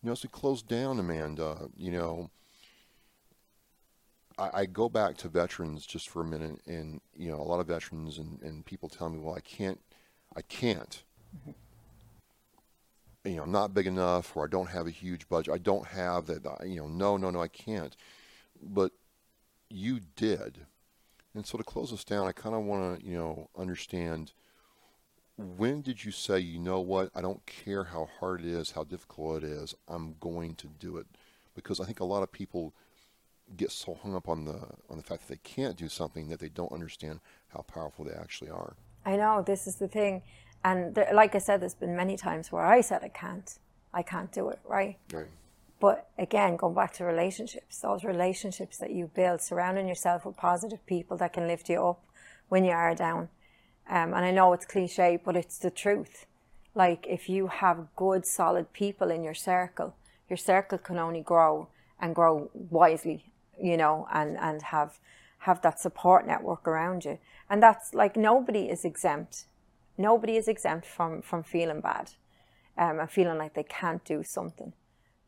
You 0.00 0.06
know, 0.06 0.12
as 0.12 0.22
we 0.22 0.28
close 0.28 0.62
down, 0.62 1.00
Amanda, 1.00 1.68
you 1.76 1.90
know, 1.90 2.30
I, 4.38 4.50
I, 4.60 4.66
go 4.66 4.88
back 4.88 5.16
to 5.18 5.28
veterans 5.28 5.84
just 5.84 6.08
for 6.08 6.22
a 6.22 6.24
minute, 6.24 6.60
and 6.68 7.00
you 7.16 7.32
know, 7.32 7.40
a 7.40 7.42
lot 7.42 7.58
of 7.58 7.66
veterans 7.66 8.18
and, 8.18 8.40
and 8.42 8.64
people 8.64 8.88
tell 8.88 9.10
me, 9.10 9.18
well, 9.18 9.34
I 9.34 9.40
can't, 9.40 9.80
I 10.36 10.42
can't. 10.42 11.02
Mm-hmm. 11.36 13.28
You 13.28 13.36
know, 13.36 13.42
I'm 13.42 13.52
not 13.52 13.74
big 13.74 13.88
enough, 13.88 14.36
or 14.36 14.44
I 14.44 14.48
don't 14.48 14.70
have 14.70 14.86
a 14.86 14.90
huge 14.90 15.28
budget. 15.28 15.52
I 15.52 15.58
don't 15.58 15.86
have 15.88 16.26
that. 16.26 16.42
You 16.64 16.76
know, 16.76 16.86
no, 16.86 17.16
no, 17.16 17.30
no, 17.30 17.42
I 17.42 17.48
can't. 17.48 17.96
But 18.62 18.92
you 19.68 19.98
did. 20.14 20.66
And 21.34 21.46
so 21.46 21.56
to 21.58 21.64
close 21.64 21.92
us 21.92 22.04
down, 22.04 22.26
I 22.26 22.32
kind 22.32 22.54
of 22.54 22.62
want 22.62 23.00
to, 23.00 23.06
you 23.06 23.16
know, 23.16 23.48
understand 23.56 24.32
when 25.36 25.80
did 25.80 26.04
you 26.04 26.12
say, 26.12 26.38
you 26.38 26.58
know 26.58 26.80
what, 26.80 27.10
I 27.14 27.22
don't 27.22 27.44
care 27.46 27.84
how 27.84 28.08
hard 28.20 28.40
it 28.40 28.46
is, 28.46 28.72
how 28.72 28.84
difficult 28.84 29.42
it 29.42 29.48
is, 29.48 29.74
I'm 29.88 30.14
going 30.20 30.54
to 30.56 30.68
do 30.78 30.98
it? 30.98 31.06
Because 31.54 31.80
I 31.80 31.84
think 31.84 32.00
a 32.00 32.04
lot 32.04 32.22
of 32.22 32.30
people 32.30 32.74
get 33.56 33.70
so 33.70 33.94
hung 33.94 34.14
up 34.14 34.28
on 34.28 34.44
the 34.44 34.58
on 34.88 34.96
the 34.96 35.02
fact 35.02 35.26
that 35.26 35.28
they 35.28 35.40
can't 35.42 35.76
do 35.76 35.88
something 35.88 36.28
that 36.28 36.38
they 36.38 36.48
don't 36.48 36.72
understand 36.72 37.20
how 37.48 37.60
powerful 37.62 38.04
they 38.04 38.12
actually 38.12 38.50
are. 38.50 38.76
I 39.04 39.16
know 39.16 39.42
this 39.42 39.66
is 39.66 39.76
the 39.76 39.88
thing, 39.88 40.22
and 40.64 40.94
there, 40.94 41.10
like 41.12 41.34
I 41.34 41.38
said, 41.38 41.60
there's 41.60 41.74
been 41.74 41.96
many 41.96 42.16
times 42.16 42.52
where 42.52 42.64
I 42.64 42.80
said 42.82 43.02
I 43.02 43.08
can't, 43.08 43.58
I 43.92 44.02
can't 44.02 44.30
do 44.30 44.48
it, 44.50 44.60
right? 44.64 44.96
Right. 45.12 45.26
But 45.82 46.06
again, 46.16 46.54
going 46.54 46.74
back 46.74 46.92
to 46.92 47.04
relationships, 47.04 47.80
those 47.80 48.04
relationships 48.04 48.78
that 48.78 48.92
you 48.92 49.10
build, 49.12 49.40
surrounding 49.40 49.88
yourself 49.88 50.24
with 50.24 50.36
positive 50.36 50.86
people 50.86 51.16
that 51.16 51.32
can 51.32 51.48
lift 51.48 51.68
you 51.68 51.84
up 51.84 52.04
when 52.48 52.64
you 52.64 52.70
are 52.70 52.94
down. 52.94 53.30
Um, 53.90 54.14
and 54.14 54.24
I 54.24 54.30
know 54.30 54.52
it's 54.52 54.64
cliche, 54.64 55.18
but 55.22 55.36
it's 55.36 55.58
the 55.58 55.72
truth. 55.72 56.26
Like 56.76 57.04
if 57.08 57.28
you 57.28 57.48
have 57.48 57.88
good, 57.96 58.24
solid 58.24 58.72
people 58.72 59.10
in 59.10 59.24
your 59.24 59.34
circle, 59.34 59.96
your 60.30 60.36
circle 60.36 60.78
can 60.78 61.00
only 61.00 61.20
grow 61.20 61.66
and 62.00 62.14
grow 62.14 62.48
wisely, 62.54 63.32
you 63.60 63.76
know, 63.76 64.06
and, 64.12 64.38
and 64.38 64.62
have 64.62 65.00
have 65.38 65.62
that 65.62 65.80
support 65.80 66.28
network 66.28 66.68
around 66.68 67.04
you. 67.04 67.18
And 67.50 67.60
that's 67.60 67.92
like 67.92 68.16
nobody 68.16 68.70
is 68.70 68.84
exempt. 68.84 69.46
Nobody 69.98 70.36
is 70.36 70.46
exempt 70.46 70.86
from 70.86 71.22
from 71.22 71.42
feeling 71.42 71.80
bad 71.80 72.12
um, 72.78 73.00
and 73.00 73.10
feeling 73.10 73.38
like 73.38 73.54
they 73.54 73.64
can't 73.64 74.04
do 74.04 74.22
something. 74.22 74.74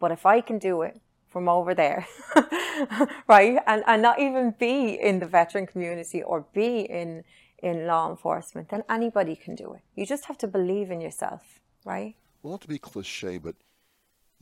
But 0.04 0.12
if 0.12 0.26
I 0.26 0.42
can 0.42 0.58
do 0.58 0.82
it 0.82 1.00
from 1.30 1.48
over 1.48 1.74
there, 1.74 2.06
right, 3.26 3.58
and, 3.66 3.82
and 3.86 4.02
not 4.02 4.20
even 4.20 4.54
be 4.58 5.00
in 5.00 5.18
the 5.18 5.24
veteran 5.24 5.66
community 5.66 6.22
or 6.22 6.44
be 6.52 6.80
in 6.80 7.24
in 7.62 7.86
law 7.86 8.10
enforcement, 8.10 8.68
then 8.68 8.82
anybody 8.90 9.34
can 9.34 9.54
do 9.54 9.72
it. 9.72 9.80
You 9.94 10.04
just 10.04 10.26
have 10.26 10.36
to 10.44 10.46
believe 10.46 10.90
in 10.90 11.00
yourself, 11.00 11.58
right? 11.86 12.16
Well, 12.42 12.50
not 12.50 12.60
to 12.60 12.68
be 12.68 12.76
cliche, 12.78 13.38
but 13.38 13.54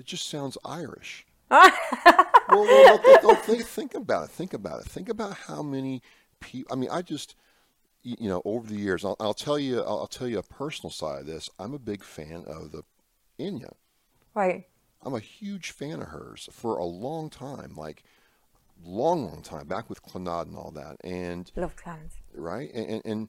it 0.01 0.05
just 0.05 0.29
sounds 0.29 0.59
Irish. 0.65 1.25
well, 1.49 1.71
well 2.49 2.99
don't, 2.99 3.07
oh, 3.07 3.19
don't 3.23 3.39
think, 3.39 3.65
think 3.65 3.95
about 3.95 4.25
it. 4.25 4.31
Think 4.33 4.53
about 4.53 4.81
it. 4.81 4.87
Think 4.89 5.09
about 5.09 5.35
how 5.47 5.63
many 5.63 6.03
people. 6.41 6.73
I 6.73 6.77
mean, 6.77 6.91
I 6.91 7.03
just, 7.03 7.37
you 8.03 8.29
know, 8.29 8.43
over 8.45 8.67
the 8.67 8.75
years, 8.75 9.05
I'll, 9.05 9.17
I'll 9.21 9.33
tell 9.33 9.61
you, 9.61 9.79
I'll, 9.79 10.01
I'll, 10.01 10.07
tell 10.09 10.27
you 10.27 10.41
a 10.41 10.43
personal 10.43 10.91
side 10.91 11.21
of 11.21 11.27
this. 11.27 11.49
I'm 11.61 11.73
a 11.73 11.79
big 11.79 12.03
fan 12.03 12.43
of 12.49 12.73
the 12.73 12.83
Enya. 13.39 13.75
Right. 14.35 14.67
I'm 15.05 15.15
a 15.15 15.21
huge 15.21 15.71
fan 15.71 16.01
of 16.01 16.09
hers 16.09 16.49
for 16.53 16.77
a 16.77 16.85
long 16.85 17.31
time, 17.31 17.75
like 17.77 18.05
long, 18.85 19.25
long 19.25 19.43
time, 19.43 19.67
back 19.67 19.89
with 19.89 20.03
Clannad 20.03 20.47
and 20.47 20.57
all 20.57 20.71
that. 20.73 20.97
And 21.03 21.51
love 21.57 21.77
Clannad. 21.77 22.13
Right, 22.35 22.71
and, 22.73 22.87
and, 22.87 23.03
and 23.05 23.29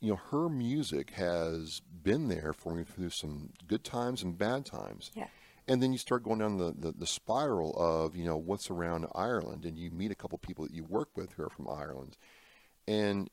you 0.00 0.10
know 0.10 0.20
her 0.30 0.48
music 0.48 1.10
has 1.10 1.80
been 1.80 2.28
there 2.28 2.52
for 2.52 2.74
me 2.74 2.84
through 2.84 3.10
some 3.10 3.50
good 3.66 3.84
times 3.84 4.22
and 4.22 4.36
bad 4.36 4.66
times. 4.66 5.10
Yeah. 5.14 5.28
And 5.68 5.82
then 5.82 5.90
you 5.90 5.98
start 5.98 6.22
going 6.22 6.38
down 6.38 6.58
the, 6.58 6.72
the, 6.78 6.92
the, 6.92 7.08
spiral 7.08 7.74
of, 7.76 8.14
you 8.14 8.24
know, 8.24 8.36
what's 8.36 8.70
around 8.70 9.06
Ireland, 9.16 9.64
and 9.64 9.76
you 9.76 9.90
meet 9.90 10.12
a 10.12 10.14
couple 10.14 10.38
people 10.38 10.64
that 10.64 10.72
you 10.72 10.84
work 10.84 11.08
with 11.16 11.32
who 11.32 11.42
are 11.42 11.50
from 11.50 11.68
Ireland. 11.68 12.16
And 12.86 13.28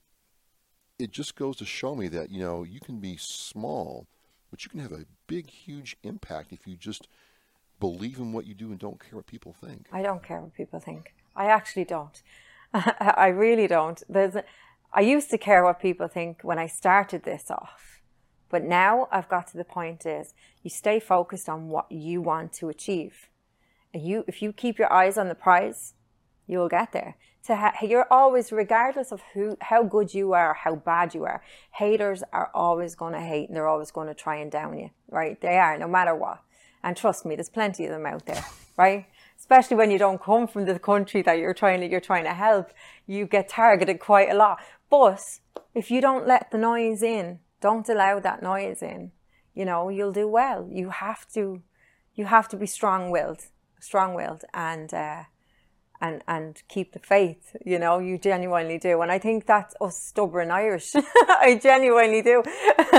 it 0.97 1.11
just 1.11 1.35
goes 1.35 1.57
to 1.57 1.65
show 1.65 1.93
me 1.93 2.07
that, 2.07 2.31
you 2.31 2.39
know, 2.39 2.63
you 2.63 2.79
can 2.79 2.99
be 2.99 3.17
small, 3.17 4.07
but 4.49 4.63
you 4.63 4.71
can 4.71 4.79
have 4.79 4.91
a 4.91 5.05
big, 5.27 5.47
huge 5.47 5.95
impact 6.01 6.51
if 6.51 6.65
you 6.65 6.75
just– 6.75 7.07
believe 7.83 8.17
in 8.17 8.31
what 8.31 8.47
you 8.47 8.53
do 8.53 8.67
and 8.67 8.79
don't 8.79 8.97
care 8.97 9.17
what 9.17 9.27
people 9.27 9.51
think. 9.51 9.87
I 9.91 10.01
don't 10.01 10.23
care 10.23 10.39
what 10.39 10.53
people 10.53 10.79
think. 10.79 11.13
I 11.35 11.47
actually 11.47 11.83
don't. 11.83 12.23
I 12.73 13.27
really 13.27 13.67
don't. 13.67 14.01
There's, 14.07 14.37
I 14.93 15.01
used 15.01 15.29
to 15.31 15.37
care 15.37 15.65
what 15.65 15.81
people 15.81 16.07
think 16.07 16.43
when 16.43 16.57
I 16.57 16.67
started 16.67 17.23
this 17.23 17.51
off, 17.51 18.01
but 18.49 18.63
now 18.63 19.09
I've 19.11 19.27
got 19.27 19.47
to 19.47 19.57
the 19.57 19.65
point 19.65 20.05
is 20.05 20.33
you 20.63 20.69
stay 20.69 20.97
focused 21.01 21.49
on 21.49 21.67
what 21.67 21.91
you 21.91 22.21
want 22.21 22.53
to 22.53 22.69
achieve, 22.69 23.27
and 23.93 24.01
you 24.01 24.23
if 24.29 24.41
you 24.41 24.53
keep 24.53 24.79
your 24.79 24.91
eyes 25.01 25.17
on 25.17 25.27
the 25.27 25.35
prize, 25.35 25.93
you'll 26.47 26.69
get 26.69 26.93
there. 26.93 27.17
To 27.47 27.57
ha- 27.57 27.75
you're 27.81 28.07
always, 28.09 28.53
regardless 28.53 29.11
of 29.11 29.21
who, 29.33 29.57
how 29.59 29.83
good 29.83 30.13
you 30.13 30.31
are, 30.31 30.53
how 30.53 30.75
bad 30.75 31.13
you 31.13 31.25
are, 31.25 31.43
haters 31.71 32.23
are 32.31 32.49
always 32.53 32.95
going 32.95 33.11
to 33.11 33.19
hate, 33.19 33.49
and 33.49 33.57
they're 33.57 33.67
always 33.67 33.91
going 33.91 34.07
to 34.07 34.13
try 34.13 34.37
and 34.37 34.49
down 34.49 34.79
you. 34.79 34.91
Right? 35.09 35.41
They 35.41 35.57
are, 35.57 35.77
no 35.77 35.89
matter 35.89 36.15
what. 36.15 36.39
And 36.83 36.97
trust 36.97 37.25
me, 37.25 37.35
there's 37.35 37.49
plenty 37.49 37.85
of 37.85 37.91
them 37.91 38.05
out 38.05 38.25
there, 38.25 38.43
right? 38.77 39.05
Especially 39.39 39.77
when 39.77 39.91
you 39.91 39.97
don't 39.97 40.21
come 40.21 40.47
from 40.47 40.65
the 40.65 40.77
country 40.79 41.21
that 41.21 41.37
you're 41.37 41.53
trying 41.53 41.79
to 41.81 41.87
you're 41.87 42.01
trying 42.01 42.25
to 42.25 42.33
help, 42.33 42.71
you 43.07 43.25
get 43.25 43.49
targeted 43.49 43.99
quite 43.99 44.29
a 44.29 44.35
lot. 44.35 44.59
But 44.89 45.21
if 45.73 45.89
you 45.89 46.01
don't 46.01 46.27
let 46.27 46.51
the 46.51 46.57
noise 46.57 47.01
in, 47.01 47.39
Don't 47.63 47.87
allow 47.87 48.19
that 48.19 48.43
noise 48.43 48.81
in. 48.81 49.13
You 49.55 49.63
know, 49.63 49.87
you'll 49.87 50.11
do 50.11 50.27
well. 50.27 50.67
You 50.69 50.89
have 50.89 51.25
to, 51.33 51.61
you 52.13 52.25
have 52.25 52.49
to 52.49 52.57
be 52.57 52.65
strong-willed, 52.65 53.43
strong-willed, 53.79 54.43
and 54.53 54.93
uh, 54.93 55.23
and 56.03 56.21
and 56.27 56.61
keep 56.67 56.91
the 56.91 56.99
faith. 56.99 57.55
You 57.65 57.79
know, 57.79 57.97
you 57.97 58.17
genuinely 58.17 58.77
do. 58.77 59.01
And 59.01 59.11
I 59.11 59.17
think 59.17 59.45
that's 59.45 59.73
us 59.81 59.97
stubborn 59.97 60.51
Irish. 60.51 60.91
I 60.95 61.59
genuinely 61.63 62.21
do. 62.21 62.43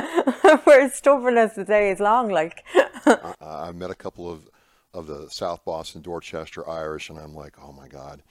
We're 0.67 0.91
stubborn 0.91 1.37
as 1.37 1.55
the 1.55 1.65
day 1.65 1.91
is 1.91 2.01
long. 2.01 2.31
Like 2.31 2.65
I, 2.75 3.35
I 3.41 3.73
met 3.73 3.91
a 3.91 3.95
couple 3.95 4.29
of 4.29 4.49
of 4.95 5.07
the 5.07 5.29
South 5.29 5.65
Boston, 5.65 6.01
Dorchester 6.01 6.69
Irish, 6.69 7.11
and 7.11 7.19
I'm 7.19 7.35
like, 7.35 7.57
oh 7.63 7.73
my 7.73 7.89
god. 7.89 8.23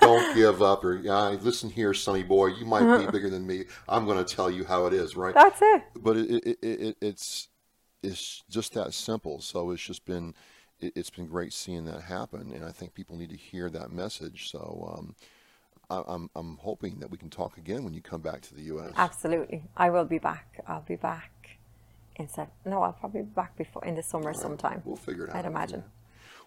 Don't 0.00 0.34
give 0.34 0.62
up, 0.62 0.84
or 0.84 0.96
yeah, 0.96 1.28
listen 1.40 1.70
here, 1.70 1.94
Sonny 1.94 2.22
boy. 2.22 2.46
You 2.46 2.64
might 2.64 2.80
be 2.80 3.04
uh-huh. 3.04 3.10
bigger 3.10 3.30
than 3.30 3.46
me. 3.46 3.64
I'm 3.88 4.04
going 4.04 4.24
to 4.24 4.34
tell 4.34 4.50
you 4.50 4.64
how 4.64 4.86
it 4.86 4.94
is, 4.94 5.14
right? 5.16 5.34
that's 5.34 5.60
it. 5.62 5.82
but 5.94 6.16
it, 6.16 6.30
it, 6.30 6.58
it, 6.62 6.80
it, 6.80 6.96
it's 7.00 7.48
it's 8.02 8.42
just 8.48 8.74
that 8.74 8.94
simple. 8.94 9.40
So 9.40 9.70
it's 9.70 9.82
just 9.82 10.04
been 10.04 10.34
it, 10.80 10.92
it's 10.96 11.10
been 11.10 11.26
great 11.26 11.52
seeing 11.52 11.84
that 11.86 12.02
happen, 12.02 12.52
and 12.52 12.64
I 12.64 12.72
think 12.72 12.94
people 12.94 13.16
need 13.16 13.30
to 13.30 13.36
hear 13.36 13.70
that 13.70 13.92
message. 13.92 14.50
So 14.50 14.94
um, 14.96 15.14
I, 15.90 16.02
I'm 16.06 16.30
I'm 16.34 16.56
hoping 16.58 17.00
that 17.00 17.10
we 17.10 17.18
can 17.18 17.30
talk 17.30 17.58
again 17.58 17.84
when 17.84 17.94
you 17.94 18.00
come 18.00 18.20
back 18.20 18.42
to 18.42 18.54
the 18.54 18.62
U.S. 18.62 18.92
Absolutely. 18.96 19.64
I 19.76 19.90
will 19.90 20.04
be 20.04 20.18
back. 20.18 20.62
I'll 20.66 20.82
be 20.82 20.96
back 20.96 21.58
in 22.16 22.28
Sep- 22.28 22.52
No, 22.64 22.82
I'll 22.82 22.92
probably 22.92 23.22
be 23.22 23.28
back 23.28 23.56
before 23.56 23.84
in 23.84 23.94
the 23.94 24.02
summer 24.02 24.34
sometime. 24.34 24.82
We'll 24.84 24.96
figure 24.96 25.24
it 25.24 25.30
out. 25.30 25.36
I'd 25.36 25.46
imagine. 25.46 25.84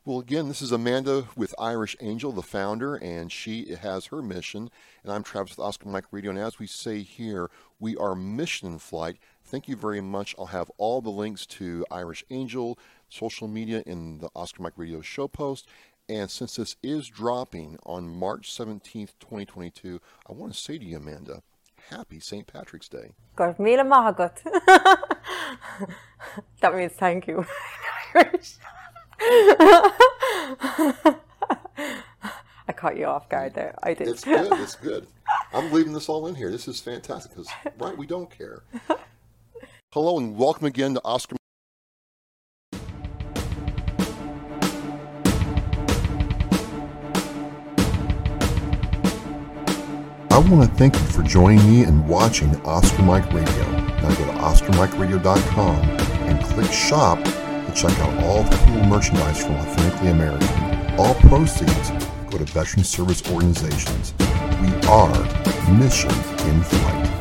Well, 0.04 0.20
again, 0.20 0.48
this 0.48 0.64
is 0.64 0.72
Amanda 0.72 1.28
with 1.36 1.54
Irish 1.60 1.96
Angel, 2.02 2.32
the 2.32 2.42
founder, 2.42 2.96
and 2.96 3.32
she 3.32 3.76
has 3.76 4.08
her 4.08 4.24
mission. 4.24 4.72
And 5.04 5.14
I'm 5.14 5.22
Travis 5.22 5.52
with 5.52 5.60
Oscar 5.64 5.90
Mike 5.90 6.06
Radio. 6.10 6.32
And 6.32 6.40
as 6.40 6.58
we 6.58 6.66
say 6.66 7.04
here, 7.04 7.52
we 7.80 7.96
are 7.98 8.16
mission 8.16 8.80
flight. 8.80 9.18
Thank 9.52 9.68
you 9.68 9.76
very 9.76 9.99
much. 9.99 10.34
I'll 10.39 10.45
have 10.45 10.72
all 10.78 11.02
the 11.02 11.10
links 11.10 11.45
to 11.47 11.86
Irish 11.91 12.24
Angel, 12.30 12.80
social 13.10 13.49
media 13.49 13.84
in 13.86 14.20
the 14.20 14.30
Oscar 14.34 14.64
Mike 14.64 14.78
Radio 14.78 15.02
show 15.02 15.28
post. 15.28 15.68
And 16.08 16.32
since 16.32 16.56
this 16.56 16.78
is 16.82 17.10
dropping 17.10 17.78
on 17.86 18.08
March 18.08 18.49
17th, 18.49 19.12
2022, 19.20 19.99
I 20.30 20.32
want 20.32 20.54
to 20.54 20.58
say 20.58 20.78
to 20.78 20.86
you, 20.86 20.95
Amanda, 20.95 21.43
happy 21.89 22.22
St. 22.22 22.47
Patrick's 22.47 22.88
Day. 22.88 23.12
Gur 23.36 23.54
míle 23.60 23.86
maithagat. 23.86 24.38
That 26.62 26.74
means 26.74 26.93
thank 26.93 27.28
you. 27.28 27.45
I 32.70 32.74
caught 32.74 32.95
you 32.95 33.06
off 33.06 33.28
guard 33.28 33.54
there. 33.54 33.76
I 33.84 33.95
did. 33.95 34.08
It's 34.08 34.24
good. 34.24 34.49
It's 34.62 34.76
good. 34.76 35.08
I'm 35.54 35.74
leaving 35.74 35.91
this 35.91 36.08
all 36.08 36.28
in 36.28 36.36
here. 36.36 36.49
This 36.52 36.70
is 36.70 36.80
fantastic 36.80 37.32
because, 37.32 37.49
right, 37.78 37.97
we 37.97 38.06
don't 38.06 38.32
care. 38.32 38.64
Hello 39.94 40.18
and 40.18 40.38
welcome 40.38 40.68
again 40.68 40.94
to 40.94 41.02
Oscar. 41.04 41.36
I 50.32 50.38
want 50.38 50.62
to 50.62 50.78
thank 50.78 50.96
you 50.96 51.02
for 51.08 51.24
joining 51.24 51.70
me 51.70 51.84
and 51.84 52.08
watching 52.08 52.56
Oscar 52.62 53.02
Mike 53.02 53.26
Radio. 53.34 53.70
Now 53.72 54.16
go 54.16 54.26
to 54.28 54.32
OscarMikeRadio.com 54.39 55.76
and 55.76 56.42
click 56.46 56.72
Shop 56.72 57.22
to 57.22 57.74
check 57.76 57.92
out 58.00 58.24
all 58.24 58.44
the 58.44 58.56
cool 58.56 58.86
merchandise 58.86 59.44
from 59.44 59.56
Authentically 59.56 60.12
American. 60.12 60.98
All 60.98 61.16
proceeds 61.16 61.89
go 62.30 62.38
to 62.38 62.46
veteran 62.46 62.86
service 62.86 63.30
organizations. 63.30 64.14
We 64.62 64.74
are 64.88 65.12
Mission 65.74 66.12
in 66.48 66.64
Flight. 66.64 67.20